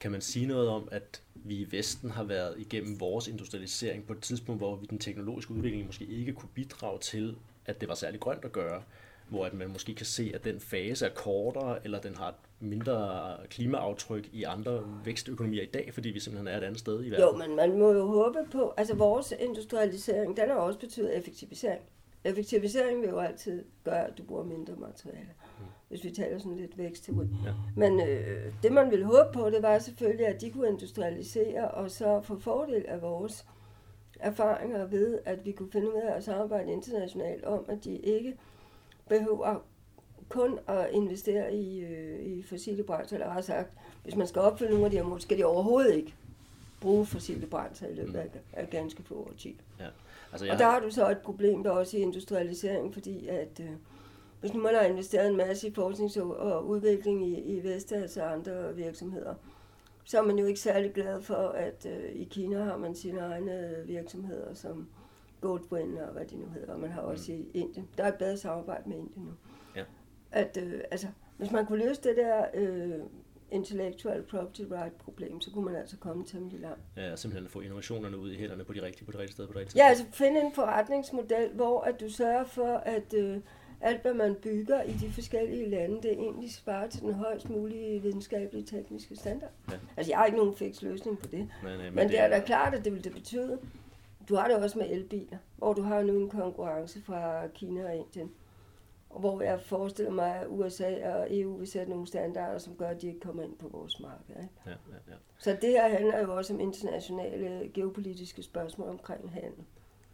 Kan 0.00 0.10
man 0.10 0.20
sige 0.20 0.46
noget 0.46 0.68
om, 0.68 0.88
at 0.92 1.22
vi 1.34 1.56
i 1.56 1.72
Vesten 1.72 2.10
har 2.10 2.24
været 2.24 2.54
igennem 2.58 3.00
vores 3.00 3.28
industrialisering 3.28 4.06
på 4.06 4.12
et 4.12 4.20
tidspunkt, 4.20 4.60
hvor 4.60 4.76
vi 4.76 4.86
den 4.86 4.98
teknologiske 4.98 5.52
udvikling 5.52 5.86
måske 5.86 6.04
ikke 6.04 6.32
kunne 6.32 6.48
bidrage 6.54 6.98
til, 6.98 7.36
at 7.66 7.80
det 7.80 7.88
var 7.88 7.94
særlig 7.94 8.20
grønt 8.20 8.44
at 8.44 8.52
gøre? 8.52 8.82
hvor 9.30 9.46
at 9.46 9.54
man 9.54 9.70
måske 9.70 9.94
kan 9.94 10.06
se, 10.06 10.32
at 10.34 10.44
den 10.44 10.60
fase 10.60 11.06
er 11.06 11.14
kortere, 11.14 11.84
eller 11.84 12.00
den 12.00 12.16
har 12.16 12.28
et 12.28 12.34
mindre 12.60 13.36
klimaaftryk 13.50 14.28
i 14.32 14.42
andre 14.42 14.82
vækstøkonomier 15.04 15.62
i 15.62 15.66
dag, 15.66 15.90
fordi 15.94 16.08
vi 16.08 16.20
simpelthen 16.20 16.48
er 16.48 16.58
et 16.58 16.64
andet 16.64 16.78
sted 16.78 17.04
i 17.04 17.10
verden. 17.10 17.26
Jo, 17.26 17.46
men 17.46 17.56
man 17.56 17.78
må 17.78 17.92
jo 17.92 18.06
håbe 18.06 18.38
på, 18.52 18.74
altså 18.76 18.94
vores 18.94 19.34
industrialisering, 19.40 20.36
den 20.36 20.48
har 20.48 20.56
også 20.56 20.78
betydet 20.78 21.16
effektivisering. 21.16 21.82
Effektivisering 22.24 23.00
vil 23.00 23.08
jo 23.08 23.18
altid 23.18 23.64
gøre, 23.84 24.06
at 24.06 24.18
du 24.18 24.22
bruger 24.22 24.44
mindre 24.44 24.74
materiale, 24.76 25.28
mm. 25.58 25.64
hvis 25.88 26.04
vi 26.04 26.10
taler 26.10 26.38
sådan 26.38 26.56
lidt 26.56 26.78
vækstteori. 26.78 27.26
Ja. 27.44 27.52
Men 27.76 28.00
øh, 28.00 28.52
det 28.62 28.72
man 28.72 28.90
ville 28.90 29.04
håbe 29.04 29.28
på, 29.32 29.50
det 29.50 29.62
var 29.62 29.78
selvfølgelig, 29.78 30.26
at 30.26 30.40
de 30.40 30.50
kunne 30.50 30.68
industrialisere 30.68 31.70
og 31.70 31.90
så 31.90 32.20
få 32.20 32.38
fordel 32.38 32.84
af 32.88 33.02
vores 33.02 33.46
erfaringer 34.20 34.86
ved, 34.86 35.18
at 35.24 35.44
vi 35.44 35.52
kunne 35.52 35.72
finde 35.72 35.88
ud 35.88 36.00
af 36.02 36.16
at 36.16 36.24
samarbejde 36.24 36.72
internationalt 36.72 37.44
om, 37.44 37.64
at 37.68 37.84
de 37.84 37.96
ikke 37.96 38.36
behøver 39.08 39.64
kun 40.30 40.58
at 40.66 40.88
investere 40.92 41.54
i, 41.54 41.80
øh, 41.84 42.26
i 42.26 42.42
fossile 42.42 42.82
brændsler, 42.82 43.18
eller 43.18 43.32
har 43.32 43.40
sagt, 43.40 43.72
hvis 44.04 44.16
man 44.16 44.26
skal 44.26 44.42
opfylde 44.42 44.70
nogle 44.70 44.84
af 44.84 44.90
de 44.90 44.96
her 44.96 45.04
mål, 45.04 45.20
skal 45.20 45.38
de 45.38 45.44
overhovedet 45.44 45.94
ikke 45.94 46.14
bruge 46.80 47.06
fossile 47.06 47.46
brændsler 47.46 47.88
i 47.88 47.94
løbet 47.94 48.16
af, 48.16 48.30
mm. 48.34 48.40
af 48.52 48.70
ganske 48.70 49.02
få 49.02 49.14
årtier. 49.14 49.54
Ja. 49.80 49.86
Altså, 50.32 50.44
jeg... 50.44 50.52
Og 50.52 50.58
der 50.58 50.64
har 50.64 50.80
du 50.80 50.90
så 50.90 51.10
et 51.10 51.18
problem 51.18 51.62
der 51.62 51.70
også 51.70 51.96
i 51.96 52.00
industrialisering, 52.00 52.92
fordi 52.94 53.28
at 53.28 53.60
øh, 53.60 53.70
hvis 54.40 54.54
nu 54.54 54.60
man 54.60 54.74
har 54.74 54.82
investeret 54.82 55.30
en 55.30 55.36
masse 55.36 55.68
i 55.68 55.74
forskning 55.74 56.22
og 56.22 56.66
udvikling 56.66 57.28
i, 57.28 57.40
i 57.40 57.64
Vestas 57.64 58.16
og 58.16 58.32
andre 58.32 58.76
virksomheder, 58.76 59.34
så 60.04 60.18
er 60.18 60.22
man 60.22 60.38
jo 60.38 60.46
ikke 60.46 60.60
særlig 60.60 60.92
glad 60.92 61.22
for, 61.22 61.34
at 61.34 61.86
øh, 61.86 62.12
i 62.14 62.24
Kina 62.24 62.64
har 62.64 62.76
man 62.76 62.94
sine 62.94 63.20
egne 63.20 63.74
virksomheder, 63.86 64.54
som 64.54 64.88
Goldwyn 65.40 65.96
og 65.96 66.12
hvad 66.12 66.24
de 66.24 66.36
nu 66.36 66.46
hedder, 66.54 66.72
og 66.72 66.80
man 66.80 66.90
har 66.90 67.00
også 67.00 67.32
mm. 67.32 67.38
i 67.38 67.58
Indien. 67.58 67.88
Der 67.98 68.04
er 68.04 68.08
et 68.08 68.18
bedre 68.18 68.36
samarbejde 68.36 68.88
med 68.88 68.96
Indien 68.96 69.24
nu. 69.24 69.30
Ja. 69.30 69.49
At, 70.32 70.58
øh, 70.62 70.80
altså, 70.90 71.06
hvis 71.36 71.50
man 71.50 71.66
kunne 71.66 71.86
løse 71.86 72.02
det 72.02 72.16
der 72.16 72.44
øh, 72.54 73.00
intellectual 73.50 74.22
property 74.22 74.62
right 74.70 74.96
problem, 74.96 75.40
så 75.40 75.50
kunne 75.50 75.64
man 75.64 75.76
altså 75.76 75.96
komme 75.96 76.24
temmelig 76.24 76.60
langt. 76.60 76.80
Ja, 76.96 77.16
simpelthen 77.16 77.50
få 77.50 77.60
innovationerne 77.60 78.18
ud 78.18 78.30
i 78.32 78.36
hænderne 78.36 78.64
på 78.64 78.72
de 78.72 78.82
rigtige, 78.82 79.04
på 79.04 79.12
det 79.12 79.20
rigtige 79.20 79.34
sted, 79.34 79.46
på 79.46 79.52
det 79.52 79.60
rigtige 79.60 79.82
Ja, 79.82 79.88
altså 79.88 80.04
finde 80.12 80.40
en 80.40 80.52
forretningsmodel, 80.54 81.50
hvor 81.54 81.80
at 81.80 82.00
du 82.00 82.10
sørger 82.10 82.44
for, 82.44 82.76
at 82.76 83.14
øh, 83.14 83.40
alt, 83.80 84.02
hvad 84.02 84.14
man 84.14 84.34
bygger 84.42 84.82
i 84.82 84.92
de 84.92 85.12
forskellige 85.12 85.70
lande, 85.70 86.02
det 86.02 86.12
egentlig 86.12 86.52
svarer 86.52 86.88
til 86.88 87.00
den 87.00 87.14
højst 87.14 87.50
mulige 87.50 88.02
videnskabelige 88.02 88.66
tekniske 88.66 89.16
standard. 89.16 89.50
Ja. 89.70 89.76
Altså, 89.96 90.12
jeg 90.12 90.18
har 90.18 90.26
ikke 90.26 90.38
nogen 90.38 90.54
fix 90.56 90.82
løsning 90.82 91.18
på 91.18 91.26
det. 91.26 91.48
Men, 91.62 91.72
øh, 91.72 91.78
Men, 91.78 91.94
Men 91.94 92.08
det 92.08 92.20
er 92.20 92.28
da 92.28 92.40
klart, 92.40 92.74
at 92.74 92.84
det 92.84 92.92
vil 92.92 93.04
det 93.04 93.12
betyde. 93.12 93.58
Du 94.28 94.34
har 94.34 94.48
det 94.48 94.56
også 94.56 94.78
med 94.78 94.90
elbiler, 94.90 95.38
hvor 95.56 95.72
du 95.72 95.82
har 95.82 96.02
nu 96.02 96.20
en 96.20 96.30
konkurrence 96.30 97.02
fra 97.02 97.46
Kina 97.46 97.84
og 97.84 97.96
Indien. 97.96 98.30
Og 99.10 99.20
hvor 99.20 99.42
jeg 99.42 99.60
forestiller 99.60 100.12
mig, 100.12 100.36
at 100.36 100.46
USA 100.48 101.14
og 101.14 101.26
EU 101.30 101.56
vil 101.56 101.68
sætte 101.68 101.90
nogle 101.90 102.06
standarder, 102.06 102.58
som 102.58 102.76
gør, 102.76 102.88
at 102.88 103.02
de 103.02 103.06
ikke 103.06 103.20
kommer 103.20 103.42
ind 103.42 103.56
på 103.58 103.68
vores 103.68 104.00
marked. 104.00 104.42
Ikke? 104.42 104.48
Ja, 104.66 104.70
ja, 104.70 104.96
ja. 105.08 105.14
Så 105.38 105.56
det 105.60 105.70
her 105.70 105.88
handler 105.88 106.20
jo 106.20 106.36
også 106.36 106.54
om 106.54 106.60
internationale 106.60 107.70
geopolitiske 107.74 108.42
spørgsmål 108.42 108.88
omkring 108.88 109.32
handel. 109.32 109.64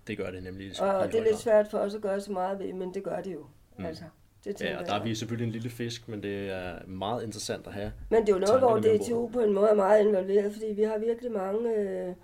Det 0.07 0.17
gør 0.17 0.31
det 0.31 0.43
nemlig. 0.43 0.67
i 0.67 0.71
Og 0.81 1.13
det 1.13 1.21
er 1.21 1.25
lidt 1.25 1.39
svært 1.39 1.69
for 1.69 1.79
os 1.79 1.95
at 1.95 2.03
gøre 2.03 2.21
så 2.21 2.33
meget 2.33 2.59
ved, 2.59 2.73
men 2.73 2.95
det 2.95 3.05
gør 3.05 3.21
det 3.21 3.33
jo. 3.33 3.47
Mm. 3.79 3.85
Altså, 3.85 4.05
det 4.45 4.61
Ja, 4.61 4.79
og 4.79 4.87
der 4.87 4.95
er 4.95 5.03
vi 5.03 5.15
selvfølgelig 5.15 5.47
en 5.47 5.53
lille 5.53 5.71
fisk, 5.71 6.09
men 6.09 6.23
det 6.23 6.51
er 6.51 6.87
meget 6.87 7.23
interessant 7.23 7.67
at 7.67 7.73
have. 7.73 7.93
Men 8.11 8.21
det 8.21 8.29
er 8.29 8.33
jo 8.33 8.39
noget, 8.39 8.61
hvor 8.61 8.79
DTU 8.79 9.29
på 9.29 9.41
en 9.41 9.53
måde 9.53 9.69
er 9.69 9.75
meget 9.75 10.07
involveret, 10.07 10.53
fordi 10.53 10.67
vi 10.77 10.83
har 10.83 10.99
virkelig 10.99 11.33
mange 11.33 11.75
øh, 11.75 12.15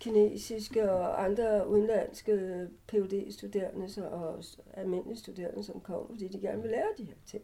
kinesiske 0.00 0.92
og 0.92 1.24
andre 1.24 1.68
udenlandske 1.68 2.66
phd 2.88 3.32
studerende 3.32 4.10
og 4.10 4.44
almindelige 4.74 5.18
studerende, 5.18 5.64
som 5.64 5.80
kommer, 5.80 6.08
fordi 6.08 6.28
de 6.28 6.40
gerne 6.40 6.62
vil 6.62 6.70
lære 6.70 6.88
de 6.98 7.04
her 7.04 7.14
ting. 7.26 7.42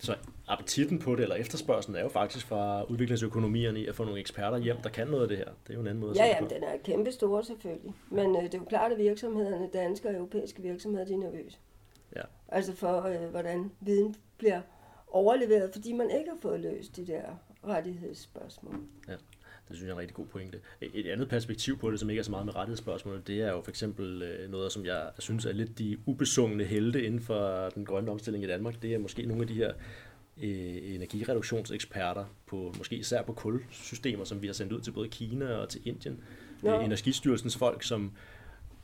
Så 0.00 0.16
appetitten 0.48 0.98
på 0.98 1.14
det, 1.14 1.22
eller 1.22 1.36
efterspørgselen, 1.36 1.96
er 1.96 2.02
jo 2.02 2.08
faktisk 2.08 2.46
fra 2.46 2.82
udviklingsøkonomierne 2.82 3.80
i 3.80 3.86
at 3.86 3.94
få 3.94 4.04
nogle 4.04 4.20
eksperter 4.20 4.58
hjem, 4.58 4.76
der 4.76 4.88
kan 4.88 5.06
noget 5.06 5.22
af 5.22 5.28
det 5.28 5.38
her. 5.38 5.44
Det 5.44 5.70
er 5.70 5.74
jo 5.74 5.80
en 5.80 5.86
anden 5.86 6.00
måde 6.00 6.10
at 6.10 6.16
Ja, 6.16 6.26
ja, 6.26 6.54
den 6.54 6.64
er 6.64 6.76
kæmpe 6.84 7.12
stor 7.12 7.42
selvfølgelig. 7.42 7.94
Men 8.10 8.36
øh, 8.36 8.42
det 8.42 8.54
er 8.54 8.58
jo 8.58 8.64
klart, 8.64 8.92
at 8.92 8.98
virksomhederne, 8.98 9.68
danske 9.72 10.08
og 10.08 10.14
europæiske 10.14 10.62
virksomheder, 10.62 11.04
de 11.04 11.12
er 11.12 11.18
nervøse. 11.18 11.58
Ja. 12.16 12.22
Altså 12.48 12.76
for, 12.76 13.02
øh, 13.02 13.30
hvordan 13.30 13.70
viden 13.80 14.16
bliver 14.38 14.60
overleveret, 15.08 15.70
fordi 15.72 15.92
man 15.92 16.10
ikke 16.10 16.30
har 16.30 16.38
fået 16.42 16.60
løst 16.60 16.96
de 16.96 17.06
der 17.06 17.22
rettighedsspørgsmål. 17.66 18.74
Det 19.70 19.76
synes 19.76 19.88
jeg 19.88 19.92
er 19.92 19.94
en 19.94 20.00
rigtig 20.00 20.14
god 20.14 20.26
pointe. 20.26 20.58
Et 20.80 21.06
andet 21.06 21.28
perspektiv 21.28 21.78
på 21.78 21.90
det, 21.90 22.00
som 22.00 22.10
ikke 22.10 22.20
er 22.20 22.24
så 22.24 22.30
meget 22.30 22.46
med 22.46 22.56
rettighedsspørgsmål, 22.56 23.22
det 23.26 23.40
er 23.40 23.50
jo 23.50 23.60
for 23.62 23.70
eksempel 23.70 24.22
øh, 24.22 24.50
noget, 24.50 24.72
som 24.72 24.84
jeg 24.84 25.10
synes 25.18 25.46
er 25.46 25.52
lidt 25.52 25.78
de 25.78 25.98
ubesungne 26.06 26.64
helte 26.64 27.04
inden 27.04 27.20
for 27.20 27.68
den 27.74 27.84
grønne 27.84 28.10
omstilling 28.10 28.44
i 28.44 28.46
Danmark. 28.46 28.82
Det 28.82 28.94
er 28.94 28.98
måske 28.98 29.26
nogle 29.26 29.42
af 29.42 29.48
de 29.48 29.54
her 29.54 29.72
øh, 30.42 30.94
energireduktionseksperter, 30.94 32.24
på, 32.46 32.74
måske 32.78 32.96
især 32.96 33.22
på 33.22 33.32
kulsystemer, 33.32 34.24
som 34.24 34.42
vi 34.42 34.46
har 34.46 34.54
sendt 34.54 34.72
ud 34.72 34.80
til 34.80 34.90
både 34.90 35.08
Kina 35.08 35.54
og 35.54 35.68
til 35.68 35.80
Indien. 35.84 36.20
Nå. 36.62 36.78
Øh, 36.78 36.84
Energistyrelsens 36.84 37.56
folk, 37.56 37.82
som 37.82 38.12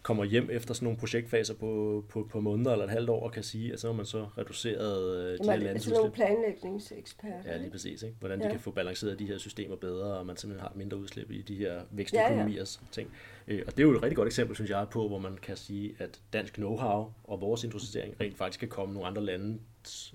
kommer 0.06 0.24
hjem 0.24 0.48
efter 0.52 0.74
sådan 0.74 0.84
nogle 0.86 0.98
projektfaser 0.98 1.54
på, 1.54 2.04
på, 2.08 2.28
på 2.30 2.40
måneder 2.40 2.72
eller 2.72 2.84
et 2.84 2.90
halvt 2.90 3.10
år 3.10 3.20
og 3.24 3.32
kan 3.32 3.42
sige, 3.42 3.72
at 3.72 3.80
så 3.80 3.86
har 3.86 3.94
man 3.94 4.06
så 4.06 4.26
reduceret 4.38 5.16
øh, 5.16 5.22
de 5.24 5.44
her 5.44 5.52
Jamen, 5.52 5.66
landes 5.66 5.74
altså 5.74 5.90
nogle 5.90 6.04
udslip. 6.10 6.14
planlægningseksperter. 6.26 7.38
Ja, 7.46 7.56
lige 7.56 7.70
præcis. 7.70 8.02
Ikke? 8.02 8.16
Hvordan 8.20 8.38
de 8.38 8.44
Ja. 8.44 8.50
kan 8.50 8.60
få 8.60 8.70
balanceret 8.70 9.18
de 9.18 9.26
her 9.26 9.38
systemer 9.38 9.76
bedre, 9.76 10.18
og 10.18 10.26
man 10.26 10.36
simpelthen 10.36 10.60
har 10.68 10.72
mindre 10.76 10.96
udslip 10.96 11.30
i 11.30 11.42
de 11.42 11.56
her 11.56 11.80
vækstøkonomiers 11.90 12.80
ting. 12.92 13.10
Øh, 13.48 13.62
Og 13.66 13.72
det 13.76 13.82
er 13.82 13.86
jo 13.86 13.92
et 13.96 14.02
rigtig 14.02 14.16
godt 14.16 14.26
eksempel, 14.26 14.54
synes 14.56 14.70
jeg, 14.70 14.86
på, 14.90 15.08
hvor 15.08 15.18
man 15.18 15.38
kan 15.42 15.56
sige, 15.56 15.94
at 15.98 16.20
dansk 16.32 16.58
know-how 16.58 17.10
og 17.24 17.40
vores 17.40 17.64
industrialisering 17.64 18.20
rent 18.20 18.36
faktisk 18.36 18.60
kan 18.60 18.68
komme 18.68 18.94
nogle 18.94 19.08
andre 19.08 19.22
lande 19.24 19.58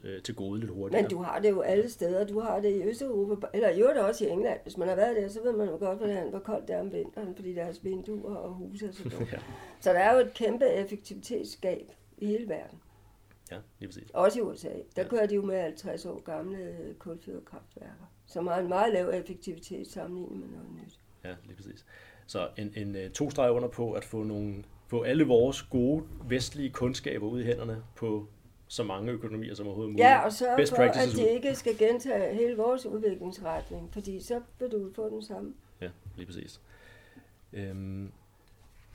øh, 0.04 0.22
til 0.22 0.36
gode 0.36 0.60
lidt 0.60 0.72
hurtigere. 0.72 1.02
Men 1.02 1.12
du 1.12 1.18
har 1.22 1.40
det 1.40 1.50
jo 1.50 1.62
alle 1.62 1.90
steder. 1.90 2.26
Du 2.28 2.40
har 2.40 2.60
det 2.60 2.70
i 2.76 2.84
Østeuropa, 2.84 3.48
eller 3.54 3.70
i 3.70 3.80
øvrigt 3.82 4.00
også 4.00 4.26
i 4.26 4.30
England. 4.30 4.60
Hvis 4.64 4.78
man 4.78 4.88
har 4.88 4.96
været 4.96 5.16
der, 5.16 5.28
så 5.28 5.44
ved 5.44 5.54
man 5.54 5.68
jo 5.68 5.78
godt, 5.78 5.98
hvordan, 5.98 6.30
hvor 6.30 6.40
koldt 6.40 6.68
det 6.68 6.76
er 6.76 6.80
om 6.80 6.92
vinteren, 6.94 7.36
fordi 7.36 7.54
deres 7.56 7.84
vinduer 7.84 8.36
og 8.36 8.54
huse 8.54 8.88
er 8.88 8.92
så 8.92 9.04
dumme. 9.10 9.28
ja, 9.34 9.38
Så 9.82 9.90
der 9.94 10.00
er 10.00 10.14
jo 10.14 10.20
et 10.20 10.34
kæmpe 10.34 10.66
effektivitetsgab 10.68 11.92
i 12.18 12.26
hele 12.26 12.50
verden. 12.50 12.80
ja, 13.52 13.58
lige 13.80 13.88
præcis. 13.90 14.10
Også 14.14 14.40
i 14.40 14.42
USA. 14.42 14.68
Der 14.96 15.02
Ja. 15.04 15.08
kører 15.08 15.26
de 15.26 15.36
jo 15.36 15.42
med 15.46 15.62
50 15.62 16.06
år 16.06 16.20
gamle 16.24 16.76
kulfyrkraftværker, 17.00 18.12
som 18.26 18.48
har 18.48 18.60
en 18.60 18.68
meget 18.70 18.94
lav 18.94 19.10
effektivitet 19.14 19.88
sammenlignet 19.88 20.40
med 20.40 20.48
noget 20.50 20.68
nyt. 20.84 21.00
Ja, 21.24 21.36
lige 21.46 21.56
præcis. 21.56 21.86
Så 22.28 22.48
en, 22.58 22.74
en 22.76 22.96
øh, 22.96 23.10
to 23.12 23.30
streg 23.30 23.52
under 23.52 23.68
på 23.70 23.92
at 23.92 24.06
få, 24.06 24.24
nogle, 24.24 24.64
få 24.88 25.02
alle 25.02 25.24
vores 25.24 25.62
gode 25.64 26.04
vestlige 26.30 26.70
kundskaber 26.70 27.28
ud 27.28 27.42
i 27.42 27.44
hænderne 27.44 27.84
på 27.96 28.28
så 28.72 28.84
mange 28.84 29.12
økonomier 29.12 29.56
som 29.56 29.66
overhovedet 29.68 29.92
muligt. 29.92 30.04
Ja, 30.08 30.20
og 30.26 30.34
sørge 30.34 30.58
Best 30.58 30.76
for, 30.76 30.84
at 30.84 30.96
de 31.16 31.30
ikke 31.30 31.56
skal 31.56 31.78
gentage 31.78 32.34
hele 32.36 32.58
vores 32.58 32.86
udviklingsretning, 32.86 33.90
fordi 33.94 34.22
så 34.22 34.42
vil 34.60 34.72
du 34.72 34.92
få 34.96 35.10
den 35.10 35.22
samme. 35.24 35.54
Ja, 35.82 35.90
lige 36.16 36.26
præcis. 36.26 36.62
Øhm, 37.54 38.12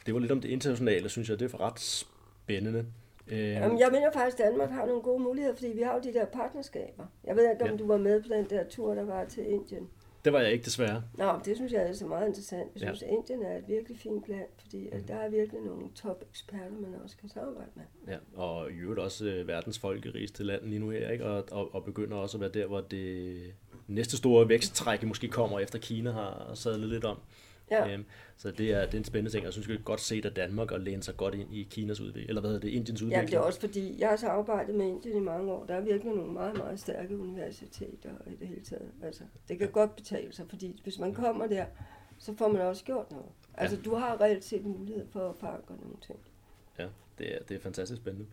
det 0.07 0.15
var 0.15 0.21
lidt 0.21 0.33
om 0.33 0.41
det 0.41 0.49
internationale, 0.49 1.09
synes 1.09 1.29
jeg. 1.29 1.41
Det 1.41 1.53
er 1.55 1.61
ret 1.61 1.81
spændende. 1.81 2.87
Øhm, 3.29 3.39
Jamen, 3.41 3.79
jeg 3.79 3.89
mener 3.93 4.11
faktisk, 4.13 4.41
at 4.41 4.47
Danmark 4.51 4.71
har 4.71 4.87
nogle 4.87 5.03
gode 5.03 5.23
muligheder, 5.23 5.55
fordi 5.55 5.69
vi 5.75 5.83
har 5.83 5.95
jo 5.95 6.01
de 6.01 6.13
der 6.13 6.25
partnerskaber. 6.25 7.07
Jeg 7.25 7.37
ved 7.37 7.51
ikke, 7.51 7.65
om 7.65 7.71
Ja. 7.71 7.77
du 7.77 7.87
var 7.87 7.97
med 7.99 8.23
på 8.23 8.29
den 8.29 8.45
der 8.51 8.65
tur, 8.69 8.95
der 8.95 9.05
var 9.05 9.25
til 9.25 9.51
Indien. 9.51 9.89
Det 10.27 10.33
var 10.35 10.41
jeg 10.41 10.53
ikke 10.53 10.65
desværre. 10.65 11.03
Nå, 11.19 11.33
det 11.45 11.57
synes 11.57 11.73
jeg 11.73 11.83
er 11.89 11.93
så 11.93 12.07
meget 12.07 12.27
interessant. 12.29 12.71
Jeg 12.75 12.83
Ja. 12.83 12.87
synes, 12.95 13.03
at 13.03 13.09
Indien 13.09 13.43
er 13.43 13.57
et 13.59 13.65
virkelig 13.69 13.99
fint 13.99 14.29
land, 14.29 14.49
fordi 14.59 14.87
at 14.89 14.99
Mhm. 14.99 15.07
der 15.07 15.15
er 15.15 15.29
virkelig 15.29 15.61
nogle 15.63 15.85
top-eksperter, 15.95 16.71
man 16.81 16.95
også 17.05 17.17
kan 17.17 17.29
samarbejde 17.29 17.71
med. 17.75 17.85
Ja, 18.09 18.19
og 18.41 18.71
i 18.71 18.75
øvrigt 18.75 19.01
også 19.01 19.27
øh, 19.27 19.49
verdens 19.49 19.79
folkerigeste 19.79 20.45
land 20.45 20.65
lige 20.65 20.79
nu 20.79 20.91
her, 20.91 21.11
ikke? 21.11 21.25
Og, 21.25 21.45
og, 21.51 21.75
og 21.75 21.85
begynder 21.85 22.17
også 22.17 22.37
at 22.37 22.41
være 22.41 22.51
der, 22.51 22.67
hvor 22.67 22.81
det 22.81 23.37
næste 23.87 24.17
store 24.17 24.49
væksttræk 24.49 25.03
måske 25.03 25.29
kommer, 25.29 25.59
efter 25.61 25.79
Kina 25.79 26.11
har 26.11 26.51
sadlet 26.55 26.89
lidt 26.89 27.05
om. 27.05 27.19
Ja. 27.71 27.93
Øhm, 27.93 28.05
så 28.37 28.51
det 28.51 28.71
er, 28.73 28.85
det 28.85 28.95
er 28.95 28.99
en 28.99 29.05
spændende 29.05 29.31
ting, 29.31 29.41
og 29.43 29.45
jeg 29.45 29.53
synes, 29.53 29.67
det 29.67 29.79
er 29.79 29.83
godt 29.83 30.01
set 30.01 30.25
af 30.25 30.33
Danmark 30.33 30.71
og 30.71 30.81
læne 30.81 31.03
sig 31.03 31.17
godt 31.17 31.35
ind 31.35 31.55
i 31.55 31.63
Kinas 31.71 32.01
udvikling, 32.01 32.29
eller 32.29 32.41
hvad 32.41 32.51
hedder 32.51 32.67
det, 32.67 32.73
Indiens 32.75 33.01
Ja, 33.01 33.07
udvikling. 33.07 33.31
det 33.31 33.37
er 33.37 33.41
også 33.41 33.61
fordi, 33.61 33.97
jeg 34.01 34.09
har 34.09 34.17
så 34.17 34.27
arbejdet 34.27 34.75
med 34.75 34.87
Indien 34.87 35.17
i 35.17 35.21
mange 35.21 35.53
år. 35.53 35.65
Der 35.67 35.75
er 35.75 35.81
virkelig 35.81 36.15
nogle 36.15 36.33
meget, 36.33 36.57
meget 36.57 36.81
stærke 36.81 37.19
universiteter 37.19 38.11
i 38.27 38.37
det 38.41 38.49
hele 38.49 38.61
taget. 38.61 38.91
Altså, 39.03 39.23
det 39.49 39.59
kan 39.59 39.71
godt 39.71 39.97
betale 39.97 40.33
sig, 40.33 40.47
fordi 40.49 40.81
hvis 40.83 40.99
man 40.99 41.15
kommer 41.15 41.47
der, 41.47 41.65
så 42.19 42.35
får 42.37 42.49
man 42.49 42.61
også 42.63 42.85
gjort 42.85 43.11
noget. 43.11 43.27
Altså, 43.55 43.77
du 43.85 43.95
har 43.95 44.21
reelt 44.21 44.45
set 44.45 44.65
mulighed 44.65 45.07
for 45.13 45.29
at 45.31 45.37
forankre 45.41 45.75
nogle 45.81 45.97
ting. 46.07 46.19
Ja, 46.79 46.87
det 47.19 47.35
er, 47.35 47.39
det 47.49 47.55
er 47.55 47.61
fantastisk 47.61 48.01
spændende. 48.01 48.27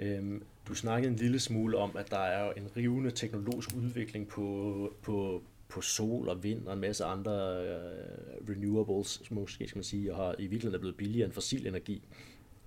Øhm, 0.00 0.42
du 0.68 0.74
snakkede 0.74 1.12
en 1.12 1.16
lille 1.18 1.40
smule 1.40 1.76
om, 1.76 1.96
at 1.96 2.10
der 2.10 2.18
er 2.18 2.52
en 2.52 2.68
rivende 2.76 3.10
teknologisk 3.10 3.68
udvikling 3.76 4.28
på, 4.28 4.92
på, 5.02 5.42
på 5.68 5.80
sol 5.80 6.28
og 6.28 6.42
vind 6.42 6.66
og 6.66 6.74
en 6.74 6.80
masse 6.80 7.04
andre 7.04 7.32
øh, 7.66 8.48
renewables, 8.48 9.30
måske 9.30 9.68
skal 9.68 9.78
man 9.78 9.84
sige, 9.84 10.14
og 10.14 10.16
har 10.16 10.34
i 10.38 10.42
virkeligheden 10.42 10.74
er 10.74 10.78
blevet 10.78 10.96
billigere 10.96 11.24
end 11.24 11.32
fossil 11.32 11.66
energi. 11.66 12.02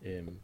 Øhm, 0.02 0.36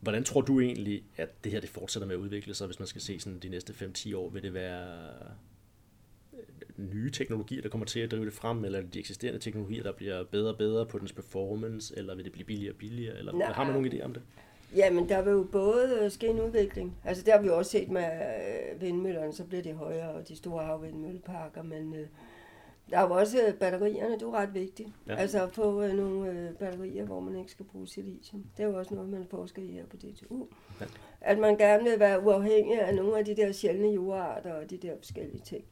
hvordan 0.00 0.24
tror 0.24 0.40
du 0.40 0.60
egentlig, 0.60 1.04
at 1.16 1.44
det 1.44 1.52
her 1.52 1.60
det 1.60 1.70
fortsætter 1.70 2.06
med 2.06 2.14
at 2.14 2.20
udvikle 2.20 2.54
sig, 2.54 2.66
hvis 2.66 2.78
man 2.78 2.88
skal 2.88 3.00
se 3.00 3.20
sådan 3.20 3.38
de 3.38 3.48
næste 3.48 3.72
5-10 3.72 4.16
år? 4.16 4.30
Vil 4.30 4.42
det 4.42 4.54
være 4.54 5.08
øh, 6.32 6.92
nye 6.92 7.10
teknologier, 7.10 7.62
der 7.62 7.68
kommer 7.68 7.86
til 7.86 8.00
at 8.00 8.10
drive 8.10 8.24
det 8.24 8.32
frem, 8.32 8.64
eller 8.64 8.78
er 8.78 8.82
de 8.82 8.98
eksisterende 8.98 9.40
teknologier, 9.40 9.82
der 9.82 9.92
bliver 9.92 10.24
bedre 10.24 10.52
og 10.52 10.58
bedre 10.58 10.86
på 10.86 10.98
dens 10.98 11.12
performance, 11.12 11.98
eller 11.98 12.14
vil 12.14 12.24
det 12.24 12.32
blive 12.32 12.44
billigere 12.44 12.72
og 12.72 12.78
billigere, 12.78 13.18
eller 13.18 13.32
Nej. 13.32 13.52
har 13.52 13.64
man 13.64 13.72
nogen 13.72 13.92
idé 13.92 14.02
om 14.02 14.12
det? 14.12 14.22
Jamen, 14.76 15.08
der 15.08 15.22
vil 15.22 15.30
jo 15.30 15.46
både 15.52 15.98
øh, 16.02 16.10
ske 16.10 16.26
en 16.26 16.40
udvikling. 16.40 16.96
Altså, 17.04 17.22
der 17.26 17.32
har 17.32 17.42
vi 17.42 17.48
også 17.48 17.70
set 17.70 17.90
med 17.90 18.04
øh, 18.04 18.80
vindmøllerne, 18.80 19.32
så 19.32 19.44
bliver 19.44 19.62
det 19.62 19.74
højere, 19.74 20.10
og 20.10 20.28
de 20.28 20.36
store 20.36 20.64
havvindmølleparker, 20.64 21.62
men 21.62 21.94
øh, 21.94 22.06
der 22.90 22.98
er 22.98 23.02
jo 23.02 23.14
også 23.14 23.38
øh, 23.46 23.54
batterierne, 23.54 24.14
det 24.14 24.22
er 24.22 24.26
jo 24.26 24.34
ret 24.34 24.54
vigtigt. 24.54 24.88
Ja. 25.06 25.12
Ja. 25.12 25.18
Altså 25.18 25.42
at 25.42 25.52
få 25.52 25.82
øh, 25.82 25.94
nogle 25.94 26.30
øh, 26.30 26.54
batterier, 26.54 27.04
hvor 27.04 27.20
man 27.20 27.36
ikke 27.38 27.50
skal 27.50 27.66
bruge 27.66 27.88
silicium. 27.88 28.44
Det 28.56 28.62
er 28.62 28.68
jo 28.68 28.78
også 28.78 28.94
noget, 28.94 29.10
man 29.10 29.26
forsker 29.30 29.62
i 29.62 29.66
her 29.66 29.86
på 29.86 29.96
DTU. 29.96 30.46
Ja. 30.80 30.86
At 31.20 31.38
man 31.38 31.56
gerne 31.56 31.84
vil 31.84 32.00
være 32.00 32.22
uafhængig 32.22 32.80
af 32.80 32.94
nogle 32.94 33.18
af 33.18 33.24
de 33.24 33.36
der 33.36 33.52
sjældne 33.52 33.88
jordarter 33.88 34.52
og 34.52 34.70
de 34.70 34.76
der 34.76 34.96
forskellige 34.98 35.42
ting. 35.44 35.64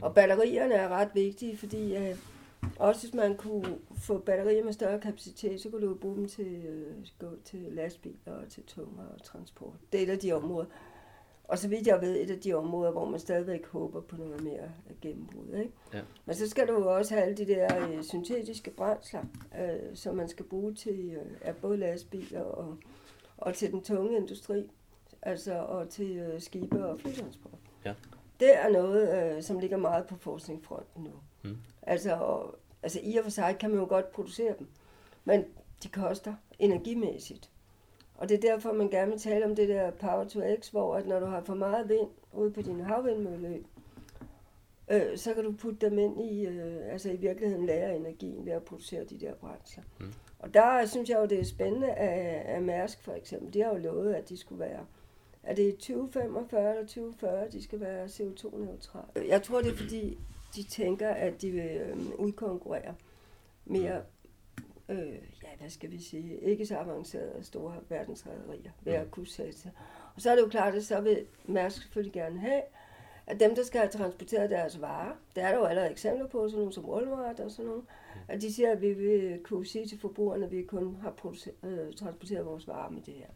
Og 0.00 0.14
batterierne 0.14 0.74
er 0.74 0.88
ret 0.88 1.08
vigtige, 1.14 1.56
fordi 1.56 1.96
øh, 1.96 2.16
også 2.78 3.06
hvis 3.06 3.14
man 3.14 3.36
kunne 3.36 3.78
få 3.98 4.18
batterier 4.18 4.64
med 4.64 4.72
større 4.72 5.00
kapacitet, 5.00 5.60
så 5.60 5.70
kunne 5.70 5.86
du 5.86 5.94
bruge 5.94 6.16
dem 6.16 6.28
til, 6.28 6.64
øh, 6.66 7.06
gå 7.18 7.26
til 7.44 7.60
lastbiler 7.60 8.32
og 8.32 8.48
til 8.48 8.62
tungere 8.62 9.18
transport. 9.24 9.74
Det 9.92 10.00
er 10.00 10.04
et 10.04 10.10
af 10.10 10.18
de 10.18 10.32
områder. 10.32 10.66
Og 11.48 11.58
så 11.58 11.68
vidt 11.68 11.86
jeg 11.86 12.00
ved, 12.00 12.22
et 12.22 12.30
af 12.30 12.40
de 12.40 12.54
områder, 12.54 12.90
hvor 12.90 13.04
man 13.04 13.20
stadigvæk 13.20 13.66
håber 13.66 14.00
på 14.00 14.16
noget 14.16 14.42
mere 14.42 14.70
gennembrud. 15.00 15.54
Ikke? 15.54 15.72
Ja. 15.94 16.00
Men 16.24 16.34
så 16.36 16.48
skal 16.48 16.68
du 16.68 16.72
jo 16.72 16.96
også 16.96 17.14
have 17.14 17.24
alle 17.24 17.36
de 17.36 17.46
der 17.46 17.88
øh, 17.88 18.02
syntetiske 18.02 18.70
brændsler, 18.70 19.24
øh, 19.60 19.96
som 19.96 20.16
man 20.16 20.28
skal 20.28 20.44
bruge 20.44 20.74
til 20.74 21.18
øh, 21.46 21.54
både 21.54 21.76
lastbiler 21.76 22.40
og, 22.40 22.76
og 23.36 23.54
til 23.54 23.72
den 23.72 23.82
tunge 23.82 24.16
industri, 24.16 24.70
altså 25.22 25.54
og 25.54 25.88
til 25.88 26.16
øh, 26.16 26.40
skibe 26.40 26.86
og 26.86 27.00
flytransport. 27.00 27.58
Ja. 27.84 27.94
Det 28.40 28.58
er 28.64 28.68
noget, 28.68 29.36
øh, 29.36 29.42
som 29.42 29.58
ligger 29.58 29.76
meget 29.76 30.06
på 30.06 30.16
forskningsfronten 30.16 31.02
nu. 31.04 31.10
Mm. 31.42 31.56
Altså, 31.86 32.14
og, 32.14 32.54
altså 32.82 33.00
i 33.02 33.16
og 33.16 33.24
for 33.24 33.30
sig 33.30 33.56
kan 33.60 33.70
man 33.70 33.78
jo 33.78 33.86
godt 33.88 34.12
producere 34.12 34.54
dem, 34.58 34.66
men 35.24 35.44
de 35.82 35.88
koster 35.88 36.34
energimæssigt. 36.58 37.50
Og 38.14 38.28
det 38.28 38.36
er 38.36 38.40
derfor, 38.40 38.72
man 38.72 38.90
gerne 38.90 39.10
vil 39.10 39.20
tale 39.20 39.44
om 39.44 39.56
det 39.56 39.68
der 39.68 39.90
power 39.90 40.24
to 40.24 40.40
x, 40.60 40.68
hvor 40.68 40.96
at 40.96 41.06
når 41.06 41.20
du 41.20 41.26
har 41.26 41.40
for 41.40 41.54
meget 41.54 41.88
vind 41.88 42.08
ude 42.32 42.50
på 42.50 42.62
din 42.62 42.80
havvindmølleø, 42.80 43.58
øh, 44.88 45.18
så 45.18 45.34
kan 45.34 45.44
du 45.44 45.52
putte 45.52 45.90
dem 45.90 45.98
ind 45.98 46.20
i, 46.20 46.46
øh, 46.46 46.92
altså 46.92 47.10
i 47.10 47.16
virkeligheden 47.16 47.66
lære 47.66 47.96
energien 47.96 48.46
ved 48.46 48.52
at 48.52 48.62
producere 48.62 49.04
de 49.04 49.20
der 49.20 49.34
brændsler. 49.34 49.84
Mm. 50.00 50.12
Og 50.38 50.54
der 50.54 50.86
synes 50.86 51.10
jeg 51.10 51.18
jo, 51.18 51.26
det 51.26 51.40
er 51.40 51.44
spændende, 51.44 51.90
at, 51.90 52.56
at 52.56 52.62
Mærsk 52.62 53.02
for 53.02 53.12
eksempel, 53.12 53.54
de 53.54 53.62
har 53.62 53.70
jo 53.70 53.78
lovet, 53.78 54.14
at 54.14 54.28
de 54.28 54.36
skulle 54.36 54.60
være, 54.60 54.86
er 55.42 55.54
det 55.54 55.76
2045 55.76 56.70
eller 56.70 56.86
2040, 56.86 57.48
de 57.48 57.62
skal 57.62 57.80
være 57.80 58.04
CO2-neutrale. 58.04 59.28
Jeg 59.28 59.42
tror, 59.42 59.60
det 59.60 59.72
er 59.72 59.76
fordi, 59.76 60.18
de 60.56 60.62
tænker, 60.62 61.08
at 61.08 61.42
de 61.42 61.50
vil 61.50 61.70
øh, 61.70 61.96
udkonkurrere 62.18 62.94
mere, 63.64 64.02
øh, 64.88 65.14
ja, 65.42 65.48
hvad 65.58 65.70
skal 65.70 65.90
vi 65.90 65.98
sige, 66.02 66.40
ikke 66.40 66.66
så 66.66 66.76
avancerede 66.76 67.44
store 67.44 67.74
verdensrederier 67.88 68.70
ved 68.80 68.92
at 68.92 69.10
kunne 69.10 69.26
sætte 69.26 69.72
Og 70.14 70.22
så 70.22 70.30
er 70.30 70.34
det 70.34 70.42
jo 70.42 70.48
klart, 70.48 70.74
at 70.74 70.84
så 70.84 71.00
vil 71.00 71.26
Mærsk 71.44 71.82
selvfølgelig 71.82 72.12
gerne 72.12 72.38
have, 72.38 72.62
at 73.26 73.40
dem, 73.40 73.54
der 73.54 73.62
skal 73.62 73.80
have 73.80 73.90
transporteret 73.90 74.50
deres 74.50 74.80
varer, 74.80 75.12
der 75.36 75.42
er 75.42 75.50
der 75.50 75.58
jo 75.58 75.64
allerede 75.64 75.90
eksempler 75.90 76.26
på, 76.26 76.48
sådan 76.48 76.58
nogle 76.58 76.72
som 76.72 76.88
Walmart 76.88 77.40
og 77.40 77.50
sådan 77.50 77.70
nogle, 77.70 77.82
at 78.28 78.42
de 78.42 78.52
siger, 78.52 78.72
at 78.72 78.80
vi 78.80 78.92
vil 78.92 79.40
kunne 79.44 79.66
sige 79.66 79.86
til 79.86 79.98
forbrugerne, 79.98 80.44
at 80.44 80.50
vi 80.50 80.62
kun 80.62 80.96
har 81.02 81.34
øh, 81.62 81.92
transporteret 81.92 82.46
vores 82.46 82.68
varer 82.68 82.90
med 82.90 83.02
det 83.02 83.14
her. 83.14 83.26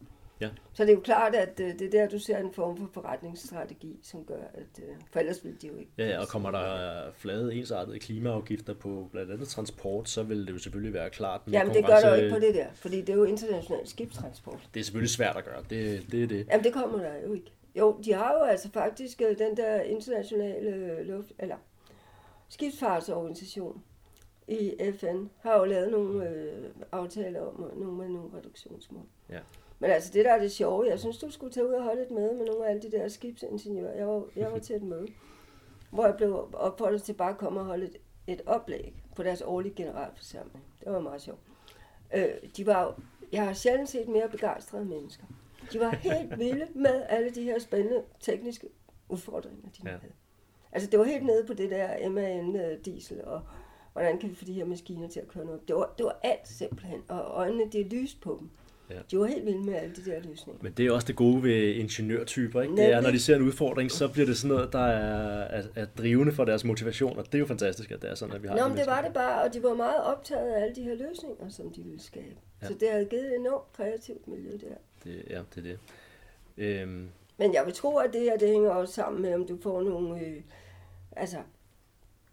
Ja. 0.41 0.49
Så 0.73 0.83
det 0.83 0.91
er 0.91 0.95
jo 0.95 1.01
klart, 1.01 1.35
at 1.35 1.61
øh, 1.61 1.79
det 1.79 1.83
er 1.83 1.91
der, 1.91 2.09
du 2.09 2.19
ser 2.19 2.39
en 2.39 2.53
form 2.53 2.77
for 2.77 2.91
forretningsstrategi, 2.95 3.99
som 4.03 4.25
gør, 4.25 4.43
at 4.55 4.83
øh, 4.83 4.95
for 5.11 5.21
ellers 5.21 5.45
vil 5.45 5.63
de 5.63 5.67
jo 5.67 5.77
ikke. 5.77 5.91
Ja, 5.99 6.09
ja 6.09 6.21
og 6.21 6.29
kommer 6.29 6.51
der 6.51 7.11
flade 7.13 7.55
ensartede 7.55 7.99
klimaafgifter 7.99 8.75
på 8.75 9.09
blandt 9.13 9.33
andet 9.33 9.49
transport, 9.49 10.09
så 10.09 10.23
vil 10.23 10.47
det 10.47 10.53
jo 10.53 10.59
selvfølgelig 10.59 10.95
være 10.95 11.11
klart. 11.11 11.41
Jamen 11.53 11.75
det 11.75 11.87
gør 11.87 11.97
der 11.97 12.09
jo 12.09 12.23
ikke 12.23 12.35
på 12.35 12.41
det 12.41 12.55
der, 12.55 12.67
fordi 12.75 13.01
det 13.01 13.09
er 13.09 13.17
jo 13.17 13.25
international 13.25 13.87
skibstransport. 13.89 14.69
Det 14.75 14.81
er 14.81 14.85
selvfølgelig 14.85 15.11
svært 15.11 15.37
at 15.37 15.45
gøre, 15.45 15.63
det, 15.71 16.07
det 16.13 16.23
er 16.23 16.27
det. 16.27 16.47
Jamen 16.51 16.65
det 16.65 16.73
kommer 16.73 16.99
der 16.99 17.13
jo 17.27 17.33
ikke. 17.33 17.53
Jo, 17.77 18.01
de 18.05 18.13
har 18.13 18.33
jo 18.33 18.43
altså 18.43 18.71
faktisk 18.73 19.23
øh, 19.23 19.39
den 19.39 19.57
der 19.57 19.81
internationale 19.81 21.03
luft, 21.05 21.33
eller 21.39 21.57
skibsfartsorganisation 22.49 23.83
i 24.49 24.75
FN, 24.99 25.25
har 25.43 25.59
jo 25.59 25.65
lavet 25.65 25.91
nogle 25.91 26.29
øh, 26.29 26.65
aftaler 26.93 27.41
om 27.41 27.73
nogle 27.77 27.97
med 27.97 28.09
nogle 28.09 28.31
reduktionsmål. 28.39 29.05
Ja. 29.31 29.39
Men 29.81 29.91
altså 29.91 30.11
det 30.13 30.25
der 30.25 30.33
er 30.33 30.39
det 30.39 30.53
sjove, 30.53 30.87
jeg 30.87 30.99
synes 30.99 31.19
du 31.19 31.31
skulle 31.31 31.53
tage 31.53 31.69
ud 31.69 31.73
og 31.73 31.83
holde 31.83 32.03
et 32.03 32.11
møde 32.11 32.35
med 32.35 32.47
nogle 32.47 32.67
af 32.67 32.71
alle 32.71 32.83
de 32.83 32.91
der 32.91 33.09
skibsingeniører. 33.09 33.97
Jeg 33.97 34.09
var, 34.09 34.25
jeg 34.37 34.53
var 34.53 34.59
til 34.59 34.77
et 34.77 34.83
møde, 34.83 35.07
hvor 35.91 36.07
jeg 36.07 36.17
blev 36.17 36.49
opfordret 36.53 37.03
til 37.03 37.13
bare 37.13 37.31
at 37.31 37.39
komme 37.39 37.61
og 37.61 37.67
holde 37.67 37.87
et, 37.87 37.97
et 38.27 38.43
oplæg 38.47 38.95
på 39.17 39.23
deres 39.23 39.43
årlige 39.43 39.75
generalforsamling. 39.75 40.65
Det 40.85 40.93
var 40.93 41.01
meget 41.01 41.23
sjovt. 41.23 41.41
Øh, 42.15 42.29
de 42.57 42.67
var, 42.67 43.01
jeg 43.33 43.45
har 43.45 43.53
sjældent 43.53 43.89
set 43.89 44.09
mere 44.09 44.29
begejstrede 44.29 44.85
mennesker. 44.85 45.25
De 45.73 45.81
var 45.81 45.91
helt 45.91 46.39
vilde 46.39 46.67
med 46.75 47.03
alle 47.09 47.31
de 47.31 47.43
her 47.43 47.59
spændende 47.59 48.03
tekniske 48.21 48.69
udfordringer, 49.09 49.69
de 49.69 49.83
ja. 49.85 49.91
havde. 49.91 50.13
Altså 50.73 50.91
det 50.91 50.99
var 50.99 51.05
helt 51.05 51.27
nede 51.27 51.47
på 51.47 51.55
det 51.55 51.71
der 51.71 52.09
MAN-diesel, 52.09 53.25
og 53.25 53.43
hvordan 53.93 54.19
kan 54.19 54.31
vi 54.31 54.35
få 54.35 54.45
de 54.45 54.53
her 54.53 54.65
maskiner 54.65 55.09
til 55.09 55.21
at 55.21 55.29
køre 55.29 55.45
noget. 55.45 55.69
Det 55.69 55.77
var, 55.77 55.95
det 55.99 56.05
var 56.07 56.19
alt 56.23 56.49
simpelthen, 56.49 57.03
og 57.09 57.21
øjnene, 57.21 57.71
det 57.73 57.87
lyst 57.87 58.21
på 58.21 58.37
dem. 58.41 58.51
Ja. 58.91 58.97
De 59.11 59.19
var 59.19 59.27
helt 59.27 59.47
vilde 59.47 59.65
med 59.65 59.75
alle 59.75 59.95
de 59.95 60.11
der 60.11 60.21
løsninger. 60.29 60.63
Men 60.63 60.73
det 60.73 60.87
er 60.87 60.93
også 60.93 61.07
det 61.07 61.17
gode 61.17 61.43
ved 61.43 61.75
ingeniørtyper, 61.75 62.63
ikke? 62.63 62.77
Det 62.77 62.93
er, 62.93 63.01
når 63.01 63.11
de 63.11 63.21
ser 63.21 63.37
en 63.37 63.43
udfordring, 63.43 63.91
så 63.91 64.09
bliver 64.09 64.27
det 64.27 64.37
sådan 64.37 64.57
noget, 64.57 64.73
der 64.73 64.87
er, 64.87 65.41
er, 65.59 65.63
er 65.75 65.87
drivende 65.99 66.33
for 66.33 66.45
deres 66.45 66.65
motivation, 66.65 67.19
og 67.19 67.27
det 67.27 67.35
er 67.35 67.39
jo 67.39 67.47
fantastisk, 67.47 67.91
at 67.91 68.03
det 68.03 68.11
er 68.11 68.15
sådan, 68.15 68.35
at 68.35 68.43
vi 68.43 68.49
har 68.49 68.57
Nå, 68.57 68.69
men 68.69 68.77
det 68.77 68.87
var 68.87 69.03
det 69.03 69.13
bare, 69.13 69.43
og 69.43 69.55
de 69.55 69.63
var 69.63 69.75
meget 69.75 70.03
optaget 70.03 70.53
af 70.53 70.63
alle 70.63 70.75
de 70.75 70.83
her 70.83 70.95
løsninger, 70.95 71.49
som 71.49 71.71
de 71.71 71.83
ville 71.83 72.03
skabe. 72.03 72.37
Ja. 72.63 72.67
Så 72.67 72.75
det 72.81 72.91
har 72.91 73.05
givet 73.05 73.27
et 73.27 73.37
enormt 73.37 73.73
kreativt 73.73 74.29
miljø 74.29 74.51
der. 74.51 74.75
Det, 75.05 75.23
ja, 75.31 75.41
det 75.55 75.57
er 75.57 75.63
det. 75.63 75.79
Øhm. 76.59 77.09
Men 77.39 77.55
jeg 77.55 77.67
vil 77.67 77.75
tro, 77.75 77.97
at 77.97 78.13
det 78.13 78.21
her, 78.21 78.37
det 78.37 78.49
hænger 78.49 78.71
også 78.71 78.95
sammen 78.95 79.23
med, 79.23 79.35
om 79.35 79.47
du 79.47 79.59
får 79.63 79.83
nogle, 79.83 80.21
øh, 80.21 80.43
altså, 81.17 81.39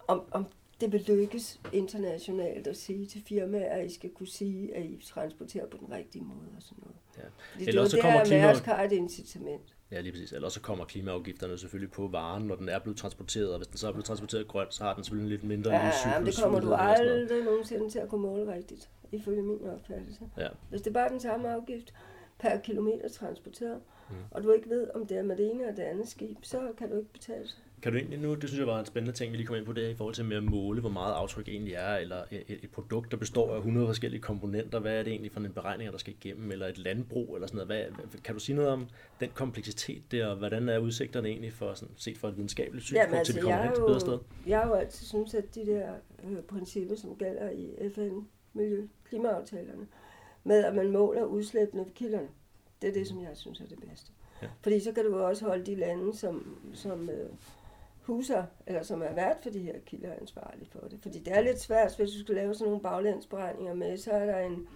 om, 0.08 0.22
om 0.32 0.46
det 0.82 0.92
vil 0.92 1.04
lykkes 1.08 1.60
internationalt 1.74 2.68
at 2.68 2.78
sige 2.78 3.06
til 3.06 3.24
firmaer, 3.28 3.76
at 3.76 3.86
I 3.86 3.94
skal 3.94 4.10
kunne 4.10 4.28
sige, 4.28 4.76
at 4.76 4.86
I 4.86 5.02
transporterer 5.06 5.68
på 5.68 5.78
den 5.78 5.92
rigtige 5.92 6.24
måde 6.24 6.50
og 6.58 6.62
sådan 6.62 6.78
noget. 6.82 6.98
Ja. 7.18 7.22
Fordi 7.52 7.68
Eller 7.68 7.82
det 7.82 7.92
så 7.92 8.02
kommer 8.02 8.24
klima... 8.24 8.42
Mærsk 8.42 8.66
har 8.66 8.84
et 8.84 8.92
incitament. 8.92 9.76
Ja, 9.92 10.02
lige 10.02 10.12
præcis. 10.12 10.34
Eller 10.34 10.50
så 10.50 10.62
kommer 10.62 10.86
klimaafgifterne 10.86 11.58
selvfølgelig 11.58 11.92
på 11.92 12.08
varen, 12.08 12.44
når 12.44 12.56
den 12.56 12.70
er 12.70 12.80
blevet 12.80 12.98
transporteret, 12.98 13.52
og 13.52 13.58
hvis 13.58 13.68
den 13.68 13.78
så 13.78 13.88
er 13.88 13.92
blevet 13.92 14.06
transporteret 14.06 14.48
grønt, 14.48 14.74
så 14.74 14.84
har 14.84 14.94
den 14.94 15.04
selvfølgelig 15.04 15.32
lidt 15.32 15.44
mindre 15.44 15.72
ja, 15.72 15.92
Ja, 16.06 16.26
det 16.26 16.40
kommer 16.44 16.60
du 16.60 16.74
aldrig 16.74 17.44
nogensinde 17.44 17.90
til 17.90 18.00
at 18.00 18.10
kunne 18.10 18.22
måle 18.22 18.54
rigtigt, 18.54 18.90
ifølge 19.12 19.42
min 19.42 19.68
opfattelse. 19.68 20.22
Ja. 20.38 20.48
Hvis 20.70 20.82
det 20.82 20.90
er 20.90 20.94
bare 20.94 21.10
den 21.10 21.20
samme 21.20 21.54
afgift 21.54 21.94
per 22.40 22.60
kilometer 22.60 23.10
transporteret, 23.10 23.82
mm. 24.10 24.16
og 24.32 24.44
du 24.44 24.52
ikke 24.52 24.70
ved, 24.70 24.88
om 24.96 25.08
det 25.08 25.18
er 25.18 25.24
med 25.24 25.38
det 25.38 25.52
ene 25.52 25.63
eller 25.63 25.76
det 25.76 25.84
andet 25.84 26.08
skib, 26.08 26.38
så 26.42 26.72
kan 26.78 26.90
du 26.90 26.98
ikke 26.98 27.13
betale 27.13 27.48
sig. 27.48 27.60
Kan 27.82 27.92
du 27.92 27.98
egentlig 27.98 28.20
nu, 28.20 28.36
det 28.36 28.50
synes 28.50 28.60
jeg 28.60 28.68
var 28.68 28.80
en 28.80 28.86
spændende 28.86 29.18
ting, 29.18 29.32
vi 29.32 29.38
lige 29.38 29.48
kom 29.48 29.56
ind 29.56 29.66
på 29.66 29.74
det 29.74 29.84
her, 29.84 29.90
i 29.90 29.96
forhold 29.96 30.16
til 30.16 30.26
med 30.26 30.38
at 30.38 30.44
måle, 30.44 30.82
hvor 30.82 30.90
meget 30.90 31.13
aftryk 31.13 31.48
egentlig 31.48 31.74
er, 31.74 31.96
eller 31.96 32.24
et, 32.32 32.60
et 32.63 32.70
produkt, 32.72 33.12
der 33.12 33.18
består 33.18 33.54
af 33.54 33.58
100 33.58 33.88
forskellige 33.88 34.22
komponenter, 34.22 34.80
hvad 34.80 35.00
er 35.00 35.04
det 35.04 35.12
egentlig 35.12 35.32
for 35.32 35.40
en 35.40 35.54
beregning, 35.54 35.92
der 35.92 35.98
skal 35.98 36.13
igennem, 36.13 36.52
eller 36.52 36.68
et 36.68 36.78
landbrug, 36.78 37.36
eller 37.36 37.48
sådan 37.48 37.68
noget. 37.68 37.92
Hvad, 37.92 38.20
kan 38.24 38.34
du 38.36 38.40
sige 38.40 38.56
noget 38.56 38.72
om 38.72 38.88
den 39.20 39.30
kompleksitet 39.34 40.12
der, 40.12 40.28
og 40.28 40.36
hvordan 40.36 40.70
er 40.70 40.78
udsigterne 40.78 41.28
egentlig 41.28 41.54
for, 41.54 41.74
sådan, 41.74 41.96
set 41.98 42.18
for 42.18 42.28
et 42.28 42.36
videnskabeligt 42.36 42.86
synspunkt, 42.86 43.12
ja, 43.12 43.18
altså, 43.18 43.34
til 43.34 43.42
vi 43.42 43.46
kommer 43.46 43.63
hen 43.63 43.76
til 43.76 43.82
bedre 43.82 44.00
sted? 44.00 44.20
Jeg 44.48 44.60
har 44.60 44.68
jo 44.68 44.74
altid 44.74 45.06
synes, 45.06 45.34
at 45.34 45.56
de 45.56 45.66
der 45.66 45.94
øh, 46.24 46.42
principper, 46.42 46.96
som 46.96 47.16
gælder 47.16 47.50
i 47.50 47.90
FN-miljø, 47.96 48.88
klimaaftalerne, 49.10 49.88
med 50.44 50.63
at 50.63 50.76
man 50.76 50.92
måler 50.92 51.24
udslæbene 51.24 51.86
ved 51.86 51.92
kilderne, 51.92 52.28
det 52.82 52.90
er 52.90 52.94
det, 52.94 53.08
som 53.08 53.22
jeg 53.22 53.32
synes 53.34 53.60
er 53.60 53.66
det 53.66 53.80
bedste. 53.90 54.12
Ja. 54.42 54.48
Fordi 54.62 54.80
så 54.80 54.92
kan 54.92 55.06
du 55.06 55.20
også 55.20 55.46
holde 55.46 55.66
de 55.66 55.76
lande, 55.76 56.18
som, 56.18 56.58
som 56.74 57.10
øh, 57.10 57.30
huser, 58.08 58.43
eller 58.67 58.84
som 58.84 59.02
er 59.02 59.13
vært 59.13 59.38
for 59.43 59.50
de 59.50 59.60
her 59.60 59.80
kilder, 59.86 60.13
ansvarlige 60.22 60.70
for 60.72 60.80
det. 60.80 61.00
Fordi 61.02 61.20
det 61.20 61.34
er 61.34 61.41
lidt 61.41 61.60
svært, 61.60 61.98
hvis 61.98 62.12
du 62.12 62.20
skal 62.20 62.36
lave 62.36 62.54
sådan 62.54 62.67
nogle 62.67 62.84
baglænsberegninger 62.84 63.74
med, 63.74 63.98
så 63.98 64.12
er 64.12 64.26
der 64.26 64.39
en, 64.39 64.67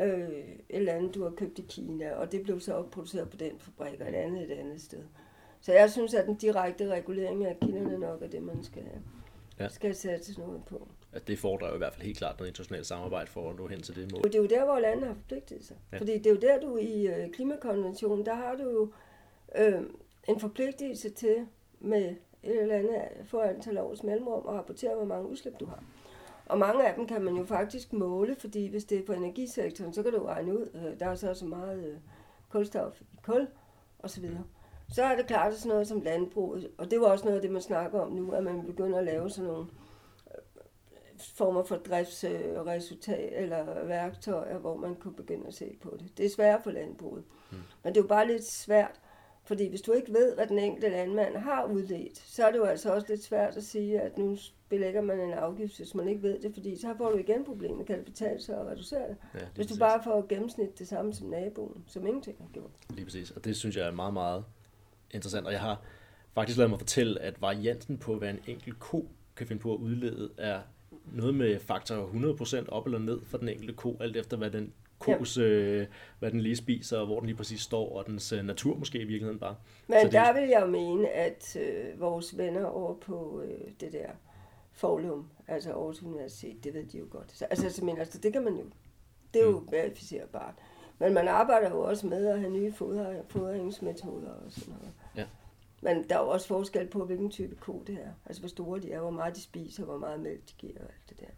øh, 0.00 0.28
et 0.28 0.60
eller 0.68 0.92
andet, 0.92 1.14
du 1.14 1.22
har 1.22 1.30
købt 1.30 1.58
i 1.58 1.64
Kina, 1.68 2.14
og 2.14 2.32
det 2.32 2.42
blev 2.42 2.60
så 2.60 2.82
produceret 2.82 3.30
på 3.30 3.36
den 3.36 3.58
fabrik, 3.58 4.00
og 4.00 4.08
et 4.08 4.14
andet 4.14 4.42
et 4.42 4.58
andet 4.58 4.80
sted. 4.80 5.02
Så 5.60 5.72
jeg 5.72 5.90
synes, 5.90 6.14
at 6.14 6.26
den 6.26 6.36
direkte 6.36 6.88
regulering 6.88 7.44
af 7.44 7.56
kilderne 7.60 7.98
nok 7.98 8.22
er 8.22 8.28
det, 8.28 8.42
man 8.42 8.64
skal, 8.64 8.84
ja. 9.60 9.68
skal 9.68 9.94
sætte 9.94 10.40
noget 10.40 10.64
på. 10.64 10.88
At 11.12 11.28
det 11.28 11.38
fordrer 11.38 11.68
jo 11.68 11.74
i 11.74 11.78
hvert 11.78 11.94
fald 11.94 12.06
helt 12.06 12.18
klart 12.18 12.38
noget 12.38 12.48
internationalt 12.50 12.86
samarbejde 12.86 13.30
for 13.30 13.50
at 13.50 13.56
nå 13.56 13.66
hen 13.66 13.82
til 13.82 13.96
det 13.96 14.12
mål. 14.12 14.22
Det 14.22 14.34
er 14.34 14.38
jo 14.38 14.46
der, 14.46 14.64
hvor 14.64 14.78
landene 14.78 15.06
har 15.06 15.14
forpligtet 15.14 15.64
sig. 15.64 15.76
Ja. 15.92 15.98
Fordi 15.98 16.18
det 16.18 16.26
er 16.26 16.30
jo 16.30 16.40
der, 16.40 16.60
du 16.60 16.76
i 16.76 17.06
øh, 17.06 17.30
klimakonventionen, 17.32 18.26
der 18.26 18.34
har 18.34 18.54
du 18.56 18.70
jo 18.70 18.92
øh, 19.56 19.82
en 20.28 20.40
forpligtelse 20.40 21.10
til 21.10 21.46
med 21.80 22.14
et 22.46 22.62
eller 22.62 22.76
andet 22.76 22.94
få 23.24 23.40
antal 23.40 23.78
års 23.78 24.02
mellemrum 24.02 24.46
og 24.46 24.54
rapportere, 24.54 24.94
hvor 24.94 25.04
mange 25.04 25.28
udslip 25.28 25.60
du 25.60 25.66
har. 25.66 25.82
Og 26.46 26.58
mange 26.58 26.88
af 26.88 26.94
dem 26.94 27.06
kan 27.06 27.22
man 27.22 27.36
jo 27.36 27.44
faktisk 27.44 27.92
måle, 27.92 28.36
fordi 28.38 28.66
hvis 28.66 28.84
det 28.84 28.98
er 28.98 29.06
på 29.06 29.12
energisektoren, 29.12 29.92
så 29.92 30.02
kan 30.02 30.12
du 30.12 30.24
regne 30.24 30.58
ud, 30.58 30.68
øh, 30.74 31.00
der 31.00 31.06
er 31.06 31.14
så 31.14 31.34
så 31.34 31.46
meget 31.46 31.84
øh, 31.84 31.98
kulstof 32.48 33.00
i 33.00 33.04
kul 33.22 33.48
og 33.98 34.10
så. 34.10 34.20
Så 34.88 35.02
er 35.02 35.16
det 35.16 35.26
klart, 35.26 35.52
at 35.52 35.58
sådan 35.58 35.68
noget 35.68 35.88
som 35.88 36.00
landbruget, 36.00 36.70
og 36.78 36.90
det 36.90 37.00
var 37.00 37.06
også 37.06 37.24
noget 37.24 37.36
af 37.36 37.42
det, 37.42 37.50
man 37.50 37.62
snakker 37.62 38.00
om 38.00 38.12
nu, 38.12 38.30
at 38.30 38.44
man 38.44 38.66
begynder 38.66 38.98
at 38.98 39.04
lave 39.04 39.30
sådan 39.30 39.50
nogle 39.50 39.66
øh, 40.26 40.40
former 41.18 41.62
for 41.62 41.76
driftsresultat 41.76 43.42
eller 43.42 43.84
værktøjer, 43.84 44.58
hvor 44.58 44.76
man 44.76 44.94
kunne 44.94 45.14
begynde 45.14 45.46
at 45.46 45.54
se 45.54 45.76
på 45.82 45.96
det. 45.98 46.18
Det 46.18 46.26
er 46.26 46.30
svært 46.30 46.62
for 46.62 46.70
landbruget. 46.70 47.24
Mm. 47.50 47.56
Men 47.82 47.94
det 47.94 48.00
er 48.00 48.04
jo 48.04 48.08
bare 48.08 48.26
lidt 48.26 48.44
svært 48.44 49.00
fordi 49.46 49.68
hvis 49.68 49.82
du 49.82 49.92
ikke 49.92 50.12
ved, 50.12 50.34
hvad 50.34 50.46
den 50.46 50.58
enkelte 50.58 50.88
landmand 50.88 51.36
har 51.36 51.64
udledt, 51.64 52.18
så 52.18 52.46
er 52.46 52.50
det 52.50 52.58
jo 52.58 52.64
altså 52.64 52.94
også 52.94 53.06
lidt 53.08 53.22
svært 53.22 53.56
at 53.56 53.64
sige, 53.64 54.00
at 54.00 54.18
nu 54.18 54.36
belægger 54.68 55.00
man 55.00 55.20
en 55.20 55.32
afgift, 55.32 55.76
hvis 55.76 55.94
man 55.94 56.08
ikke 56.08 56.22
ved 56.22 56.38
det, 56.40 56.54
fordi 56.54 56.80
så 56.80 56.94
får 56.98 57.10
du 57.10 57.18
igen 57.18 57.44
problemet, 57.44 57.86
kan 57.86 57.96
det 57.96 58.04
betale 58.04 58.40
sig 58.40 58.60
at 58.60 58.66
reducere 58.66 59.08
det. 59.08 59.16
Ja, 59.34 59.38
hvis 59.54 59.66
du 59.66 59.70
præcis. 59.70 59.78
bare 59.78 60.00
får 60.04 60.26
gennemsnit 60.28 60.78
det 60.78 60.88
samme 60.88 61.14
som 61.14 61.28
naboen, 61.28 61.84
som 61.86 62.06
ingenting 62.06 62.36
har 62.40 62.48
gjort. 62.52 62.70
Lige 62.90 63.04
præcis, 63.04 63.30
og 63.30 63.44
det 63.44 63.56
synes 63.56 63.76
jeg 63.76 63.86
er 63.86 63.92
meget, 63.92 64.12
meget 64.12 64.44
interessant, 65.10 65.46
og 65.46 65.52
jeg 65.52 65.60
har 65.60 65.82
faktisk 66.34 66.58
lavet 66.58 66.70
mig 66.70 66.78
fortælle, 66.78 67.20
at 67.22 67.42
varianten 67.42 67.98
på, 67.98 68.18
hvad 68.18 68.30
en 68.30 68.38
enkelt 68.46 68.78
ko 68.78 69.08
kan 69.36 69.46
finde 69.46 69.62
på 69.62 69.74
at 69.74 69.78
udlede, 69.78 70.30
er 70.38 70.60
noget 71.12 71.34
med 71.34 71.58
faktor 71.58 72.06
100% 72.62 72.68
op 72.68 72.86
eller 72.86 72.98
ned 72.98 73.20
for 73.24 73.38
den 73.38 73.48
enkelte 73.48 73.72
ko, 73.72 73.96
alt 74.00 74.16
efter 74.16 74.36
hvad 74.36 74.50
den 74.50 74.72
kos, 74.98 75.38
ja. 75.38 75.42
øh, 75.42 75.86
hvad 76.18 76.30
den 76.30 76.40
lige 76.40 76.56
spiser, 76.56 76.98
og 76.98 77.06
hvor 77.06 77.18
den 77.18 77.26
lige 77.26 77.36
præcis 77.36 77.60
står, 77.60 77.98
og 77.98 78.06
dens 78.06 78.32
øh, 78.32 78.44
natur 78.44 78.76
måske 78.76 78.98
i 78.98 79.04
virkeligheden 79.04 79.38
bare. 79.38 79.56
Men 79.86 80.00
så 80.00 80.08
der 80.08 80.32
det... 80.32 80.42
vil 80.42 80.48
jeg 80.48 80.60
jo 80.60 80.66
mene, 80.66 81.08
at 81.08 81.56
øh, 81.60 82.00
vores 82.00 82.38
venner 82.38 82.64
over 82.64 82.94
på 82.94 83.42
øh, 83.44 83.70
det 83.80 83.92
der 83.92 84.10
Forlum, 84.72 85.28
altså 85.48 85.70
Aarhus 85.72 86.02
Universitet, 86.02 86.64
det 86.64 86.74
ved 86.74 86.86
de 86.86 86.98
jo 86.98 87.06
godt. 87.10 87.32
Så, 87.32 87.44
altså, 87.44 87.84
men, 87.84 87.98
altså, 87.98 88.18
det 88.18 88.32
kan 88.32 88.44
man 88.44 88.54
jo, 88.56 88.64
det 89.34 89.42
er 89.42 89.46
jo 89.46 89.60
mm. 89.60 89.72
verificerbart. 89.72 90.54
Men 90.98 91.14
man 91.14 91.28
arbejder 91.28 91.70
jo 91.70 91.80
også 91.80 92.06
med 92.06 92.26
at 92.26 92.40
have 92.40 92.52
nye 92.52 92.72
foder, 92.72 93.22
fodringsmetoder 93.28 94.30
og 94.30 94.52
sådan 94.52 94.74
noget. 94.74 94.92
Ja. 95.16 95.26
Men 95.80 96.08
der 96.08 96.16
er 96.16 96.20
jo 96.20 96.28
også 96.28 96.46
forskel 96.46 96.86
på, 96.86 97.04
hvilken 97.04 97.30
type 97.30 97.56
ko 97.56 97.82
det 97.86 97.94
er. 97.94 98.10
Altså 98.26 98.42
hvor 98.42 98.48
store 98.48 98.80
de 98.80 98.92
er, 98.92 99.00
hvor 99.00 99.10
meget 99.10 99.36
de 99.36 99.40
spiser, 99.40 99.84
hvor 99.84 99.98
meget 99.98 100.20
mælk 100.20 100.48
de 100.48 100.52
giver 100.58 100.78
og 100.78 100.84
alt 100.84 101.08
det 101.08 101.20
der. 101.20 101.32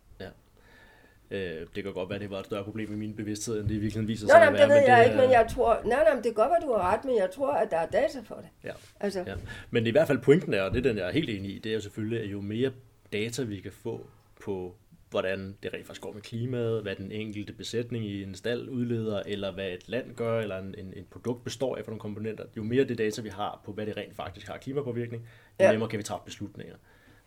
Øh, 1.31 1.67
det 1.75 1.85
kan 1.85 1.93
godt 1.93 2.11
være, 2.11 2.19
det 2.19 2.31
var 2.31 2.39
et 2.39 2.45
større 2.47 2.65
problem 2.65 2.93
i 2.93 2.97
min 2.97 3.15
bevidsthed, 3.17 3.61
end 3.61 3.69
det 3.69 3.75
i 3.75 3.79
virkeligheden 3.79 4.09
viser 4.09 4.27
Nå, 4.27 4.31
sig 4.31 4.39
nej, 4.39 4.47
at 4.47 4.53
men 4.53 4.59
være. 4.59 4.69
det 4.69 4.75
ved 4.75 4.83
jeg 4.89 5.01
er- 5.01 5.05
ikke, 5.05 5.17
men 5.17 5.31
jeg 5.31 5.47
tror... 5.51 5.81
Nej, 5.85 6.03
nej, 6.05 6.15
men 6.15 6.17
det 6.17 6.25
kan 6.25 6.35
godt 6.35 6.51
være, 6.51 6.61
du 6.69 6.73
har 6.73 6.93
ret, 6.93 7.05
men 7.05 7.17
jeg 7.19 7.31
tror, 7.35 7.53
at 7.53 7.71
der 7.71 7.77
er 7.77 7.87
data 7.87 8.21
for 8.25 8.35
det. 8.35 8.49
Ja. 8.65 8.73
Altså, 9.01 9.21
Ja. 9.27 9.35
Men 9.71 9.87
i 9.87 9.91
hvert 9.91 10.07
fald 10.07 10.19
pointen 10.19 10.55
er, 10.55 10.63
og 10.63 10.71
det 10.71 10.79
er 10.79 10.83
den, 10.83 10.97
jeg 10.99 11.07
er 11.07 11.13
helt 11.13 11.31
enig 11.31 11.51
i, 11.55 11.59
det 11.59 11.71
er 11.71 11.75
jo 11.75 11.81
selvfølgelig, 11.81 12.21
at 12.21 12.27
jo 12.33 12.41
mere 12.41 12.73
data 13.13 13.43
vi 13.43 13.61
kan 13.61 13.73
få 13.73 14.07
på, 14.45 14.75
hvordan 15.11 15.57
det 15.63 15.75
rent 15.75 15.87
faktisk 15.87 16.01
går 16.03 16.13
med 16.13 16.23
klimaet, 16.23 16.83
hvad 16.83 16.97
den 16.97 17.13
enkelte 17.13 17.53
besætning 17.53 18.05
i 18.05 18.23
en 18.23 18.35
stald 18.35 18.69
udleder, 18.69 19.23
eller 19.27 19.53
hvad 19.53 19.69
et 19.69 19.89
land 19.89 20.15
gør, 20.15 20.41
eller 20.41 20.59
en, 20.59 20.75
en, 20.79 20.93
en 20.97 21.07
produkt 21.11 21.45
består 21.45 21.77
af 21.77 21.85
for 21.85 21.91
nogle 21.91 22.01
komponenter, 22.01 22.45
jo 22.57 22.63
mere 22.63 22.85
det 22.85 22.99
data 22.99 23.23
vi 23.23 23.29
har 23.29 23.61
på, 23.65 23.73
hvad 23.73 23.87
det 23.87 23.97
rent 23.97 24.17
faktisk 24.17 24.47
har 24.49 24.57
klimapåvirkning, 24.59 25.23
jo 25.61 25.65
Ja. 25.65 25.71
nemmere 25.71 25.91
kan 25.91 25.99
vi 25.99 26.03
træffe 26.03 26.25
beslutninger. 26.25 26.75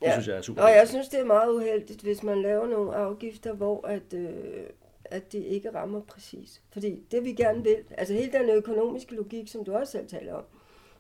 Det 0.02 0.08
Ja. 0.08 0.12
synes 0.14 0.28
jeg 0.28 0.38
er 0.38 0.42
super 0.42 0.62
Og 0.62 0.70
jeg 0.70 0.88
synes, 0.88 1.10
det 1.10 1.20
er 1.20 1.26
meget 1.26 1.52
uheldigt, 1.54 2.02
hvis 2.02 2.24
man 2.24 2.42
laver 2.42 2.68
nogle 2.68 2.96
afgifter, 2.96 3.54
hvor 3.54 3.88
at, 3.88 4.14
øh, 4.14 4.64
at 5.06 5.32
det 5.32 5.40
ikke 5.40 5.74
rammer 5.76 6.02
præcis. 6.02 6.62
Fordi 6.72 7.04
det 7.12 7.24
vi 7.24 7.34
gerne 7.34 7.64
vil, 7.64 7.78
altså 7.98 8.14
hele 8.14 8.32
den 8.32 8.50
økonomiske 8.50 9.16
logik, 9.16 9.48
som 9.48 9.64
du 9.66 9.74
også 9.74 9.92
selv 9.92 10.08
taler 10.08 10.34
om, 10.34 10.44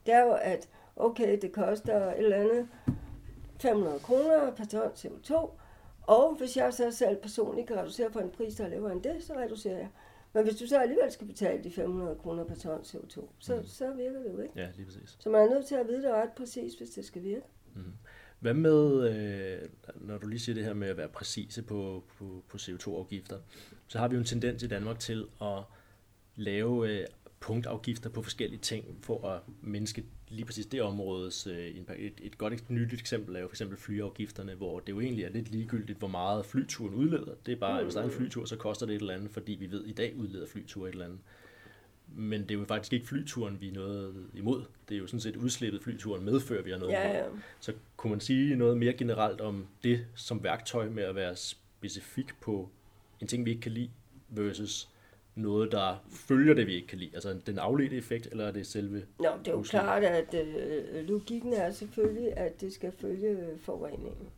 det 0.05 0.13
er 0.13 0.21
jo, 0.25 0.31
at 0.41 0.69
okay, 0.95 1.39
det 1.41 1.51
koster 1.51 2.05
et 2.11 2.17
eller 2.17 2.37
andet 2.37 2.67
500 3.61 3.99
kroner 3.99 4.51
per 4.51 4.65
ton 4.65 4.91
CO2, 4.95 5.49
og 6.07 6.35
hvis 6.35 6.57
jeg 6.57 6.73
så 6.73 6.91
selv 6.91 7.17
personligt 7.17 7.67
kan 7.67 7.77
reducere 7.77 8.09
på 8.09 8.19
en 8.19 8.29
pris, 8.29 8.55
der 8.55 8.63
er 8.65 8.69
lavere 8.69 8.91
end 8.91 9.01
det, 9.01 9.15
så 9.23 9.33
reducerer 9.37 9.77
jeg. 9.77 9.89
Men 10.33 10.43
hvis 10.43 10.55
du 10.55 10.67
så 10.67 10.77
alligevel 10.77 11.11
skal 11.11 11.27
betale 11.27 11.63
de 11.63 11.71
500 11.71 12.15
kroner 12.15 12.43
per 12.43 12.55
ton 12.55 12.79
CO2, 12.81 13.21
så, 13.39 13.55
Mm. 13.55 13.63
så 13.65 13.91
virker 13.91 14.19
det 14.19 14.33
jo 14.33 14.39
ikke. 14.41 14.53
Ja, 14.59 14.67
lige 14.75 14.85
præcis. 14.85 15.15
Så 15.19 15.29
man 15.29 15.41
er 15.41 15.49
nødt 15.53 15.65
til 15.65 15.75
at 15.75 15.87
vide 15.87 16.01
det 16.03 16.11
ret 16.11 16.29
præcis, 16.37 16.73
hvis 16.73 16.89
det 16.89 17.05
skal 17.05 17.23
virke. 17.23 17.45
Hvad 18.41 18.54
med, 18.54 19.10
øh, 19.10 19.69
når 19.95 20.17
du 20.17 20.27
lige 20.27 20.39
siger 20.39 20.54
det 20.54 20.65
her 20.65 20.73
med 20.73 20.88
at 20.88 20.97
være 20.97 21.08
præcise 21.08 21.62
på, 21.62 22.04
på, 22.17 22.43
på 22.49 22.58
CO2-afgifter, 22.58 23.38
så 23.88 23.99
har 23.99 24.08
vi 24.08 24.15
jo 24.15 24.19
en 24.19 24.25
tendens 24.25 24.63
i 24.63 24.67
Danmark 24.67 24.99
til 24.99 25.25
at 25.41 25.63
lave 26.36 26.89
øh, 26.89 27.06
punktafgifter 27.39 28.10
på 28.10 28.21
forskellige 28.21 28.60
ting 28.60 28.97
for 29.01 29.27
at 29.27 29.41
mindske 29.62 30.04
lige 30.27 30.45
præcis 30.45 30.65
det 30.65 30.82
områdes 30.82 31.47
øh, 31.47 31.77
impact. 31.77 31.99
Et, 31.99 32.13
et 32.21 32.38
godt 32.38 32.69
nyligt 32.69 33.01
eksempel 33.01 33.36
er 33.36 33.39
jo 33.39 33.47
for 33.47 33.54
eksempel 33.54 33.77
flyafgifterne, 33.77 34.56
hvor 34.56 34.80
det 34.80 34.89
jo 34.89 34.99
egentlig 34.99 35.25
er 35.25 35.30
lidt 35.30 35.51
ligegyldigt, 35.51 35.99
hvor 35.99 36.08
meget 36.08 36.45
flyturen 36.45 36.93
udleder. 36.93 37.34
Det 37.45 37.51
er 37.51 37.56
bare, 37.56 37.77
at 37.77 37.84
hvis 37.84 37.93
der 37.93 38.01
er 38.01 38.06
en 38.06 38.12
flytur, 38.12 38.45
så 38.45 38.56
koster 38.56 38.86
det 38.86 38.95
et 38.95 39.01
eller 39.01 39.13
andet, 39.13 39.32
fordi 39.32 39.51
vi 39.51 39.71
ved, 39.71 39.84
at 39.84 39.89
i 39.89 39.93
dag 39.93 40.15
udleder 40.17 40.47
flyture 40.47 40.89
et 40.89 40.93
eller 40.93 41.06
andet. 41.06 41.19
Men 42.15 42.41
det 42.41 42.52
er 42.52 42.60
jo 42.60 42.65
faktisk 42.65 42.93
ikke 42.93 43.08
flyturen, 43.08 43.62
vi 43.62 43.69
er 43.69 43.74
noget 43.74 44.26
imod. 44.34 44.63
Det 44.89 44.95
er 44.95 45.00
jo 45.00 45.08
sådan 45.08 45.19
set 45.19 45.36
udslippet 45.36 45.84
flyturen 45.84 46.26
medfører, 46.26 46.63
vi 46.63 46.71
har 46.71 46.78
noget 46.78 46.91
imod. 46.91 47.04
Ja, 47.04 47.17
ja. 47.17 47.26
Så 47.60 47.74
kunne 47.97 48.12
man 48.12 48.19
sige 48.19 48.56
noget 48.56 48.78
mere 48.78 48.93
generelt 48.93 49.41
om 49.41 49.67
det 49.84 50.06
som 50.15 50.43
værktøj 50.43 50.89
med 50.89 51.04
at 51.04 51.15
være 51.15 51.36
specifik 51.36 52.39
på 52.41 52.69
en 53.19 53.28
ting, 53.28 53.45
vi 53.45 53.50
ikke 53.50 53.62
kan 53.62 53.71
lide, 53.71 53.89
versus 54.30 54.89
noget, 55.36 55.71
der 55.71 56.06
følger 56.12 56.54
det, 56.54 56.67
vi 56.67 56.76
ikke 56.76 56.88
kan 56.88 56.97
lide? 56.97 57.12
Altså 57.13 57.39
den 57.45 57.60
afledte 57.60 57.95
effekt, 57.95 58.28
eller 58.32 58.47
er 58.47 58.52
det 58.52 58.67
selve... 58.67 59.06
Nå, 59.19 59.30
det 59.39 59.47
er 59.47 59.52
jo 59.52 59.58
Udslippet. 59.58 59.86
klart, 59.86 60.04
at 60.04 60.34
øh, 60.34 61.08
logikken 61.08 61.54
er 61.54 61.71
selvfølgelig, 61.71 62.38
at 62.38 62.62
det 62.62 62.74
skal 62.74 62.91
følge 62.91 63.30
øh, 63.30 63.60
forureningen. 63.60 64.30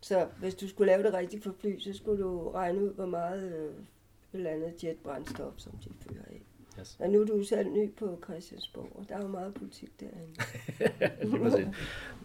Så 0.00 0.28
hvis 0.38 0.54
du 0.54 0.68
skulle 0.68 0.92
lave 0.92 1.02
det 1.02 1.14
rigtigt 1.14 1.42
for 1.44 1.54
fly, 1.60 1.78
så 1.78 1.92
skulle 1.92 2.22
du 2.22 2.50
regne 2.50 2.84
ud, 2.84 2.94
hvor 2.94 3.06
meget 3.06 3.52
øh, 3.52 3.64
et 3.64 3.74
eller 4.32 4.50
andet 4.50 4.84
jetbrændstof, 4.84 5.52
som 5.56 5.72
de 5.72 5.90
fyrer 6.00 6.24
af. 6.30 6.42
Yes. 6.80 6.96
Men 7.00 7.10
nu 7.10 7.20
er 7.20 7.26
du 7.26 7.44
selv 7.44 7.68
ny 7.70 7.94
på 7.94 8.18
Christiansborg, 8.24 8.88
og 8.94 9.04
der 9.08 9.16
er 9.16 9.22
jo 9.22 9.28
meget 9.28 9.54
politik 9.54 10.00
derinde. 10.00 11.42
Præcis. 11.50 11.66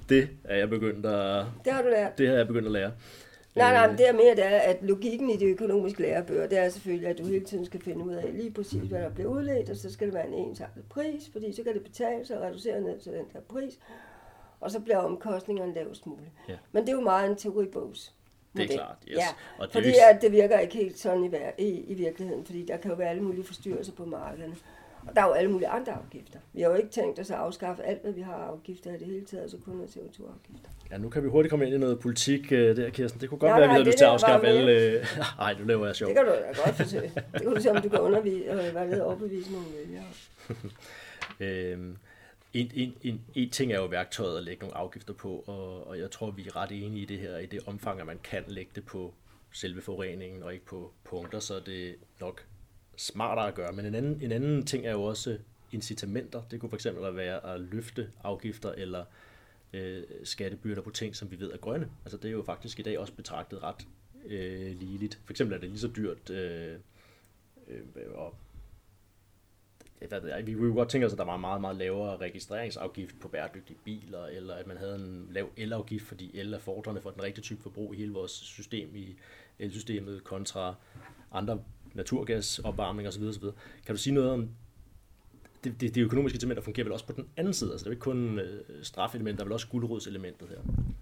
det 0.09 0.29
er 0.43 0.57
jeg 0.57 0.69
begyndt 0.69 1.05
at... 1.05 1.45
Det 1.65 1.73
har 1.73 1.81
du 1.81 1.87
lært. 1.87 2.17
Det 2.17 2.27
har 2.27 2.35
jeg 2.35 2.47
begyndt 2.47 2.65
at 2.65 2.71
lære. 2.71 2.91
Nej, 3.55 3.73
nej, 3.73 3.83
Øh, 3.83 3.89
men 3.89 3.97
det 3.97 4.09
er 4.09 4.13
mere, 4.13 4.35
det 4.35 4.45
er, 4.45 4.59
at 4.59 4.77
logikken 4.81 5.29
i 5.29 5.37
de 5.37 5.45
økonomiske 5.45 6.01
lærebøger, 6.01 6.47
det 6.47 6.57
er 6.57 6.69
selvfølgelig, 6.69 7.09
at 7.09 7.17
du 7.17 7.25
hele 7.25 7.45
tiden 7.45 7.65
skal 7.65 7.81
finde 7.81 8.05
ud 8.05 8.13
af 8.13 8.33
lige 8.33 8.51
præcis, 8.51 8.89
hvad 8.89 9.01
der 9.01 9.09
bliver 9.09 9.29
udledt, 9.29 9.69
og 9.69 9.75
så 9.75 9.91
skal 9.91 10.07
det 10.07 10.13
være 10.13 10.27
en 10.27 10.33
ensartet 10.33 10.83
pris, 10.89 11.29
fordi 11.31 11.53
så 11.53 11.63
kan 11.63 11.73
det 11.73 11.83
betale 11.83 12.25
sig 12.25 12.37
og 12.37 12.43
reducere 12.43 12.81
ned 12.81 12.99
til 12.99 13.11
den 13.11 13.25
her 13.33 13.39
pris, 13.41 13.79
og 14.59 14.71
så 14.71 14.79
bliver 14.79 14.97
omkostningerne 14.97 15.73
lavest 15.73 16.05
muligt. 16.05 16.31
Ja. 16.49 16.57
Men 16.71 16.83
det 16.83 16.89
er 16.89 16.95
jo 16.95 17.01
meget 17.01 17.29
en 17.29 17.35
teoribogs. 17.35 18.13
Det 18.57 18.61
er 18.63 18.65
model. 18.65 18.77
klart, 18.77 18.95
yes. 19.07 19.15
Ja, 19.17 19.27
Og 19.57 19.65
det 19.67 19.73
fordi 19.73 19.87
ikke- 19.87 20.05
at 20.13 20.21
det 20.21 20.31
virker 20.31 20.59
ikke 20.59 20.73
helt 20.75 20.99
sådan 20.99 21.23
i, 21.57 21.63
i, 21.63 21.79
i 21.87 21.93
virkeligheden, 21.93 22.45
fordi 22.45 22.65
der 22.65 22.77
kan 22.77 22.91
jo 22.91 22.97
være 22.97 23.09
alle 23.09 23.21
mulige 23.23 23.43
forstyrrelser 23.43 23.93
på 23.93 24.05
markederne. 24.05 24.55
Og 25.07 25.15
der 25.15 25.21
er 25.21 25.25
jo 25.27 25.31
alle 25.33 25.51
mulige 25.51 25.67
andre 25.67 25.91
afgifter. 25.93 26.39
Vi 26.53 26.61
har 26.61 26.69
jo 26.69 26.75
ikke 26.75 26.89
tænkt 26.89 27.19
os 27.19 27.29
at 27.31 27.37
afskaffe 27.37 27.83
alt, 27.83 28.01
hvad 28.01 28.11
vi 28.11 28.21
har 28.21 28.33
af 28.33 28.47
afgifter 28.51 28.89
i 28.89 28.97
det 28.97 29.07
hele 29.07 29.25
taget, 29.25 29.51
så 29.51 29.57
kun 29.65 29.81
af 29.81 29.85
CO2-afgifter. 29.85 30.69
Ja, 30.91 30.97
nu 30.97 31.09
kan 31.09 31.23
vi 31.23 31.27
hurtigt 31.29 31.49
komme 31.49 31.65
ind 31.65 31.75
i 31.75 31.77
noget 31.77 31.99
politik 31.99 32.51
øh, 32.51 32.77
der, 32.77 32.89
Kirsten. 32.89 33.21
Det 33.21 33.29
kunne 33.29 33.37
godt 33.39 33.49
Nej, 33.49 33.59
være, 33.59 33.63
at 33.63 33.69
vi 33.69 33.71
nej, 33.71 33.73
havde 33.73 33.85
det 33.85 33.87
lyst 33.87 33.97
til 33.97 34.05
at 34.05 34.11
afskaffe 34.11 34.47
alle... 34.47 34.71
Øh... 34.71 35.05
Ej, 35.39 35.55
nu 35.59 35.65
laver 35.65 35.85
jeg 35.85 35.95
sjov. 35.95 36.07
Det 36.09 36.15
kan 36.17 36.25
du 36.25 36.31
da 36.31 36.61
godt 36.65 36.75
forsøge. 36.75 37.11
Det 37.33 37.41
kan 37.41 37.55
du 37.55 37.61
se, 37.61 37.71
om 37.71 37.81
du 37.81 37.89
kan 37.89 37.99
undervise, 37.99 38.45
øh, 38.45 38.71
hvad 38.71 38.81
det 38.81 38.89
hedder, 38.89 39.03
overbevise 39.03 39.51
nogle 39.51 39.67
vælgere. 39.77 40.03
Øhm, 41.73 41.97
en, 42.55 42.71
en, 42.73 42.97
en, 43.01 43.21
en 43.35 43.49
ting 43.49 43.71
er 43.71 43.79
jo 43.79 43.85
værktøjet 43.85 44.37
at 44.37 44.43
lægge 44.43 44.61
nogle 44.61 44.77
afgifter 44.77 45.13
på, 45.13 45.43
og, 45.47 45.87
og 45.87 45.99
jeg 45.99 46.11
tror, 46.11 46.31
vi 46.31 46.47
er 46.47 46.55
ret 46.55 46.71
enige 46.71 47.01
i 47.01 47.05
det 47.05 47.19
her, 47.19 47.37
i 47.37 47.45
det 47.45 47.59
omfang, 47.67 47.99
at 47.99 48.05
man 48.05 48.19
kan 48.23 48.43
lægge 48.47 48.71
det 48.75 48.85
på 48.85 49.13
selve 49.51 49.81
forureningen 49.81 50.43
og 50.43 50.53
ikke 50.53 50.65
på 50.65 50.93
punkter, 51.03 51.39
så 51.39 51.55
er 51.55 51.59
det 51.59 51.95
nok 52.19 52.45
smartere 52.97 53.47
at 53.47 53.55
gøre. 53.55 53.73
Men 53.73 53.85
en 53.85 53.95
anden, 53.95 54.21
en 54.21 54.31
anden 54.31 54.65
ting 54.65 54.85
er 54.85 54.91
jo 54.91 55.03
også 55.03 55.37
incitamenter. 55.71 56.41
Det 56.51 56.59
kunne 56.59 56.71
fx 56.71 56.85
være 57.13 57.53
at 57.53 57.61
løfte 57.61 58.11
afgifter 58.23 58.71
eller 58.71 59.05
øh, 59.73 60.03
skattebyrder 60.23 60.81
på 60.81 60.89
ting, 60.89 61.15
som 61.15 61.31
vi 61.31 61.39
ved 61.39 61.51
er 61.51 61.57
grønne. 61.57 61.89
Altså 62.05 62.17
det 62.17 62.25
er 62.25 62.31
jo 62.31 62.43
faktisk 62.43 62.79
i 62.79 62.83
dag 62.83 62.99
også 62.99 63.13
betragtet 63.13 63.63
ret 63.63 63.87
øh, 64.25 64.79
ligeligt. 64.79 65.19
For 65.25 65.33
eksempel 65.33 65.55
er 65.55 65.59
det 65.59 65.69
lige 65.69 65.79
så 65.79 65.91
dyrt 65.95 66.29
øh, 66.29 66.77
øh, 67.67 67.81
at 67.95 68.31
Øh, 70.05 70.09
hvad 70.09 70.21
ved, 70.21 70.29
jeg, 70.29 70.47
vi 70.47 70.53
kunne 70.53 70.67
jo 70.67 70.73
godt 70.73 70.89
tænke 70.89 71.07
os, 71.07 71.13
at 71.13 71.17
der 71.17 71.25
var 71.25 71.35
en 71.35 71.41
meget, 71.41 71.61
meget 71.61 71.75
lavere 71.75 72.17
registreringsafgift 72.17 73.19
på 73.19 73.27
bæredygtige 73.27 73.77
biler, 73.83 74.25
eller 74.25 74.55
at 74.55 74.67
man 74.67 74.77
havde 74.77 74.95
en 74.95 75.27
lav 75.31 75.49
elafgift, 75.57 76.05
fordi 76.05 76.39
el 76.39 76.53
er 76.53 76.59
fordrende 76.59 77.01
for 77.01 77.09
den 77.09 77.23
rigtige 77.23 77.43
type 77.43 77.63
forbrug 77.63 77.93
i 77.93 77.97
hele 77.97 78.13
vores 78.13 78.31
system, 78.31 78.95
i 78.95 79.15
elsystemet, 79.59 80.23
kontra 80.23 80.75
andre 81.31 81.59
naturgasopvarmning 81.93 83.07
osv. 83.07 83.23
osv. 83.23 83.43
Kan 83.85 83.95
du 83.95 83.97
sige 83.97 84.13
noget 84.13 84.29
om, 84.29 84.49
det, 85.63 85.81
det, 85.81 85.95
det 85.95 86.01
økonomiske 86.01 86.35
incitamenter 86.35 86.63
fungerer 86.63 86.83
vel 86.85 86.93
også 86.93 87.05
på 87.05 87.13
den 87.13 87.27
anden 87.37 87.53
side, 87.53 87.71
altså 87.71 87.83
det 87.83 87.87
er 87.87 87.91
jo 87.91 87.95
ikke 87.95 88.03
kun 88.03 88.39
øh, 88.39 88.83
der 88.93 89.39
er 89.39 89.43
vel 89.43 89.53
også 89.53 89.67
guldrådselementet 89.67 90.49
her. 90.49 90.57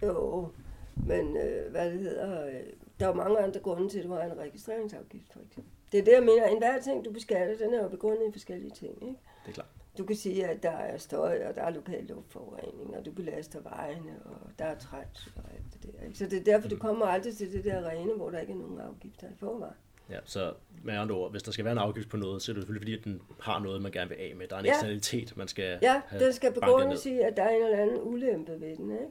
Jo, 0.08 0.52
men 0.96 1.38
øh, 1.38 1.72
hvad 1.72 1.92
det 1.92 2.00
hedder, 2.00 2.46
øh, 2.46 2.54
der 3.00 3.08
er 3.08 3.14
mange 3.14 3.38
andre 3.38 3.60
grunde 3.60 3.90
til, 3.90 4.00
at 4.00 4.06
du 4.06 4.14
har 4.14 4.22
en 4.22 4.38
registreringsafgift, 4.38 5.34
for 5.34 5.40
eksempel. 5.40 5.72
Det 5.94 6.00
er 6.00 6.04
det, 6.06 6.12
jeg 6.12 6.24
mener. 6.24 6.46
En 6.48 6.58
hver 6.58 6.82
ting, 6.82 7.06
du 7.06 7.12
beskatter, 7.12 7.58
den 7.66 7.74
er 7.74 7.84
jo 7.84 7.90
begrundet 7.90 8.30
i 8.30 8.32
forskellige 8.32 8.72
ting, 8.72 8.94
ikke? 9.02 9.16
Det 9.46 9.50
er 9.50 9.54
klart. 9.54 9.68
Du 9.98 10.06
kan 10.06 10.16
sige, 10.16 10.48
at 10.48 10.64
der 10.64 10.70
er 10.72 10.98
støj, 10.98 11.46
og 11.50 11.56
der 11.56 11.62
er 11.62 11.70
lokal 11.70 12.04
luftforurening, 12.04 12.98
og 12.98 13.06
du 13.06 13.12
belaster 13.12 13.60
vejene, 13.62 14.12
og 14.26 14.38
der 14.60 14.66
er 14.66 14.78
trængsel 14.80 15.32
og 15.36 15.44
alt 15.54 15.74
det 15.84 15.94
der. 15.94 16.06
Ikke? 16.06 16.18
Så 16.18 16.26
det 16.26 16.40
er 16.40 16.44
derfor, 16.44 16.68
du 16.70 16.78
kommer 16.78 17.06
aldrig 17.06 17.36
til 17.36 17.54
det 17.54 17.64
der 17.66 17.90
rene, 17.90 18.14
hvor 18.14 18.30
der 18.30 18.40
ikke 18.40 18.54
er 18.54 18.58
nogen 18.58 18.80
afgifter 18.80 19.28
i 19.28 19.34
forvejen. 19.40 19.74
Ja, 20.10 20.18
så 20.26 20.54
med 20.84 20.94
andre 20.94 21.16
ord, 21.16 21.32
hvis 21.32 21.44
der 21.44 21.52
skal 21.52 21.66
være 21.66 21.72
en 21.72 21.78
afgift 21.78 22.10
på 22.10 22.18
noget, 22.18 22.42
så 22.42 22.52
er 22.52 22.54
det 22.54 22.62
selvfølgelig 22.64 22.82
fordi, 22.82 22.98
at 22.98 23.04
den 23.04 23.22
har 23.42 23.60
noget, 23.60 23.82
man 23.82 23.92
gerne 23.92 24.10
vil 24.10 24.16
af 24.20 24.34
med. 24.36 24.48
Der 24.48 24.56
er 24.56 24.60
en 24.60 24.66
Ja. 24.66 24.72
eksternalitet, 24.72 25.38
man 25.38 25.48
skal 25.48 25.80
Ja, 25.82 26.02
den 26.20 26.34
skal 26.34 26.54
begrundes 26.54 27.06
ned. 27.06 27.14
i, 27.14 27.20
at 27.20 27.38
der 27.38 27.44
er 27.44 27.50
en 27.50 27.64
eller 27.64 27.78
anden 27.78 28.00
ulempe 28.02 28.52
ved 28.62 28.76
den, 28.78 28.92
ikke? 28.92 29.06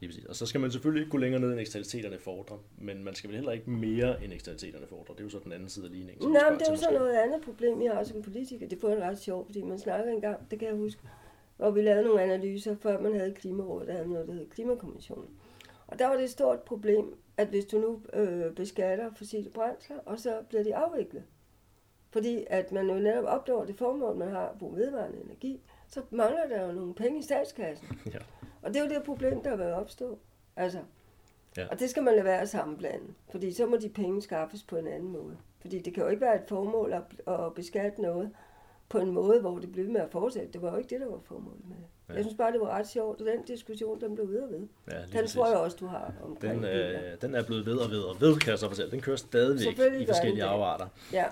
Lige 0.00 0.08
præcis. 0.08 0.24
Og 0.24 0.36
så 0.36 0.46
skal 0.46 0.60
man 0.60 0.70
selvfølgelig 0.70 1.00
ikke 1.00 1.10
gå 1.10 1.18
længere 1.18 1.40
ned, 1.40 1.52
end 1.52 1.60
eksternaliteterne 1.60 2.18
fordrer, 2.18 2.56
men 2.78 3.04
man 3.04 3.14
skal 3.14 3.28
vel 3.28 3.36
heller 3.36 3.52
ikke 3.52 3.70
mere, 3.70 4.24
end 4.24 4.32
eksternaliteterne 4.32 4.86
fordrer. 4.86 5.14
Det 5.14 5.20
er 5.20 5.24
jo 5.24 5.30
så 5.30 5.38
den 5.44 5.52
anden 5.52 5.68
side 5.68 5.86
af 5.86 5.92
ligningen. 5.92 6.32
Nej, 6.32 6.50
men 6.50 6.58
det 6.58 6.66
er 6.68 6.72
jo 6.72 6.76
så 6.76 6.90
noget 6.90 7.16
andet 7.16 7.42
problem, 7.42 7.82
jeg 7.82 7.92
har 7.92 8.04
som 8.04 8.22
politiker. 8.22 8.68
Det 8.68 8.82
er 8.82 9.08
ret 9.08 9.18
sjovt, 9.18 9.46
fordi 9.46 9.62
man 9.62 9.78
snakker 9.78 10.12
engang, 10.12 10.50
det 10.50 10.58
kan 10.58 10.68
jeg 10.68 10.76
huske, 10.76 11.00
hvor 11.56 11.70
vi 11.70 11.82
lavede 11.82 12.04
nogle 12.04 12.22
analyser, 12.22 12.76
før 12.76 13.00
man 13.00 13.14
havde 13.14 13.34
Klimarådet, 13.34 13.88
der 13.88 13.94
havde 13.94 14.08
noget, 14.08 14.28
der 14.28 14.34
hed 14.34 14.50
Klimakommissionen. 14.50 15.28
Og 15.86 15.98
der 15.98 16.06
var 16.06 16.14
det 16.14 16.24
et 16.24 16.30
stort 16.30 16.60
problem, 16.60 17.14
at 17.36 17.48
hvis 17.48 17.64
du 17.64 17.78
nu 17.78 18.20
øh, 18.20 18.54
beskatter 18.54 19.10
fossile 19.14 19.50
brændsler, 19.50 19.96
og 20.06 20.20
så 20.20 20.42
bliver 20.48 20.62
de 20.62 20.76
afviklet. 20.76 21.22
Fordi 22.10 22.44
at 22.50 22.72
man 22.72 22.90
jo 22.90 22.94
netop 22.94 23.24
opnår 23.24 23.64
det 23.64 23.76
formål, 23.76 24.16
man 24.16 24.28
har 24.28 24.56
på 24.60 24.68
vedvarende 24.68 25.18
energi, 25.24 25.60
så 25.88 26.02
mangler 26.10 26.46
der 26.48 26.66
jo 26.66 26.72
nogle 26.72 26.94
penge 26.94 27.18
i 27.18 27.22
statskassen. 27.22 27.88
Ja. 28.14 28.18
Og 28.66 28.74
det 28.74 28.80
er 28.80 28.84
jo 28.84 28.90
det 28.94 29.02
problem, 29.02 29.42
der 29.42 29.56
vil 29.56 29.66
opstå. 29.66 30.18
Altså, 30.56 30.78
Ja. 31.56 31.66
Og 31.70 31.78
det 31.80 31.90
skal 31.90 32.02
man 32.02 32.14
lade 32.14 32.24
være 32.24 32.40
at 32.40 32.48
sammenblande, 32.48 33.04
fordi 33.30 33.52
så 33.52 33.66
må 33.66 33.76
de 33.76 33.88
penge 33.88 34.22
skaffes 34.22 34.62
på 34.62 34.76
en 34.76 34.86
anden 34.86 35.12
måde. 35.12 35.36
Fordi 35.60 35.78
det 35.78 35.94
kan 35.94 36.02
jo 36.02 36.08
ikke 36.08 36.20
være 36.20 36.34
et 36.36 36.42
formål 36.48 36.92
at, 36.92 37.32
at 37.34 37.54
beskatte 37.54 38.02
noget 38.02 38.30
på 38.88 38.98
en 38.98 39.10
måde, 39.10 39.40
hvor 39.40 39.58
det 39.58 39.72
bliver 39.72 39.84
ved 39.84 39.92
med 39.92 40.00
at 40.00 40.10
fortsætte. 40.10 40.48
Det 40.52 40.62
var 40.62 40.70
jo 40.70 40.76
ikke 40.76 40.90
det, 40.90 41.00
der 41.00 41.06
var 41.10 41.18
formålet 41.24 41.68
med. 41.68 41.76
Ja. 42.08 42.14
Jeg 42.14 42.24
synes 42.24 42.36
bare, 42.36 42.52
det 42.52 42.60
var 42.60 42.66
ret 42.70 42.88
sjovt, 42.88 43.20
og 43.20 43.26
den 43.26 43.42
diskussion, 43.44 44.00
den 44.00 44.14
blev 44.14 44.28
videre 44.28 44.48
ved. 44.50 44.68
Ja, 44.92 44.96
Den 45.00 45.04
præcis. 45.12 45.34
tror 45.34 45.46
jeg 45.48 45.56
også, 45.56 45.76
du 45.80 45.86
har 45.86 46.12
omkring 46.24 46.62
Den, 46.62 46.64
øh, 46.64 47.20
den 47.22 47.34
er 47.34 47.42
blevet 47.44 47.66
ved 47.66 47.76
og 47.76 47.90
ved 47.90 48.00
og 48.02 48.20
ved, 48.20 48.36
kan 48.36 48.50
jeg 48.50 48.58
så 48.58 48.68
fortælle. 48.68 48.90
Den 48.90 49.00
kører 49.00 49.16
stadigvæk 49.16 50.00
i 50.00 50.06
forskellige 50.06 50.44
afarter. 50.44 50.86
Ja, 51.12 51.24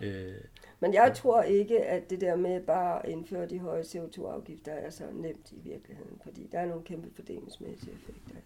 Øh, 0.00 0.34
men 0.80 0.94
jeg 0.94 1.12
tror 1.16 1.42
ikke, 1.42 1.84
at 1.84 2.10
det 2.10 2.20
der 2.20 2.36
med 2.36 2.60
bare 2.60 3.06
at 3.06 3.12
indføre 3.12 3.46
de 3.46 3.58
høje 3.58 3.82
CO2-afgifter 3.82 4.72
er 4.72 4.90
så 4.90 5.04
nemt 5.12 5.52
i 5.52 5.60
virkeligheden, 5.60 6.20
fordi 6.22 6.48
der 6.52 6.58
er 6.58 6.66
nogle 6.66 6.84
kæmpe 6.84 7.10
fordelingsmæssige 7.14 7.92
effekter. 7.92 8.36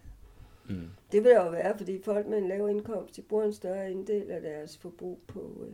Mm. 0.69 0.89
Det 1.11 1.23
vil 1.23 1.31
der 1.31 1.45
jo 1.45 1.51
være, 1.51 1.77
fordi 1.77 2.01
folk 2.01 2.27
med 2.27 2.37
en 2.37 2.47
lav 2.47 2.69
indkomst, 2.69 3.15
de 3.15 3.21
bruger 3.21 3.43
en 3.43 3.53
større 3.53 3.85
andel 3.85 4.31
af 4.31 4.41
deres 4.41 4.77
forbrug 4.77 5.19
på, 5.27 5.65
øh, 5.67 5.73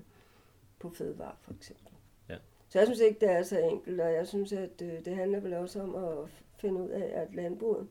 på 0.80 0.90
fødevarer, 0.90 1.38
for 1.42 1.54
eksempel. 1.54 1.94
Ja. 2.30 2.36
Så 2.70 2.80
jeg 2.80 2.88
synes 2.88 3.00
ikke, 3.00 3.20
det 3.20 3.32
er 3.32 3.44
så 3.44 3.60
enkelt, 3.60 4.02
og 4.02 4.14
jeg 4.14 4.28
synes, 4.28 4.54
at 4.54 4.82
øh, 4.82 5.06
det 5.06 5.16
handler 5.16 5.40
vel 5.40 5.54
også 5.54 5.82
om 5.82 5.96
at 5.96 6.30
finde 6.58 6.82
ud 6.82 6.90
af, 6.90 7.22
at 7.22 7.36
landbruget 7.36 7.88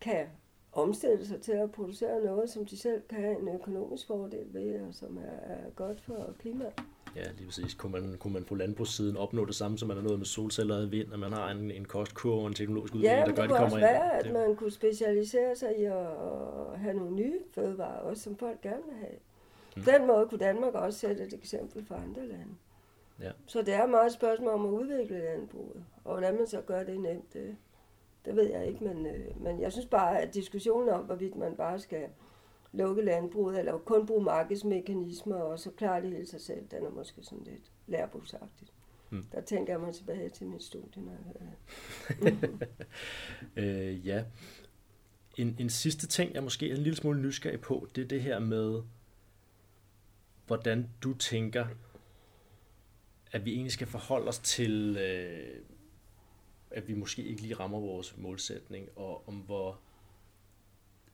kan 0.00 0.26
omstille 0.72 1.26
sig 1.26 1.40
til 1.40 1.52
at 1.52 1.72
producere 1.72 2.24
noget, 2.24 2.50
som 2.50 2.66
de 2.66 2.76
selv 2.76 3.02
kan 3.08 3.20
have 3.20 3.38
en 3.38 3.48
økonomisk 3.48 4.06
fordel 4.06 4.54
ved, 4.54 4.80
og 4.80 4.94
som 4.94 5.18
er, 5.18 5.52
er 5.52 5.70
godt 5.70 6.00
for 6.00 6.34
klimaet. 6.38 6.72
Ja, 7.16 7.30
lige 7.36 7.46
præcis. 7.46 7.74
Kunne 7.74 7.92
man, 7.92 8.16
kunne 8.18 8.32
man 8.32 8.44
på 8.44 8.54
landbrugssiden 8.54 9.16
opnå 9.16 9.44
det 9.44 9.54
samme, 9.54 9.78
som 9.78 9.88
man 9.88 9.96
har 9.96 10.04
nået 10.04 10.18
med 10.18 10.26
solceller 10.26 10.82
og 10.82 10.92
vind, 10.92 11.12
at 11.12 11.18
man 11.18 11.32
har 11.32 11.50
en, 11.50 11.70
en 11.70 11.84
kostkurve 11.84 12.40
og 12.40 12.46
en 12.46 12.54
teknologisk 12.54 12.94
udvikling, 12.94 13.18
ja, 13.18 13.24
der 13.24 13.32
gør, 13.36 13.42
det 13.42 13.50
det 13.50 13.58
kommer 13.58 13.76
ind? 13.76 13.86
Ja, 13.86 14.18
det 14.18 14.26
at 14.26 14.32
man 14.32 14.56
kunne 14.56 14.70
specialisere 14.70 15.56
sig 15.56 15.78
i 15.78 15.84
at 15.84 16.06
have 16.76 16.94
nogle 16.94 17.14
nye 17.14 17.38
fødevarer, 17.54 17.98
også 17.98 18.22
som 18.22 18.36
folk 18.36 18.60
gerne 18.60 18.82
vil 18.88 18.98
have. 18.98 19.18
Hmm. 19.74 19.84
På 19.84 19.90
den 19.90 20.06
måde 20.06 20.26
kunne 20.28 20.38
Danmark 20.38 20.74
også 20.74 20.98
sætte 20.98 21.22
et 21.22 21.34
eksempel 21.34 21.86
for 21.86 21.94
andre 21.94 22.26
lande. 22.26 22.54
Ja. 23.20 23.30
Så 23.46 23.62
det 23.62 23.74
er 23.74 23.86
meget 23.86 24.06
et 24.06 24.12
spørgsmål 24.12 24.52
om 24.52 24.66
at 24.66 24.70
udvikle 24.70 25.18
landbruget, 25.18 25.84
og 26.04 26.12
hvordan 26.12 26.36
man 26.36 26.46
så 26.46 26.60
gør 26.60 26.82
det 26.82 27.00
nemt, 27.00 27.32
det, 27.32 27.56
det 28.24 28.36
ved 28.36 28.50
jeg 28.50 28.66
ikke, 28.66 28.84
men, 28.84 29.06
øh, 29.06 29.42
men 29.42 29.60
jeg 29.60 29.72
synes 29.72 29.86
bare, 29.86 30.20
at 30.20 30.34
diskussionen 30.34 30.88
om, 30.88 31.00
hvorvidt 31.00 31.36
man 31.36 31.56
bare 31.56 31.78
skal 31.78 32.04
lukke 32.76 33.02
landbruget, 33.02 33.58
eller 33.58 33.78
kun 33.78 34.06
bruge 34.06 34.24
markedsmekanismer, 34.24 35.36
og 35.36 35.58
så 35.58 35.70
klare 35.70 36.02
det 36.02 36.10
hele 36.10 36.26
sig 36.26 36.40
selv, 36.40 36.66
den 36.70 36.86
er 36.86 36.90
måske 36.90 37.22
sådan 37.22 37.44
lidt 37.44 37.72
lærebogsagtigt. 37.86 38.72
Hmm. 39.08 39.24
Der 39.32 39.40
tænker 39.40 39.72
jeg 39.72 39.80
mig 39.80 39.94
tilbage 39.94 40.28
til 40.28 40.46
mit 40.46 40.62
studie, 40.62 41.02
når 41.02 41.12
jeg 41.12 41.20
hører 41.24 42.30
det. 42.30 42.68
øh, 43.64 44.06
ja. 44.06 44.24
En, 45.36 45.56
en 45.58 45.70
sidste 45.70 46.06
ting, 46.06 46.34
jeg 46.34 46.42
måske 46.42 46.70
er 46.70 46.74
en 46.74 46.82
lille 46.82 46.96
smule 46.96 47.20
nysgerrig 47.20 47.60
på, 47.60 47.88
det 47.94 48.04
er 48.04 48.08
det 48.08 48.22
her 48.22 48.38
med, 48.38 48.82
hvordan 50.46 50.88
du 51.02 51.14
tænker, 51.14 51.66
at 53.32 53.44
vi 53.44 53.52
egentlig 53.52 53.72
skal 53.72 53.86
forholde 53.86 54.28
os 54.28 54.38
til, 54.38 54.96
øh, 54.96 55.60
at 56.70 56.88
vi 56.88 56.94
måske 56.94 57.22
ikke 57.22 57.42
lige 57.42 57.54
rammer 57.54 57.80
vores 57.80 58.16
målsætning, 58.16 58.88
og 58.96 59.28
om 59.28 59.34
hvor 59.34 59.80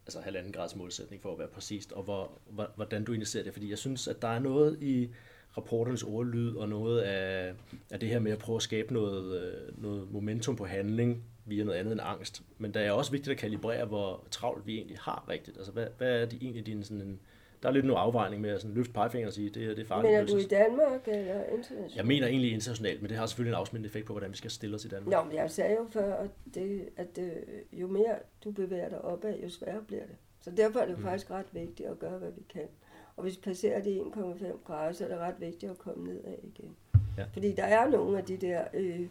altså 0.07 0.21
halvanden 0.21 0.53
grads 0.53 0.77
målsætning 0.77 1.23
for 1.23 1.33
at 1.33 1.39
være 1.39 1.49
præcist, 1.49 1.93
og 1.93 2.03
hvor, 2.03 2.41
hvordan 2.77 3.05
du 3.05 3.13
egentlig 3.13 3.29
ser 3.29 3.43
det. 3.43 3.53
Fordi 3.53 3.71
jeg 3.71 3.79
synes, 3.79 4.09
at 4.09 4.23
der 4.23 4.29
er 4.29 4.39
noget 4.39 4.83
i 4.83 5.11
rapporternes 5.57 6.03
ordlyd, 6.03 6.55
og 6.55 6.69
noget 6.69 7.01
af, 7.01 7.55
af 7.91 8.01
det 8.01 8.09
her 8.09 8.19
med 8.19 8.33
at 8.33 8.39
prøve 8.39 8.57
at 8.57 8.63
skabe 8.63 8.93
noget, 8.93 9.43
øh, 9.43 9.83
noget 9.83 10.13
momentum 10.13 10.57
på 10.57 10.67
handling 10.67 11.25
via 11.45 11.65
noget 11.65 11.79
andet 11.79 11.93
end 11.93 12.01
angst. 12.05 12.43
Men 12.59 12.75
det 12.75 12.83
er 12.83 12.93
også 12.93 13.11
vigtigt 13.11 13.33
at 13.33 13.39
kalibrere, 13.39 13.85
hvor 13.85 14.25
travlt 14.31 14.67
vi 14.67 14.75
egentlig 14.75 14.99
har 15.01 15.25
rigtigt. 15.29 15.57
Altså, 15.57 15.73
hvad, 15.73 15.87
hvad 15.99 16.23
er 16.23 16.27
det 16.27 16.39
egentlig 16.43 16.67
din 16.67 16.85
sådan 16.85 17.01
en, 17.01 17.21
der 17.63 17.69
er 17.69 17.73
lidt 17.73 17.87
noget 17.87 18.01
afvejning 18.01 18.43
med 18.43 18.51
at 18.51 18.61
sådan 18.61 18.75
løfte 18.75 18.93
pegefingeren 18.93 19.29
og 19.29 19.33
sige, 19.33 19.51
det, 19.51 19.77
det 19.77 19.79
er 19.79 19.87
farligt. 19.87 20.13
Mener 20.13 20.27
du 20.27 20.37
i 20.37 20.45
Danmark 20.45 21.09
eller 21.09 21.45
internationalt? 21.45 21.97
Jeg 21.97 22.07
mener 22.07 22.27
egentlig 22.27 22.53
internationalt, 22.53 23.03
men 23.03 23.11
det 23.11 23.19
har 23.19 23.27
selvfølgelig 23.27 23.53
en 23.53 23.61
afsmittende 23.61 23.87
effekt 23.87 24.07
på, 24.07 24.13
hvordan 24.13 24.31
vi 24.31 24.37
skal 24.37 24.51
stille 24.51 24.75
os 24.75 24.85
i 24.85 24.89
Danmark. 24.89 25.13
Nå, 25.13 25.23
men 25.29 25.37
jeg 25.37 25.51
sagde 25.51 25.75
jo 25.75 25.87
før, 25.91 26.15
at, 26.15 26.31
det, 26.55 26.89
at 26.97 27.17
det, 27.17 27.33
øh, 27.33 27.81
jo 27.81 27.87
mere 27.87 28.15
du 28.45 28.51
bevæger 28.51 28.89
dig 28.89 29.05
opad, 29.05 29.39
jo 29.39 29.49
sværere 29.49 29.83
bliver 29.83 30.07
det. 30.07 30.17
Så 30.41 30.51
derfor 30.51 30.81
er 30.81 30.87
det 30.87 30.99
mm. 30.99 31.05
faktisk 31.05 31.31
ret 31.31 31.47
vigtigt 31.53 31.89
at 31.89 31.99
gøre, 31.99 32.19
hvad 32.19 32.31
vi 32.31 32.43
kan. 32.49 32.69
Og 33.17 33.23
hvis 33.23 33.37
vi 33.37 33.41
passerer 33.41 33.83
de 33.83 34.01
1,5 34.01 34.65
grader, 34.65 34.93
så 34.93 35.05
er 35.05 35.09
det 35.09 35.19
ret 35.19 35.41
vigtigt 35.41 35.73
at 35.73 35.79
komme 35.79 36.05
nedad 36.05 36.39
igen. 36.43 36.77
Ja. 37.19 37.25
Fordi 37.33 37.53
der 37.53 37.65
er 37.65 37.91
nogle 37.91 38.19
af 38.19 38.25
de 38.25 38.37
der 38.37 38.65
øh, 38.75 39.07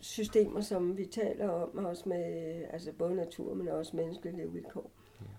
systemer, 0.00 0.60
som 0.60 0.96
vi 0.96 1.04
taler 1.06 1.48
om, 1.48 1.84
også 1.84 2.08
med 2.08 2.64
altså 2.70 2.92
både 2.92 3.14
natur, 3.14 3.54
men 3.54 3.68
også 3.68 3.96
menneskelige 3.96 4.36
levevilkår, 4.36 4.80
mm. 4.82 4.97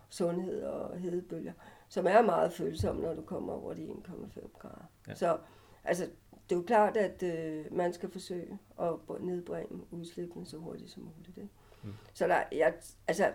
Sundhed 0.10 0.64
og 0.64 0.98
hedebølger 0.98 1.54
som 1.90 2.08
er 2.08 2.22
meget 2.22 2.54
følsom, 2.54 2.96
når 2.96 3.14
du 3.14 3.22
kommer 3.22 3.54
over 3.54 3.74
de 3.74 3.88
1,5 3.88 4.58
grader. 4.60 4.86
Ja. 5.08 5.16
Så 5.16 5.38
altså, 5.84 6.04
det 6.50 6.56
er 6.56 6.60
jo 6.60 6.62
klart, 6.62 6.98
at 6.98 7.24
øh, 7.24 7.66
man 7.72 7.94
skal 7.94 8.10
forsøge 8.10 8.60
at 8.82 8.94
nedbringe 9.20 9.82
udslippene 9.92 10.46
så 10.46 10.58
hurtigt 10.58 10.92
som 10.92 11.04
muligt. 11.04 11.38
Ikke? 11.38 11.50
Mm. 11.84 11.94
Så 12.14 12.28
der, 12.28 12.44
jeg, 12.52 12.74
altså, 13.08 13.32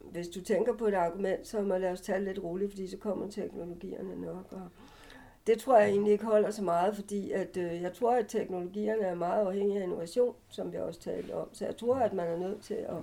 hvis 0.00 0.28
du 0.28 0.40
tænker 0.40 0.76
på 0.76 0.86
et 0.86 0.94
argument, 0.94 1.46
så 1.46 1.60
må 1.62 1.76
lad 1.76 1.92
os 1.92 2.00
tage 2.00 2.24
lidt 2.24 2.42
roligt, 2.42 2.70
fordi 2.70 2.88
så 2.88 2.96
kommer 2.96 3.30
teknologierne 3.30 4.20
nok. 4.20 4.52
Og 4.52 4.68
det 5.46 5.58
tror 5.58 5.78
jeg 5.78 5.88
egentlig 5.88 6.12
ikke 6.12 6.24
holder 6.24 6.50
så 6.50 6.62
meget, 6.62 6.96
fordi 6.96 7.30
at, 7.30 7.56
øh, 7.56 7.82
jeg 7.82 7.92
tror, 7.92 8.14
at 8.14 8.28
teknologierne 8.28 9.02
er 9.02 9.14
meget 9.14 9.46
afhængige 9.46 9.80
af 9.80 9.84
innovation, 9.84 10.34
som 10.48 10.72
vi 10.72 10.76
også 10.76 11.00
talte 11.00 11.34
om. 11.34 11.48
Så 11.52 11.64
jeg 11.64 11.76
tror, 11.76 11.94
at 11.94 12.12
man 12.12 12.28
er 12.28 12.36
nødt 12.36 12.62
til 12.62 12.74
at 12.74 12.96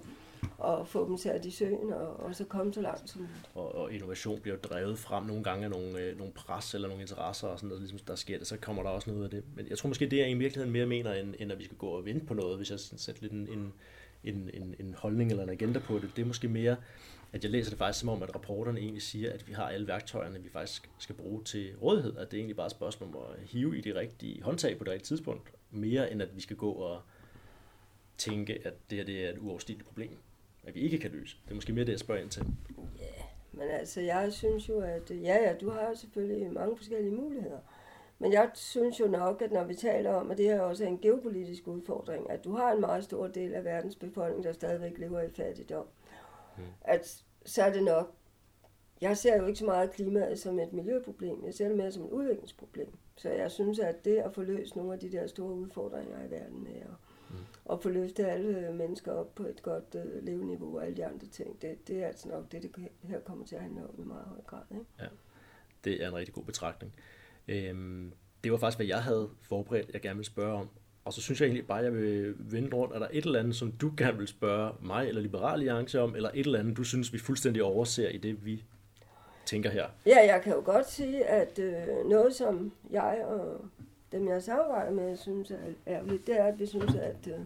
og 0.57 0.87
få 0.87 1.07
dem 1.07 1.17
sat 1.17 1.45
i 1.45 1.51
søen, 1.51 1.93
og, 1.93 2.19
og 2.19 2.35
så 2.35 2.43
komme 2.43 2.73
så 2.73 2.81
langt 2.81 3.09
som 3.09 3.21
muligt. 3.21 3.49
Og, 3.55 3.75
og 3.75 3.93
innovation 3.93 4.39
bliver 4.39 4.57
drevet 4.57 4.99
frem 4.99 5.23
nogle 5.23 5.43
gange 5.43 5.63
af 5.63 5.71
nogle, 5.71 5.99
øh, 5.99 6.17
nogle 6.17 6.33
pres 6.33 6.73
eller 6.73 6.87
nogle 6.87 7.01
interesser, 7.01 7.47
og 7.47 7.59
sådan 7.59 7.67
noget, 7.67 7.81
ligesom 7.81 7.99
der 8.07 8.15
sker 8.15 8.37
det, 8.37 8.47
så 8.47 8.57
kommer 8.57 8.83
der 8.83 8.89
også 8.89 9.09
noget 9.09 9.23
af 9.23 9.29
det. 9.29 9.43
Men 9.55 9.67
jeg 9.69 9.77
tror 9.77 9.87
måske, 9.87 10.09
det 10.09 10.21
er 10.21 10.25
i 10.25 10.33
virkeligheden 10.33 10.73
mere 10.73 10.85
mener, 10.85 11.13
end, 11.13 11.33
end 11.39 11.51
at 11.51 11.59
vi 11.59 11.63
skal 11.63 11.77
gå 11.77 11.87
og 11.87 12.05
vente 12.05 12.25
på 12.25 12.33
noget, 12.33 12.57
hvis 12.57 12.71
jeg 12.71 12.79
sætter 12.79 13.21
lidt 13.21 13.33
en, 13.33 13.47
en, 13.47 13.73
en, 14.23 14.49
en, 14.53 14.75
en 14.79 14.95
holdning 14.97 15.31
eller 15.31 15.43
en 15.43 15.49
agenda 15.49 15.79
på 15.79 15.99
det. 15.99 16.11
Det 16.15 16.21
er 16.21 16.25
måske 16.25 16.47
mere, 16.47 16.75
at 17.33 17.43
jeg 17.43 17.51
læser 17.51 17.69
det 17.69 17.77
faktisk 17.77 17.99
som 17.99 18.09
om, 18.09 18.23
at 18.23 18.35
rapporterne 18.35 18.79
egentlig 18.79 19.01
siger, 19.01 19.33
at 19.33 19.47
vi 19.47 19.53
har 19.53 19.69
alle 19.69 19.87
værktøjerne, 19.87 20.43
vi 20.43 20.49
faktisk 20.49 20.89
skal 20.97 21.15
bruge 21.15 21.43
til 21.43 21.75
rådighed, 21.81 22.17
at 22.17 22.31
det 22.31 22.37
er 22.37 22.39
egentlig 22.39 22.55
bare 22.55 22.65
et 22.65 22.71
spørgsmål 22.71 23.15
om 23.15 23.21
at 23.33 23.47
hive 23.47 23.77
i 23.77 23.81
de 23.81 23.99
rigtige 23.99 24.43
håndtag 24.43 24.77
på 24.77 24.83
det 24.83 24.93
rigtige 24.93 25.07
tidspunkt, 25.07 25.51
mere 25.71 26.11
end 26.11 26.21
at 26.21 26.35
vi 26.35 26.41
skal 26.41 26.57
gå 26.57 26.71
og 26.71 27.01
tænke, 28.17 28.67
at 28.67 28.73
det 28.89 28.97
her 28.97 29.05
det 29.05 29.25
er 29.25 29.29
et 29.29 29.37
uoverstigeligt 29.37 29.87
problem 29.87 30.17
at 30.63 30.75
vi 30.75 30.79
ikke 30.79 30.97
kan 30.97 31.11
løse. 31.11 31.37
Det 31.45 31.51
er 31.51 31.55
måske 31.55 31.73
mere 31.73 31.85
det, 31.85 31.91
jeg 31.91 31.99
spørger 31.99 32.21
ind 32.21 32.29
til. 32.29 32.45
Ja, 32.99 33.23
men 33.51 33.69
altså, 33.69 34.01
jeg 34.01 34.33
synes 34.33 34.69
jo, 34.69 34.79
at 34.79 35.11
ja, 35.11 35.43
ja, 35.43 35.53
du 35.61 35.69
har 35.69 35.93
selvfølgelig 35.93 36.51
mange 36.51 36.77
forskellige 36.77 37.15
muligheder. 37.15 37.59
Men 38.19 38.33
jeg 38.33 38.51
synes 38.53 38.99
jo 38.99 39.07
nok, 39.07 39.41
at 39.41 39.51
når 39.51 39.63
vi 39.63 39.75
taler 39.75 40.13
om, 40.13 40.31
at 40.31 40.37
det 40.37 40.45
her 40.45 40.61
også 40.61 40.83
er 40.83 40.87
en 40.87 40.99
geopolitisk 40.99 41.67
udfordring, 41.67 42.29
at 42.29 42.43
du 42.43 42.55
har 42.55 42.71
en 42.71 42.81
meget 42.81 43.03
stor 43.03 43.27
del 43.27 43.53
af 43.53 43.63
verdens 43.63 43.95
befolkning, 43.95 44.43
der 44.43 44.51
stadigvæk 44.51 44.97
lever 44.97 45.21
i 45.21 45.29
fattigdom, 45.29 45.85
hmm. 46.57 46.65
at 46.81 47.23
så 47.45 47.63
er 47.63 47.73
det 47.73 47.83
nok, 47.83 48.13
jeg 49.01 49.17
ser 49.17 49.37
jo 49.37 49.45
ikke 49.45 49.59
så 49.59 49.65
meget 49.65 49.91
klimaet 49.91 50.39
som 50.39 50.59
et 50.59 50.73
miljøproblem, 50.73 51.45
jeg 51.45 51.53
ser 51.53 51.67
det 51.67 51.77
mere 51.77 51.91
som 51.91 52.03
et 52.03 52.09
udviklingsproblem. 52.09 52.93
Så 53.15 53.29
jeg 53.29 53.51
synes, 53.51 53.79
at 53.79 54.05
det 54.05 54.17
at 54.17 54.33
få 54.33 54.41
løst 54.41 54.75
nogle 54.75 54.93
af 54.93 54.99
de 54.99 55.11
der 55.11 55.27
store 55.27 55.53
udfordringer 55.53 56.27
i 56.27 56.31
verden 56.31 56.63
med 56.63 56.75
at 56.75 57.02
og 57.65 57.83
få 57.83 57.89
løftet 57.89 58.25
alle 58.25 58.73
mennesker 58.73 59.11
op 59.11 59.35
på 59.35 59.43
et 59.43 59.61
godt 59.61 59.95
øh, 59.95 60.25
leveniveau 60.25 60.77
og 60.77 60.85
alle 60.85 60.97
de 60.97 61.05
andre 61.05 61.27
ting. 61.27 61.61
Det, 61.61 61.87
det 61.87 62.03
er 62.03 62.07
altså 62.07 62.27
nok 62.27 62.51
det, 62.51 62.61
det 62.61 62.71
her 63.03 63.19
kommer 63.19 63.45
til 63.45 63.55
at 63.55 63.61
handle 63.61 63.81
om 63.83 63.95
i 63.97 64.03
meget 64.03 64.25
høj 64.25 64.41
grad. 64.47 64.63
Ikke? 64.71 64.85
Ja, 64.99 65.05
det 65.83 66.03
er 66.03 66.07
en 66.07 66.15
rigtig 66.15 66.33
god 66.33 66.43
betragtning. 66.43 66.93
Øhm, 67.47 68.13
det 68.43 68.51
var 68.51 68.57
faktisk, 68.57 68.77
hvad 68.77 68.87
jeg 68.87 69.03
havde 69.03 69.29
forberedt, 69.41 69.89
jeg 69.93 70.01
gerne 70.01 70.15
vil 70.15 70.25
spørge 70.25 70.53
om. 70.53 70.69
Og 71.05 71.13
så 71.13 71.21
synes 71.21 71.41
jeg 71.41 71.47
egentlig 71.47 71.67
bare, 71.67 71.79
at 71.79 71.85
jeg 71.85 71.93
vil 71.93 72.35
vende 72.37 72.77
rundt. 72.77 72.95
Er 72.95 72.99
der 72.99 73.07
et 73.11 73.25
eller 73.25 73.39
andet, 73.39 73.55
som 73.55 73.71
du 73.71 73.91
gerne 73.97 74.17
vil 74.17 74.27
spørge 74.27 74.71
mig 74.81 75.07
eller 75.07 75.21
Liberal 75.21 75.53
Alliance 75.53 76.01
om, 76.01 76.15
eller 76.15 76.29
et 76.33 76.45
eller 76.45 76.59
andet, 76.59 76.77
du 76.77 76.83
synes, 76.83 77.13
vi 77.13 77.17
fuldstændig 77.17 77.63
overser 77.63 78.09
i 78.09 78.17
det, 78.17 78.45
vi 78.45 78.63
tænker 79.45 79.69
her? 79.69 79.87
Ja, 80.05 80.33
jeg 80.33 80.41
kan 80.43 80.53
jo 80.53 80.61
godt 80.65 80.89
sige, 80.89 81.25
at 81.25 81.59
øh, 81.59 82.09
noget, 82.09 82.35
som 82.35 82.71
jeg 82.91 83.25
og 83.27 83.65
dem 84.13 84.27
jeg 84.27 84.43
samarbejder 84.43 84.91
med, 84.91 85.17
synes 85.17 85.51
er 85.51 85.57
ærgerligt, 85.87 86.27
det 86.27 86.39
er, 86.39 86.43
at 86.43 86.59
vi 86.59 86.65
synes, 86.65 86.95
at, 86.95 87.27
øh, 87.27 87.39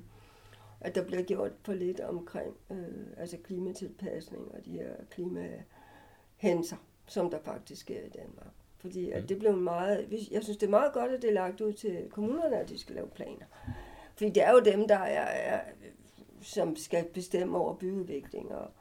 at 0.82 0.96
der 0.96 1.04
bliver 1.04 1.24
gjort 1.24 1.52
for 1.64 1.74
lidt 1.74 2.00
omkring 2.00 2.56
øh, 2.72 3.08
altså 3.18 3.38
klimatilpasning 3.44 4.52
og 4.54 4.66
de 4.66 4.72
her 4.72 4.92
klimahændelser, 5.10 6.78
som 7.08 7.30
der 7.30 7.40
faktisk 7.40 7.82
sker 7.82 8.02
i 8.02 8.10
Danmark. 8.10 8.54
Fordi 8.78 9.12
at 9.12 9.22
mm. 9.22 9.28
det 9.28 9.40
blev 9.40 9.58
meget, 9.58 10.28
jeg 10.32 10.44
synes, 10.44 10.58
det 10.58 10.66
er 10.66 10.72
meget 10.72 10.94
godt, 10.94 11.12
at 11.12 11.22
det 11.22 11.30
er 11.30 11.34
lagt 11.34 11.62
ud 11.62 11.74
til 11.74 12.08
kommunerne, 12.12 12.58
at 12.58 12.70
de 12.70 12.80
skal 12.80 12.96
lave 12.96 13.08
planer. 13.08 13.46
Fordi 14.16 14.30
det 14.30 14.44
er 14.44 14.52
jo 14.52 14.60
dem, 14.60 14.88
der 14.88 14.98
er, 14.98 15.56
er 15.56 15.62
som 16.42 16.76
skal 16.76 17.06
bestemme 17.14 17.58
over 17.58 17.74
byudvikling 17.74 18.56
og, 18.56 18.72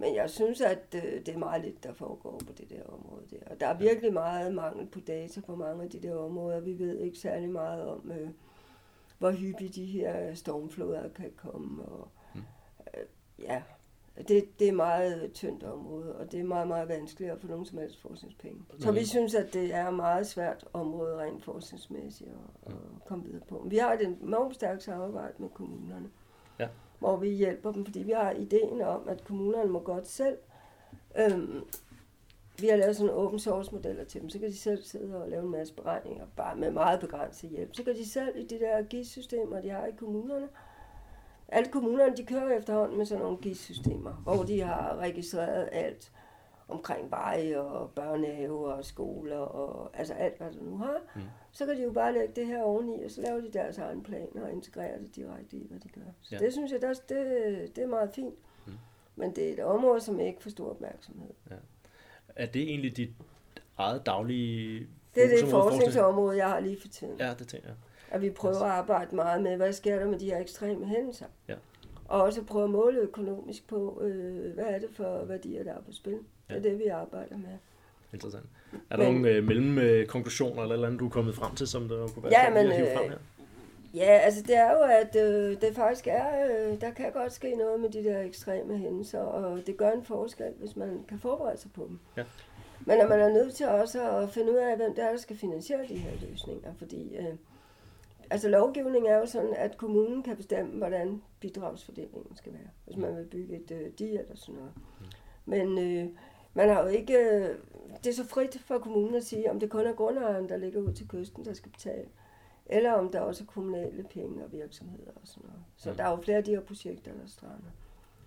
men 0.00 0.14
jeg 0.14 0.30
synes, 0.30 0.60
at 0.60 0.94
øh, 0.94 1.02
det 1.02 1.28
er 1.28 1.38
meget 1.38 1.64
lidt, 1.64 1.84
der 1.84 1.92
foregår 1.92 2.40
på 2.46 2.52
det 2.52 2.70
der 2.70 2.82
område 2.82 3.24
der. 3.30 3.50
Og 3.50 3.60
der 3.60 3.66
er 3.66 3.78
virkelig 3.78 4.12
meget 4.12 4.54
mangel 4.54 4.86
på 4.86 5.00
data 5.00 5.40
på 5.40 5.56
mange 5.56 5.82
af 5.82 5.90
de 5.90 6.02
der 6.02 6.16
områder. 6.16 6.60
Vi 6.60 6.78
ved 6.78 6.98
ikke 6.98 7.18
særlig 7.18 7.50
meget 7.50 7.86
om, 7.86 8.12
øh, 8.12 8.30
hvor 9.18 9.30
hyppigt 9.30 9.74
de 9.74 9.84
her 9.84 10.34
stormfloder 10.34 11.08
kan 11.08 11.32
komme. 11.36 11.84
Og, 11.84 12.08
mm. 12.34 12.40
øh, 12.94 13.04
ja, 13.38 13.62
det, 14.28 14.58
det 14.58 14.68
er 14.68 14.72
meget 14.72 15.32
tyndt 15.32 15.64
område, 15.64 16.16
og 16.16 16.32
det 16.32 16.40
er 16.40 16.44
meget, 16.44 16.68
meget 16.68 16.88
vanskeligt 16.88 17.32
at 17.32 17.40
få 17.40 17.46
nogen 17.46 17.64
som 17.64 17.78
helst 17.78 18.00
forskningspenge. 18.00 18.64
Så 18.78 18.92
vi 18.92 19.04
synes, 19.04 19.34
at 19.34 19.54
det 19.54 19.74
er 19.74 19.88
et 19.88 19.94
meget 19.94 20.26
svært 20.26 20.64
område 20.72 21.16
rent 21.16 21.44
forskningsmæssigt 21.44 22.30
at, 22.30 22.72
at 22.72 23.04
komme 23.06 23.24
videre 23.24 23.46
på. 23.48 23.66
Vi 23.70 23.76
har 23.76 23.92
et 23.92 24.16
enormt 24.22 24.54
stærkt 24.54 24.82
samarbejde 24.82 25.34
med 25.38 25.48
kommunerne. 25.48 26.10
Ja 26.58 26.68
hvor 27.00 27.16
vi 27.16 27.28
hjælper 27.28 27.72
dem, 27.72 27.84
fordi 27.84 28.02
vi 28.02 28.12
har 28.12 28.30
ideen 28.30 28.80
om, 28.80 29.08
at 29.08 29.24
kommunerne 29.24 29.70
må 29.70 29.78
godt 29.78 30.08
selv. 30.08 30.38
Øhm, 31.18 31.64
vi 32.60 32.66
har 32.68 32.76
lavet 32.76 32.96
sådan 32.96 33.14
open 33.14 33.38
source 33.38 33.72
modeller 33.72 34.04
til 34.04 34.20
dem, 34.20 34.30
så 34.30 34.38
kan 34.38 34.48
de 34.48 34.56
selv 34.56 34.82
sidde 34.82 35.22
og 35.22 35.28
lave 35.28 35.42
en 35.42 35.50
masse 35.50 35.74
beregninger, 35.74 36.26
bare 36.36 36.56
med 36.56 36.70
meget 36.70 37.00
begrænset 37.00 37.50
hjælp. 37.50 37.74
Så 37.74 37.84
kan 37.84 37.94
de 37.94 38.10
selv 38.10 38.36
i 38.36 38.46
de 38.46 38.58
der 38.58 38.82
GIS-systemer, 38.82 39.60
de 39.60 39.70
har 39.70 39.86
i 39.86 39.92
kommunerne, 39.98 40.48
alle 41.48 41.70
kommunerne, 41.70 42.16
de 42.16 42.24
kører 42.24 42.58
efterhånden 42.58 42.98
med 42.98 43.06
sådan 43.06 43.22
nogle 43.22 43.38
GIS-systemer, 43.38 44.12
hvor 44.12 44.42
de 44.42 44.60
har 44.60 44.96
registreret 44.96 45.68
alt 45.72 46.12
omkring 46.70 47.10
veje 47.10 47.60
og 47.60 47.90
børnehaver 47.90 48.72
og 48.72 48.84
skoler 48.84 49.38
og 49.38 49.90
altså 49.98 50.14
alt, 50.14 50.38
hvad 50.38 50.52
du 50.52 50.64
nu 50.64 50.76
har. 50.76 50.96
Mm. 51.14 51.22
Så 51.52 51.66
kan 51.66 51.76
de 51.76 51.82
jo 51.82 51.92
bare 51.92 52.12
lægge 52.12 52.32
det 52.36 52.46
her 52.46 52.62
oveni, 52.62 53.02
og 53.04 53.10
så 53.10 53.20
laver 53.20 53.40
de 53.40 53.50
deres 53.52 53.78
egen 53.78 54.02
planer 54.02 54.44
og 54.44 54.52
integrerer 54.52 54.98
det 54.98 55.16
direkte 55.16 55.56
i, 55.56 55.66
hvad 55.70 55.80
de 55.80 55.88
gør. 55.88 56.10
Så 56.20 56.34
ja. 56.34 56.44
det 56.44 56.52
synes 56.52 56.72
jeg, 56.72 56.82
det, 56.82 57.08
det, 57.08 57.76
det 57.76 57.84
er 57.84 57.88
meget 57.88 58.10
fint. 58.14 58.34
Mm. 58.66 58.72
Men 59.16 59.36
det 59.36 59.48
er 59.48 59.52
et 59.52 59.60
område, 59.60 60.00
som 60.00 60.20
ikke 60.20 60.42
får 60.42 60.50
stor 60.50 60.70
opmærksomhed. 60.70 61.30
Ja. 61.50 61.56
Er 62.36 62.46
det 62.46 62.62
egentlig 62.62 62.96
dit 62.96 63.10
eget 63.78 64.06
daglige 64.06 64.88
Det 65.14 65.24
er 65.24 65.28
det 65.28 65.50
forskningsområde, 65.50 66.36
jeg 66.36 66.48
har 66.48 66.60
lige 66.60 66.80
for 66.80 66.88
tiden. 66.88 67.18
Ja, 67.18 67.34
det 67.38 67.48
tænker 67.48 67.68
jeg. 67.68 67.76
At 68.10 68.22
vi 68.22 68.30
prøver 68.30 68.56
at 68.56 68.70
arbejde 68.70 69.16
meget 69.16 69.42
med, 69.42 69.56
hvad 69.56 69.72
sker 69.72 69.98
der 69.98 70.06
med 70.06 70.18
de 70.18 70.24
her 70.24 70.38
ekstreme 70.38 70.86
hændelser. 70.86 71.26
Ja. 71.48 71.54
Og 72.08 72.22
også 72.22 72.42
prøve 72.44 72.64
at 72.64 72.70
måle 72.70 72.98
økonomisk 72.98 73.68
på, 73.68 74.00
øh, 74.02 74.54
hvad 74.54 74.64
er 74.64 74.78
det 74.78 74.88
for 74.92 75.24
værdier, 75.24 75.64
der 75.64 75.72
er 75.72 75.80
på 75.80 75.92
spil. 75.92 76.18
Ja. 76.50 76.58
Det 76.58 76.66
er 76.66 76.70
det, 76.70 76.78
vi 76.78 76.86
arbejder 76.86 77.36
med. 77.36 77.58
Interessant. 78.12 78.44
Er 78.90 78.96
der 78.96 79.04
men, 79.04 79.14
nogle 79.14 79.28
øh, 79.28 79.44
mellemkonklusioner 79.44 80.62
eller 80.62 80.86
andet, 80.86 81.00
du 81.00 81.06
er 81.06 81.10
kommet 81.10 81.34
frem 81.34 81.54
til, 81.54 81.66
som 81.66 81.88
der 81.88 82.08
kunne 82.08 82.22
være 82.22 82.32
ja, 82.42 82.50
men, 82.50 82.66
at 82.66 82.76
hive 82.76 82.88
frem 82.96 83.10
her? 83.10 83.18
Ja, 83.94 84.18
altså 84.24 84.42
det 84.42 84.56
er 84.56 84.72
jo, 84.72 84.80
at 84.80 85.16
øh, 85.16 85.60
det 85.60 85.74
faktisk 85.74 86.06
er, 86.06 86.26
øh, 86.46 86.80
der 86.80 86.90
kan 86.90 87.12
godt 87.12 87.32
ske 87.32 87.54
noget 87.54 87.80
med 87.80 87.90
de 87.90 88.04
der 88.04 88.20
ekstreme 88.20 88.78
hændelser, 88.78 89.20
og 89.20 89.66
det 89.66 89.76
gør 89.76 89.90
en 89.90 90.04
forskel, 90.04 90.52
hvis 90.58 90.76
man 90.76 91.04
kan 91.08 91.18
forberede 91.18 91.58
sig 91.58 91.70
på 91.72 91.86
dem. 91.88 91.98
Ja. 92.16 92.24
Men 92.86 92.98
når 92.98 93.08
man 93.08 93.20
er 93.20 93.28
nødt 93.28 93.54
til 93.54 93.68
også 93.68 94.10
at 94.18 94.30
finde 94.30 94.52
ud 94.52 94.56
af, 94.56 94.76
hvem 94.76 94.94
det 94.94 95.04
er, 95.04 95.10
der 95.10 95.18
skal 95.18 95.36
finansiere 95.36 95.86
de 95.88 95.96
her 95.96 96.10
løsninger, 96.30 96.74
fordi 96.78 97.16
øh, 97.16 97.34
altså 98.30 98.48
lovgivning 98.48 99.08
er 99.08 99.16
jo 99.18 99.26
sådan, 99.26 99.54
at 99.56 99.76
kommunen 99.76 100.22
kan 100.22 100.36
bestemme, 100.36 100.78
hvordan 100.78 101.22
bidragsfordelingen 101.40 102.36
skal 102.36 102.52
være, 102.52 102.68
hvis 102.84 102.96
man 102.96 103.16
vil 103.16 103.24
bygge 103.24 103.56
et 103.56 103.70
øh, 103.70 103.92
dige 103.98 104.18
eller 104.18 104.36
sådan 104.36 104.54
noget. 104.54 104.72
Mm. 104.76 105.06
Men 105.44 105.78
øh, 105.78 106.08
man 106.54 106.68
har 106.68 106.82
jo 106.82 106.86
ikke, 106.86 107.14
øh, 107.14 107.58
det 108.04 108.10
er 108.10 108.14
så 108.14 108.26
frit 108.26 108.60
for 108.60 108.78
kommunen 108.78 109.14
at 109.14 109.24
sige, 109.24 109.50
om 109.50 109.60
det 109.60 109.70
kun 109.70 109.86
er 109.86 109.92
grundejeren, 109.92 110.48
der 110.48 110.56
ligger 110.56 110.80
ud 110.80 110.92
til 110.92 111.08
kysten, 111.08 111.44
der 111.44 111.54
skal 111.54 111.72
betale, 111.72 112.08
eller 112.66 112.92
om 112.92 113.10
der 113.10 113.20
også 113.20 113.44
er 113.44 113.52
kommunale 113.52 114.04
penge 114.10 114.44
og 114.44 114.52
virksomheder 114.52 115.10
og 115.14 115.20
sådan 115.24 115.42
noget. 115.48 115.62
Så 115.76 115.90
ja. 115.90 115.96
der 115.96 116.04
er 116.04 116.10
jo 116.10 116.16
flere 116.16 116.38
af 116.38 116.44
de 116.44 116.50
her 116.50 116.60
projekter, 116.60 117.12
der 117.12 117.26
strander. 117.26 117.70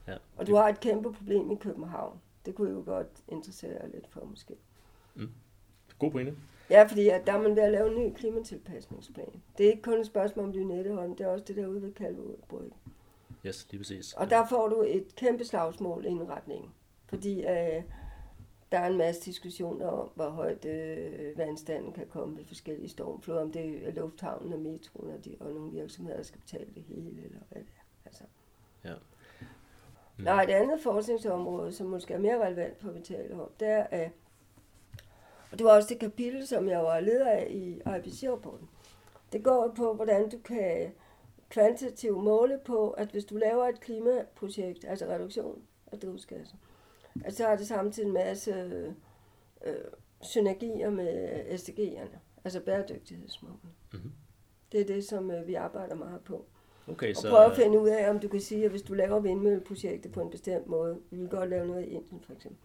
Ja. 0.07 0.17
Og 0.38 0.47
du 0.47 0.55
har 0.55 0.69
et 0.69 0.80
kæmpe 0.80 1.13
problem 1.13 1.51
i 1.51 1.55
København. 1.55 2.21
Det 2.45 2.55
kunne 2.55 2.71
jo 2.71 2.84
godt 2.86 3.07
interessere 3.28 3.82
dig 3.82 3.89
lidt 3.93 4.07
for, 4.07 4.26
måske. 4.26 4.55
Mm. 5.15 5.30
God 5.99 6.11
pointe. 6.11 6.36
Ja, 6.69 6.84
fordi 6.84 7.09
at 7.09 7.28
der 7.28 7.34
er 7.34 7.41
man 7.41 7.55
ved 7.55 7.63
at 7.63 7.71
lave 7.71 7.89
en 7.91 8.07
ny 8.07 8.13
klimatilpasningsplan. 8.13 9.41
Det 9.57 9.65
er 9.65 9.69
ikke 9.69 9.82
kun 9.82 9.99
et 9.99 10.05
spørgsmål 10.05 10.45
om 10.45 10.51
Lynetteholm, 10.51 11.15
det 11.15 11.24
er 11.24 11.28
også 11.28 11.45
det 11.47 11.55
der 11.55 11.67
ude 11.67 11.82
ved 11.82 11.93
Kalvebrygge. 11.93 12.71
Yes, 13.45 13.67
lige 13.71 13.80
præcis. 13.80 14.13
Og 14.13 14.30
der 14.30 14.47
får 14.47 14.67
du 14.67 14.84
et 14.88 15.15
kæmpe 15.15 15.45
slagsmål 15.45 16.05
i 16.05 16.09
retning. 16.09 16.74
Fordi 17.05 17.45
øh, 17.45 17.84
der 18.74 18.80
er 18.80 18.88
en 18.88 18.97
masse 18.97 19.21
diskussioner 19.21 19.88
om, 19.88 20.09
hvor 20.15 20.30
højt 20.30 20.65
øh, 20.65 21.38
vandstanden 21.38 21.93
kan 21.93 22.07
komme 22.07 22.38
ved 22.38 22.45
forskellige 22.45 22.89
stormfloder, 22.89 23.41
om 23.41 23.51
det 23.51 23.88
er 23.88 23.91
lufthavnen 23.91 24.53
og 24.53 24.59
metroen 24.59 25.11
og, 25.11 25.26
de, 25.26 25.36
og 25.39 25.51
nogle 25.51 25.71
virksomheder, 25.71 26.17
der 26.17 26.24
skal 26.24 26.41
betale 26.41 26.67
det 26.76 26.84
hele, 26.84 27.24
eller 27.24 27.39
hvad 27.49 27.61
det 27.61 27.69
er. 27.78 27.86
Altså. 28.05 28.24
Ja. 28.84 28.93
Mm. 30.17 30.24
Nej, 30.24 30.43
et 30.43 30.49
andet 30.49 30.82
forskningsområde, 30.82 31.71
som 31.74 31.88
måske 31.88 32.13
er 32.13 32.19
mere 32.19 32.45
relevant 32.45 32.82
for, 32.82 32.89
at 32.89 32.95
vi 32.95 33.01
taler 33.01 33.39
om, 33.39 33.49
det 33.59 33.67
er, 33.67 33.84
at, 33.84 34.11
og 35.51 35.57
det 35.57 35.65
var 35.65 35.76
også 35.76 35.89
det 35.89 35.99
kapitel, 35.99 36.47
som 36.47 36.69
jeg 36.69 36.80
var 36.80 36.99
leder 36.99 37.30
af 37.30 37.47
i 37.49 37.82
IPC-rapporten. 37.97 38.69
Det 39.34 39.43
går 39.43 39.74
på, 39.76 39.93
hvordan 39.93 40.30
du 40.30 40.38
kan 40.38 40.91
kvantitativt 41.49 42.24
måle 42.24 42.59
på, 42.65 42.89
at 42.89 43.07
hvis 43.07 43.26
du 43.26 43.36
laver 43.36 43.67
et 43.67 43.80
klimaprojekt, 43.80 44.86
altså 44.86 45.05
reduktion 45.05 45.61
af 45.91 45.99
drivhusgasser, 45.99 46.55
at 47.26 47.36
så 47.36 47.43
har 47.43 47.55
det 47.55 47.68
samtidig 47.68 48.07
en 48.07 48.14
masse 48.14 48.53
øh, 49.66 49.74
synergier 50.22 50.89
med 50.89 51.41
SDG'erne, 51.49 52.18
altså 52.43 52.59
bæredygtighedsmålene. 52.59 53.59
Mm-hmm. 53.93 54.11
Det 54.72 54.82
er 54.82 54.86
det, 54.86 55.03
som 55.03 55.32
øh, 55.32 55.47
vi 55.47 55.53
arbejder 55.53 55.95
meget 55.95 56.22
på. 56.22 56.45
Okay, 56.88 57.09
og 57.09 57.16
så... 57.16 57.30
prøve 57.30 57.45
at 57.45 57.55
finde 57.55 57.80
ud 57.80 57.89
af, 57.89 58.09
om 58.09 58.20
du 58.20 58.28
kan 58.28 58.39
sige, 58.39 58.66
at 58.66 58.72
hvis 58.72 58.82
du 58.82 58.93
laver 58.93 59.20
vindmølleprojekter 59.20 60.09
på 60.09 60.22
en 60.22 60.30
bestemt 60.30 60.68
måde, 60.68 60.99
vi 61.11 61.18
vil 61.18 61.30
godt 61.30 61.49
lave 61.49 61.68
noget 61.68 61.86
i 61.86 61.88
Indien 61.88 62.22
for 62.22 62.34
eksempel, 62.34 62.59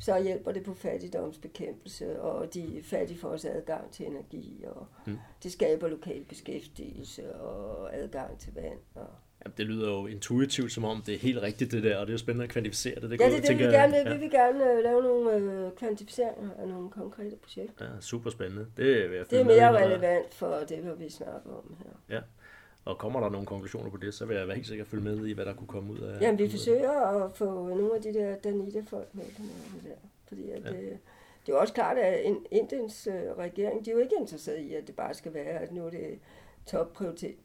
så 0.00 0.22
hjælper 0.22 0.52
det 0.52 0.64
på 0.64 0.74
fattigdomsbekæmpelse, 0.74 2.20
og 2.22 2.54
de 2.54 2.80
fattige 2.82 3.18
får 3.18 3.28
også 3.28 3.50
adgang 3.50 3.90
til 3.92 4.06
energi, 4.06 4.64
og 4.66 4.86
mm. 5.06 5.18
det 5.42 5.52
skaber 5.52 5.88
lokal 5.88 6.24
beskæftigelse 6.24 7.34
og 7.34 7.96
adgang 7.96 8.38
til 8.38 8.54
vand. 8.54 8.78
Og 8.94 9.06
Jamen, 9.44 9.54
det 9.56 9.66
lyder 9.66 9.90
jo 9.90 10.06
intuitivt, 10.06 10.72
som 10.72 10.84
om 10.84 11.02
det 11.06 11.14
er 11.14 11.18
helt 11.18 11.42
rigtigt 11.42 11.72
det 11.72 11.82
der, 11.82 11.96
og 11.96 12.06
det 12.06 12.10
er 12.10 12.14
jo 12.14 12.18
spændende 12.18 12.44
at 12.44 12.50
kvantificere 12.50 12.94
det. 12.94 13.10
det 13.10 13.20
ja, 13.20 13.26
det 13.26 13.36
det, 13.36 13.44
tænker, 13.44 13.66
vi 13.66 13.74
gerne 13.74 13.92
vil. 13.92 14.02
Ja. 14.06 14.14
Vi 14.14 14.20
vil 14.20 14.30
gerne 14.30 14.58
uh, 14.58 14.82
lave 14.82 15.02
nogle 15.02 15.66
uh, 15.66 15.72
kvantificeringer 15.76 16.50
af 16.58 16.68
nogle 16.68 16.90
konkrete 16.90 17.36
projekter. 17.36 17.84
Ja, 17.84 17.90
super 18.00 18.30
spændende. 18.30 18.66
Det 18.76 19.04
er, 19.04 19.24
det 19.24 19.40
er 19.40 19.44
mere 19.44 19.84
relevant 19.84 20.34
for 20.34 20.58
det, 20.68 20.94
vi 20.98 21.10
snakker 21.10 21.50
om 21.50 21.76
her. 21.78 22.16
Ja. 22.16 22.20
Og 22.84 22.98
kommer 22.98 23.20
der 23.20 23.30
nogle 23.30 23.46
konklusioner 23.46 23.90
på 23.90 23.96
det, 23.96 24.14
så 24.14 24.26
vil 24.26 24.36
jeg 24.36 24.46
være 24.46 24.56
helt 24.56 24.68
sikker 24.68 24.84
at 24.84 24.88
følge 24.88 25.04
med 25.04 25.26
i, 25.26 25.32
hvad 25.32 25.44
der 25.44 25.54
kunne 25.54 25.66
komme 25.66 25.92
ud 25.92 25.98
af 25.98 26.20
Jamen, 26.20 26.38
vi 26.38 26.50
forsøger 26.50 26.90
at 26.90 27.36
få 27.36 27.68
nogle 27.68 27.96
af 27.96 28.02
de 28.02 28.14
der 28.14 28.36
Danita-folk 28.36 29.08
med 29.12 29.24
på 29.24 29.42
noget 29.42 29.84
der. 29.84 30.08
Fordi 30.28 30.50
at, 30.50 30.64
ja. 30.64 30.68
det, 30.68 30.98
det 31.46 31.48
er 31.48 31.52
jo 31.52 31.58
også 31.58 31.74
klart, 31.74 31.98
at 31.98 32.36
Indiens 32.50 33.08
regering, 33.38 33.84
de 33.84 33.90
er 33.90 33.94
jo 33.94 34.00
ikke 34.00 34.14
interesseret 34.20 34.58
i, 34.58 34.74
at 34.74 34.86
det 34.86 34.96
bare 34.96 35.14
skal 35.14 35.34
være, 35.34 35.58
at 35.58 35.72
nu 35.72 35.86
er 35.86 35.90
det 35.90 36.18
topprioritet 36.66 37.36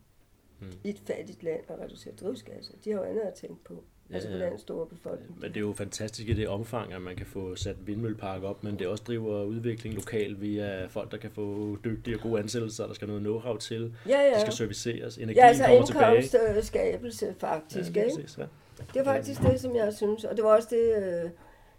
mm. 0.66 0.78
i 0.84 0.90
et 0.90 1.02
fattigt 1.08 1.44
land 1.44 1.62
at 1.68 1.80
reducere 1.80 2.14
drivhusgasser. 2.22 2.74
De 2.86 2.92
har 2.92 2.98
jo 2.98 3.04
andet 3.04 3.22
at 3.22 3.34
tænke 3.34 3.64
på. 3.64 3.84
Ja, 4.10 4.16
altså 4.16 4.30
på 4.30 4.38
den 4.38 4.60
store 4.60 4.86
befolkning. 4.86 5.40
Men 5.40 5.50
det 5.50 5.58
er 5.58 5.62
jo 5.62 5.74
fantastisk 5.74 6.30
i 6.30 6.34
det 6.34 6.48
omfang, 6.48 6.94
at 6.94 7.02
man 7.02 7.16
kan 7.16 7.26
få 7.26 7.56
sat 7.56 7.88
vindmøllepark 7.88 8.44
op, 8.44 8.64
men 8.64 8.80
det 8.80 8.88
også 8.88 9.04
driver 9.08 9.44
udvikling 9.44 9.96
lokalt 9.96 10.42
via 10.42 10.86
folk, 10.86 11.12
der 11.12 11.18
kan 11.18 11.32
få 11.32 11.78
dygtige 11.86 12.18
og 12.18 12.22
gode 12.22 12.40
ansættelser, 12.40 12.88
der 12.88 12.94
skal 12.94 13.08
noget 13.08 13.22
know-how 13.22 13.58
til, 13.58 13.96
ja, 14.08 14.22
ja. 14.22 14.36
de 14.36 14.42
skal 14.42 14.54
serviceres, 14.54 15.18
energi 15.18 15.40
ja, 15.40 15.48
altså 15.48 15.64
kommer 15.64 16.22
tilbage. 16.22 16.64
skabelse 16.64 17.36
faktisk. 17.40 17.96
Ja, 17.96 18.04
det, 18.04 18.14
præcis, 18.16 18.38
ja. 18.38 18.46
det 18.94 19.00
er 19.00 19.04
faktisk 19.04 19.42
det, 19.42 19.60
som 19.60 19.76
jeg 19.76 19.94
synes, 19.94 20.24
og 20.24 20.36
det 20.36 20.44
var 20.44 20.56
også 20.56 20.68
det, 20.72 20.96
øh, 20.98 21.30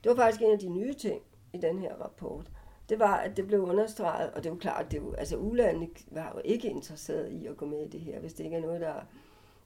det 0.05 0.11
var 0.11 0.15
faktisk 0.15 0.43
en 0.43 0.53
af 0.53 0.59
de 0.59 0.69
nye 0.69 0.95
ting 0.95 1.23
i 1.55 1.59
den 1.59 1.79
her 1.79 1.95
rapport 1.95 2.47
det 2.89 2.99
var, 2.99 3.17
at 3.17 3.37
det 3.37 3.47
blev 3.47 3.61
understreget, 3.61 4.31
og 4.31 4.45
det 4.45 4.47
er 4.47 4.55
jo 4.55 4.59
klart, 4.59 4.91
det 4.91 4.99
er 4.99 5.03
jo, 5.03 5.13
altså 5.13 5.37
ulandene 5.37 5.89
var 6.11 6.33
jo 6.35 6.41
ikke 6.45 6.69
interesseret 6.69 7.33
i 7.33 7.47
at 7.47 7.57
gå 7.57 7.67
med 7.67 7.87
i 7.87 7.89
det 7.89 8.01
her, 8.01 8.21
hvis 8.21 8.35
det 8.35 8.45
ikke 8.45 8.57
er 8.57 8.61
noget, 8.61 8.81
der, 8.81 8.95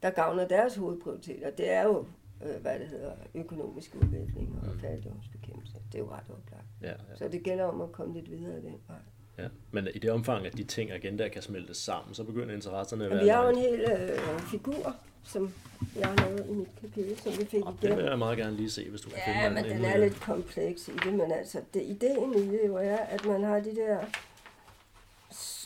der 0.03 0.11
gavner 0.11 0.49
deres 0.49 0.77
hovedprioriteter. 0.77 1.51
Det 1.51 1.71
er 1.71 1.83
jo, 1.83 2.07
øh, 2.45 2.63
hvad 2.63 2.79
det 2.79 2.89
hedder, 2.89 3.13
økonomisk 3.35 3.95
udvikling 3.95 4.59
og 4.63 4.75
mm. 4.75 4.81
fattigdomsbekæmpelse. 4.81 5.77
Det 5.93 5.95
er 5.95 6.03
jo 6.03 6.11
ret 6.11 6.25
oplagt. 6.31 6.67
Ja, 6.83 6.89
ja. 6.89 7.17
Så 7.17 7.29
det 7.29 7.43
gælder 7.43 7.65
om 7.65 7.81
at 7.81 7.93
komme 7.93 8.15
lidt 8.15 8.31
videre 8.31 8.57
den 8.57 8.77
vej. 8.89 8.97
Ja, 9.39 9.49
men 9.71 9.89
i 9.95 9.99
det 9.99 10.11
omfang, 10.11 10.47
at 10.47 10.57
de 10.57 10.65
ting 10.65 10.91
og 10.91 10.97
agendaer 10.97 11.29
kan 11.29 11.43
smeltes 11.43 11.77
sammen, 11.77 12.15
så 12.15 12.25
begynder 12.25 12.55
interesserne 12.55 13.05
at 13.05 13.11
være... 13.11 13.23
Vi 13.23 13.29
har 13.29 13.43
jo 13.43 13.49
en 13.51 13.59
hel 13.59 13.81
øh, 13.81 14.41
figur, 14.41 14.97
som 15.25 15.55
jeg 15.97 16.09
har 16.09 16.17
lavet 16.17 16.47
i 16.49 16.53
mit 16.53 16.69
kapitel, 16.81 17.21
som 17.21 17.33
vi 17.33 17.45
fik 17.45 17.55
igen. 17.55 17.79
Det 17.83 17.97
vil 17.97 18.05
jeg 18.05 18.19
meget 18.19 18.39
gerne 18.39 18.57
lige 18.57 18.71
se, 18.71 18.91
hvis 18.91 19.01
du 19.01 19.09
kan 19.09 19.19
ja, 19.19 19.33
finde 19.33 19.57
den. 19.57 19.67
Ja, 19.67 19.75
men 19.75 19.83
den 19.83 19.85
er 19.85 19.97
lidt 19.97 20.21
kompleks 20.21 20.89
i 20.89 20.93
det, 21.05 21.15
men 21.15 21.33
altså, 21.33 21.61
det, 21.75 21.83
ideen 21.83 22.35
i 22.35 22.47
det 22.47 22.61
jo 22.67 22.77
er, 22.77 22.97
at 22.97 23.25
man 23.27 23.43
har 23.43 23.61
de 23.61 23.77
der 23.77 23.99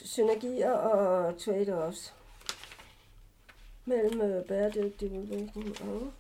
synergier 0.05 0.73
og 0.73 1.35
trade-offs 1.39 2.13
mellem 3.85 4.21
øh, 4.21 4.45
bæredygtig 4.45 5.13
udvikling 5.13 5.77
og 5.81 6.13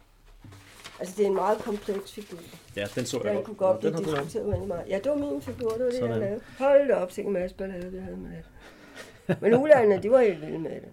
Altså, 1.00 1.14
det 1.16 1.22
er 1.22 1.28
en 1.28 1.34
meget 1.34 1.58
kompleks 1.58 2.12
figur. 2.12 2.38
Ja, 2.76 2.86
den 2.94 3.06
så 3.06 3.20
jeg 3.24 3.34
Den 3.34 3.44
kunne 3.44 3.56
godt 3.56 3.78
blive 3.78 3.96
diskuteret 3.96 4.46
uendelig 4.46 4.68
meget. 4.68 4.88
Ja, 4.88 4.98
det 5.04 5.10
var 5.10 5.16
min 5.16 5.42
figur, 5.42 5.70
det 5.70 5.78
var 5.78 5.84
det, 5.84 5.94
Sådan. 5.94 6.10
jeg 6.10 6.18
lavede. 6.18 6.40
Hold 6.58 6.88
da 6.88 6.94
op, 6.94 7.12
sikkert 7.12 7.32
masse 7.32 7.56
ballade, 7.56 7.92
vi 7.92 7.98
havde 7.98 8.16
med 8.16 8.30
det. 8.30 9.42
Men 9.42 9.54
ulandene, 9.54 10.02
de 10.02 10.10
var 10.10 10.20
helt 10.20 10.40
vilde 10.40 10.58
med 10.58 10.70
det. 10.70 10.88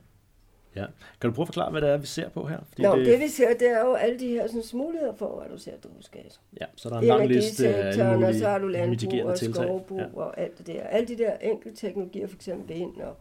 Ja. 0.76 0.86
Kan 1.22 1.30
du 1.30 1.34
prøve 1.36 1.44
at 1.44 1.48
forklare, 1.48 1.72
hvad 1.72 1.82
det 1.82 1.90
er, 1.90 1.98
vi 1.98 2.06
ser 2.06 2.30
på 2.30 2.46
her? 2.46 2.60
Fordi 2.70 2.82
Nå, 2.82 2.96
det... 2.96 3.06
det 3.06 3.20
vi 3.20 3.28
ser, 3.28 3.54
det 3.54 3.70
er 3.70 3.80
jo 3.80 3.94
alle 3.94 4.20
de 4.20 4.28
her 4.28 4.48
sådan, 4.48 4.64
muligheder 4.74 5.14
for 5.14 5.40
at 5.40 5.46
reducere 5.46 5.76
drivhusgasser. 5.84 6.40
Ja, 6.62 6.66
så 6.76 6.90
der 6.90 6.96
er 6.96 7.00
en 7.00 7.08
lang 7.08 7.28
liste 7.28 7.68
af 7.68 7.88
alle 7.88 8.14
mulige 8.14 8.28
og 8.28 8.36
så 8.36 8.48
har 8.48 8.60
du 8.60 8.68
landbrug 8.68 9.24
og 9.24 9.38
skovbrug 9.38 10.00
ja. 10.00 10.06
og 10.14 10.40
alt 10.40 10.58
det 10.58 10.68
der. 10.68 10.84
Alle 10.84 11.08
de 11.08 11.18
der 11.18 11.38
enkelte 11.38 11.78
teknologier, 11.78 12.28
for 12.28 12.36
eksempel 12.36 12.76
vind 12.76 13.02
og 13.02 13.16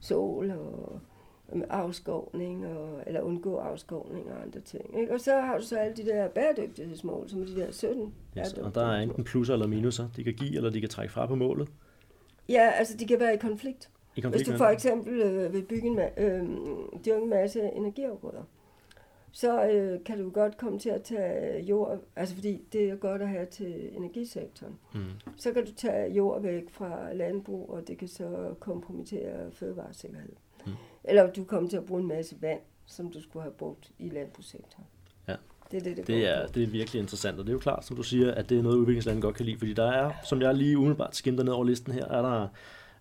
sol 0.00 0.50
og 0.50 1.00
afskovning, 1.70 2.66
og, 2.66 3.02
eller 3.06 3.20
undgå 3.20 3.56
afskovning 3.56 4.32
og 4.32 4.42
andre 4.42 4.60
ting. 4.60 5.00
Ikke? 5.00 5.12
Og 5.14 5.20
så 5.20 5.40
har 5.40 5.58
du 5.58 5.64
så 5.64 5.76
alle 5.76 5.96
de 5.96 6.04
der 6.04 6.28
bæredygtighedsmål, 6.28 7.28
som 7.28 7.42
er 7.42 7.46
de 7.46 7.56
der 7.56 7.72
17 7.72 8.14
yes, 8.38 8.52
Og 8.52 8.74
der 8.74 8.86
er 8.86 9.00
enten 9.00 9.24
plusser 9.24 9.54
eller 9.54 9.66
minuser. 9.66 10.08
De 10.16 10.24
kan 10.24 10.34
give, 10.34 10.56
eller 10.56 10.70
de 10.70 10.80
kan 10.80 10.88
trække 10.88 11.12
fra 11.12 11.26
på 11.26 11.34
målet. 11.34 11.68
Ja, 12.48 12.70
altså 12.70 12.96
de 12.96 13.06
kan 13.06 13.20
være 13.20 13.34
i 13.34 13.38
konflikt. 13.38 13.90
I 14.28 14.30
Hvis 14.30 14.48
du 14.48 14.56
for 14.56 14.64
eksempel 14.64 15.20
øh, 15.20 15.52
vil 15.52 15.62
bygge 15.62 15.88
en, 15.88 15.98
ma- 15.98 16.20
øh, 16.22 16.42
dyrke 17.04 17.22
en 17.22 17.30
masse 17.30 17.62
energiafgrøder, 17.62 18.42
så 19.32 19.66
øh, 19.70 20.04
kan 20.04 20.18
du 20.18 20.30
godt 20.30 20.56
komme 20.56 20.78
til 20.78 20.90
at 20.90 21.02
tage 21.02 21.62
jord, 21.64 21.98
altså 22.16 22.34
fordi 22.34 22.62
det 22.72 22.90
er 22.90 22.96
godt 22.96 23.22
at 23.22 23.28
have 23.28 23.46
til 23.46 23.96
energisektoren. 23.96 24.78
Mm. 24.94 25.00
Så 25.36 25.52
kan 25.52 25.66
du 25.66 25.72
tage 25.72 26.12
jord 26.12 26.42
væk 26.42 26.62
fra 26.70 27.12
landbrug, 27.12 27.70
og 27.70 27.88
det 27.88 27.98
kan 27.98 28.08
så 28.08 28.54
kompromittere 28.60 29.52
fødevaresikkerhed. 29.52 30.32
Mm. 30.66 30.72
Eller 31.04 31.32
du 31.32 31.44
kommer 31.44 31.70
til 31.70 31.76
at 31.76 31.84
bruge 31.84 32.00
en 32.00 32.08
masse 32.08 32.36
vand, 32.40 32.60
som 32.86 33.10
du 33.10 33.22
skulle 33.22 33.42
have 33.42 33.52
brugt 33.52 33.90
i 33.98 34.08
landbrugssektoren. 34.08 34.84
Ja. 35.28 35.34
Det 35.70 35.76
er 35.76 35.82
det, 35.82 35.96
det, 35.96 36.06
Det 36.06 36.28
er, 36.28 36.46
det 36.46 36.62
er 36.62 36.66
virkelig 36.66 37.00
interessant, 37.00 37.38
og 37.38 37.44
det 37.44 37.50
er 37.50 37.54
jo 37.54 37.58
klart, 37.58 37.84
som 37.86 37.96
du 37.96 38.02
siger, 38.02 38.34
at 38.34 38.48
det 38.48 38.58
er 38.58 38.62
noget, 38.62 38.76
udviklingslandet 38.76 39.22
godt 39.22 39.36
kan 39.36 39.46
lide, 39.46 39.58
fordi 39.58 39.72
der 39.72 39.90
er, 39.90 40.12
som 40.24 40.42
jeg 40.42 40.54
lige 40.54 40.78
umiddelbart 40.78 41.16
skimter 41.16 41.44
ned 41.44 41.52
over 41.52 41.64
listen 41.64 41.92
her, 41.92 42.04
er 42.04 42.22
der 42.22 42.48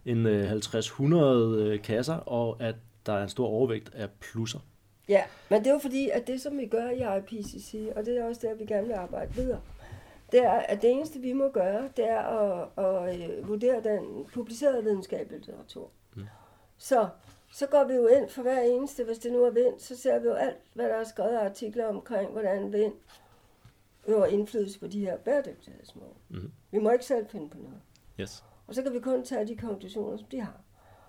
en 0.10 0.26
øh, 0.26 0.52
50-100 0.52 1.16
øh, 1.16 1.82
kasser, 1.82 2.16
og 2.16 2.58
at 2.60 2.76
der 3.06 3.14
er 3.14 3.24
en 3.24 3.30
stor 3.30 3.48
overvægt 3.48 3.94
af 3.94 4.10
plusser. 4.20 4.60
Ja, 5.10 5.24
men 5.50 5.60
det 5.60 5.68
er 5.68 5.74
jo 5.74 5.80
fordi, 5.80 6.10
at 6.10 6.28
det, 6.28 6.42
som 6.42 6.58
vi 6.58 6.66
gør 6.66 6.90
i 6.90 7.18
IPCC, 7.18 7.76
og 7.96 8.06
det 8.06 8.18
er 8.18 8.26
også 8.26 8.42
der, 8.48 8.56
vi 8.56 8.66
gerne 8.66 8.88
vil 8.88 8.94
arbejde 8.94 9.34
videre, 9.34 9.62
det 10.32 10.44
er, 10.44 10.52
at 10.52 10.82
det 10.82 10.92
eneste, 10.92 11.20
vi 11.20 11.34
må 11.34 11.50
gøre, 11.50 11.90
det 11.98 12.10
er 12.10 12.20
at, 12.20 12.68
at 12.86 13.30
øh, 13.30 13.48
vurdere 13.48 13.84
den 13.84 14.26
publicerede 14.34 14.84
videnskabelige 14.84 15.40
litteratur. 15.40 15.90
Mm. 16.16 16.26
Så, 16.78 17.08
så 17.52 17.68
går 17.68 17.84
vi 17.84 17.94
jo 17.94 18.08
ind 18.08 18.30
for 18.30 18.42
hver 18.42 18.62
eneste, 18.62 19.04
hvis 19.04 19.18
det 19.18 19.32
nu 19.32 19.44
er 19.44 19.52
vind, 19.52 19.80
så 19.80 19.98
ser 19.98 20.20
vi 20.20 20.28
jo 20.28 20.34
alt, 20.34 20.58
hvad 20.74 20.86
der 20.86 20.96
er 20.96 21.04
skrevet 21.04 21.38
af 21.38 21.46
artikler 21.46 21.88
omkring, 21.88 22.32
hvordan 22.32 22.74
vind 22.74 22.94
øver 24.08 24.26
indflydelse 24.26 24.80
på 24.80 24.88
de 24.88 25.00
her 25.00 25.18
bæredygtighedsmål. 25.18 26.14
Mhm. 26.30 26.52
Vi 26.72 26.80
må 26.80 26.92
ikke 26.92 27.06
selv 27.06 27.28
finde 27.30 27.50
på 27.50 27.58
noget. 27.58 27.80
Yes. 28.20 28.44
Og 28.70 28.76
så 28.76 28.84
kan 28.84 28.94
vi 28.94 29.00
kun 29.00 29.24
tage 29.24 29.48
de 29.48 29.58
konklusioner, 29.58 30.18
som 30.18 30.28
de 30.32 30.40
har. 30.40 30.62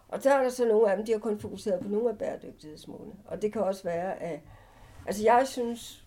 Og 0.09 0.25
der 0.25 0.35
er 0.35 0.43
der 0.43 0.51
så 0.51 0.69
nogle 0.69 0.91
af 0.91 0.97
dem, 0.97 1.07
de 1.07 1.13
har 1.13 1.19
kun 1.19 1.39
fokuseret 1.39 1.81
på 1.81 1.89
nogle 1.89 2.11
af 2.11 2.19
bæredygtighedsmålene. 2.19 3.15
Og 3.25 3.43
det 3.43 3.53
kan 3.53 3.63
også 3.63 3.83
være, 3.83 4.23
at... 4.23 4.41
Altså 5.07 5.23
jeg 5.25 5.47
synes, 5.47 6.05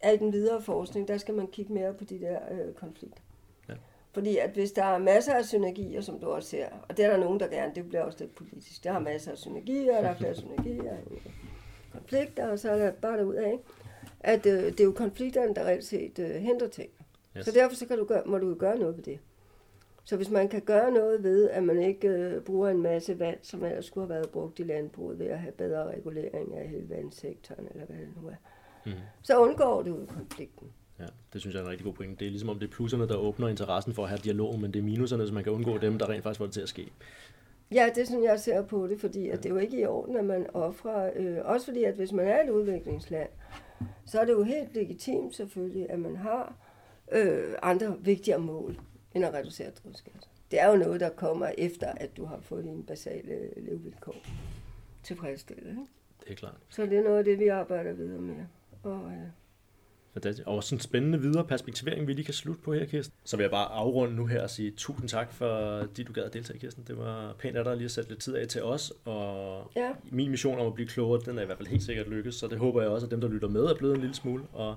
at 0.00 0.14
i 0.14 0.18
den 0.18 0.32
videre 0.32 0.62
forskning, 0.62 1.08
der 1.08 1.18
skal 1.18 1.34
man 1.34 1.46
kigge 1.46 1.72
mere 1.72 1.94
på 1.94 2.04
de 2.04 2.20
der 2.20 2.38
øh, 2.50 2.74
konflikter. 2.74 3.22
Ja. 3.68 3.74
Fordi 4.12 4.38
at 4.38 4.50
hvis 4.50 4.72
der 4.72 4.84
er 4.84 4.98
masser 4.98 5.34
af 5.34 5.44
synergier, 5.44 6.00
som 6.00 6.20
du 6.20 6.26
også 6.26 6.48
ser, 6.48 6.66
og 6.88 6.96
det 6.96 7.04
er 7.04 7.10
der 7.10 7.16
nogen, 7.16 7.40
der 7.40 7.46
gerne, 7.48 7.72
det 7.74 7.88
bliver 7.88 8.02
også 8.02 8.18
lidt 8.20 8.34
politisk. 8.34 8.84
Der 8.84 8.92
er 8.92 8.98
masser 8.98 9.30
af 9.30 9.38
synergier, 9.38 10.00
der 10.00 10.08
er 10.08 10.16
flere 10.16 10.34
synergier, 10.34 10.96
konflikter, 11.92 12.48
og 12.48 12.58
så 12.58 12.70
er 12.70 12.78
der 12.78 12.92
bare 12.92 13.18
derud 13.18 13.34
af, 13.34 13.52
ikke? 13.52 13.64
at 14.20 14.46
øh, 14.46 14.62
det 14.62 14.80
er 14.80 14.84
jo 14.84 14.92
konflikterne, 14.92 15.54
der 15.54 15.64
reelt 15.64 15.84
set 15.84 16.18
øh, 16.18 16.30
henter 16.30 16.68
ting. 16.68 16.90
Yes. 17.36 17.44
Så 17.44 17.52
derfor 17.52 17.76
så 17.76 17.86
kan 17.86 17.98
du 17.98 18.04
gøre, 18.04 18.22
må 18.26 18.38
du 18.38 18.54
gøre 18.54 18.78
noget 18.78 18.96
ved 18.96 19.04
det. 19.04 19.18
Så 20.04 20.16
hvis 20.16 20.30
man 20.30 20.48
kan 20.48 20.60
gøre 20.60 20.90
noget 20.90 21.22
ved, 21.22 21.50
at 21.50 21.62
man 21.64 21.82
ikke 21.82 22.08
øh, 22.08 22.40
bruger 22.42 22.68
en 22.68 22.82
masse 22.82 23.18
vand, 23.18 23.38
som 23.42 23.64
ellers 23.64 23.84
skulle 23.86 24.06
have 24.06 24.14
været 24.14 24.30
brugt 24.30 24.58
i 24.58 24.62
landbruget, 24.62 25.18
ved 25.18 25.26
at 25.26 25.38
have 25.38 25.52
bedre 25.52 25.88
regulering 25.96 26.56
af 26.56 26.68
hele 26.68 26.88
vandsektoren, 26.90 27.68
eller 27.70 27.86
hvad 27.86 27.96
det 27.96 28.08
nu 28.22 28.28
er, 28.28 28.34
Mm. 28.86 28.92
så 29.22 29.38
undgår 29.38 29.82
du 29.82 29.98
konflikten. 30.08 30.68
Ja, 30.98 31.04
det 31.32 31.40
synes 31.40 31.54
jeg 31.54 31.60
er 31.60 31.64
en 31.64 31.70
rigtig 31.70 31.84
god 31.84 31.92
point. 31.94 32.20
Det 32.20 32.26
er 32.26 32.30
ligesom 32.30 32.48
om 32.48 32.58
det 32.58 32.66
er 32.66 32.70
plusserne, 32.72 33.08
der 33.08 33.16
åbner 33.16 33.48
interessen 33.48 33.94
for 33.94 34.02
at 34.02 34.08
have 34.08 34.18
dialog, 34.24 34.60
men 34.60 34.72
det 34.72 34.78
er 34.78 34.82
minuserne, 34.82 35.26
så 35.26 35.34
man 35.34 35.44
kan 35.44 35.52
undgå 35.52 35.78
dem, 35.78 35.98
der 35.98 36.08
rent 36.08 36.22
faktisk 36.22 36.38
får 36.38 36.44
det 36.44 36.54
til 36.54 36.60
at 36.60 36.68
ske. 36.68 36.92
Ja, 37.72 37.88
det 37.94 38.00
er 38.02 38.06
sådan, 38.06 38.24
jeg 38.24 38.40
ser 38.40 38.62
på 38.62 38.86
det, 38.86 39.00
fordi 39.00 39.28
at 39.28 39.38
det 39.42 39.46
er 39.46 39.50
jo 39.54 39.56
ikke 39.60 39.80
i 39.80 39.84
orden, 39.86 40.16
at 40.16 40.24
man 40.24 40.46
offrer, 40.54 41.10
øh, 41.16 41.36
også 41.44 41.66
fordi, 41.66 41.84
at 41.84 41.94
hvis 41.94 42.12
man 42.12 42.26
er 42.26 42.42
et 42.44 42.50
udviklingsland, 42.50 43.28
så 44.06 44.20
er 44.20 44.24
det 44.24 44.32
jo 44.32 44.42
helt 44.42 44.74
legitimt 44.74 45.34
selvfølgelig, 45.36 45.90
at 45.90 45.98
man 45.98 46.16
har 46.16 46.56
øh, 47.12 47.54
andre 47.62 47.96
vigtigere 48.00 48.40
mål, 48.40 48.76
end 49.14 49.24
at 49.24 49.34
reducere 49.34 49.70
drivhusgasser. 49.70 50.30
Det 50.50 50.60
er 50.60 50.70
jo 50.70 50.76
noget, 50.76 51.00
der 51.00 51.08
kommer 51.08 51.50
efter, 51.58 51.86
at 51.86 52.16
du 52.16 52.24
har 52.24 52.40
fået 52.40 52.64
dine 52.64 52.82
basale 52.82 53.50
levevilkår 53.56 54.16
tilfredsstillet. 55.02 55.70
Ikke? 55.70 55.80
Det 56.24 56.30
er 56.30 56.34
klart. 56.34 56.56
Så 56.68 56.82
det 56.82 56.98
er 56.98 57.02
noget 57.02 57.18
af 57.18 57.24
det, 57.24 57.38
vi 57.38 57.48
arbejder 57.48 57.92
videre 57.92 58.20
med. 58.20 58.34
Og, 58.82 59.12
øh. 59.12 59.28
Og 60.46 60.64
sådan 60.64 60.76
en 60.76 60.80
spændende 60.80 61.20
videre 61.20 61.44
perspektivering, 61.44 62.06
vi 62.06 62.12
lige 62.12 62.24
kan 62.24 62.34
slutte 62.34 62.62
på 62.62 62.72
her, 62.72 62.84
Kirsten. 62.84 63.14
Så 63.24 63.36
vil 63.36 63.44
jeg 63.44 63.50
bare 63.50 63.66
afrunde 63.66 64.14
nu 64.16 64.26
her 64.26 64.42
og 64.42 64.50
sige 64.50 64.70
tusind 64.70 65.08
tak, 65.08 65.32
for 65.32 65.48
de 65.96 66.04
du 66.04 66.12
gad 66.12 66.22
at 66.22 66.32
deltage, 66.32 66.58
Kirsten. 66.58 66.84
Det 66.86 66.98
var 66.98 67.34
pænt 67.38 67.56
af 67.56 67.64
dig 67.64 67.76
lige 67.76 67.84
at 67.84 67.90
sætte 67.90 68.10
lidt 68.10 68.20
tid 68.20 68.34
af 68.34 68.48
til 68.48 68.62
os, 68.62 68.92
og 69.04 69.70
ja, 69.76 69.92
min 70.10 70.30
mission 70.30 70.58
om 70.58 70.66
at 70.66 70.74
blive 70.74 70.88
klogere, 70.88 71.20
den 71.24 71.38
er 71.38 71.42
i 71.42 71.46
hvert 71.46 71.58
fald 71.58 71.68
helt 71.68 71.82
sikkert 71.82 72.08
lykkes, 72.08 72.34
så 72.34 72.48
det 72.48 72.58
håber 72.58 72.82
jeg 72.82 72.90
også, 72.90 73.06
at 73.06 73.10
dem, 73.10 73.20
der 73.20 73.28
lytter 73.28 73.48
med, 73.48 73.64
er 73.64 73.74
blevet 73.74 73.94
en 73.94 74.00
lille 74.00 74.14
smule, 74.14 74.44
og 74.52 74.76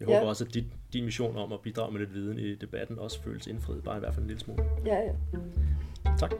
jeg 0.00 0.08
Ja. 0.08 0.14
håber 0.18 0.28
også, 0.28 0.44
at 0.44 0.54
dit, 0.54 0.64
din 0.92 1.04
mission 1.04 1.36
om 1.36 1.52
at 1.52 1.60
bidrage 1.60 1.92
med 1.92 2.00
lidt 2.00 2.14
viden 2.14 2.38
i 2.38 2.54
debatten 2.54 2.98
også 2.98 3.22
føles 3.22 3.46
indfriet, 3.46 3.82
bare 3.84 3.96
i 3.96 4.00
hvert 4.00 4.14
fald 4.14 4.22
en 4.22 4.28
lille 4.28 4.40
smule. 4.40 4.64
ja, 4.86 4.96
ja. 5.00 5.12
Tak. 6.18 6.34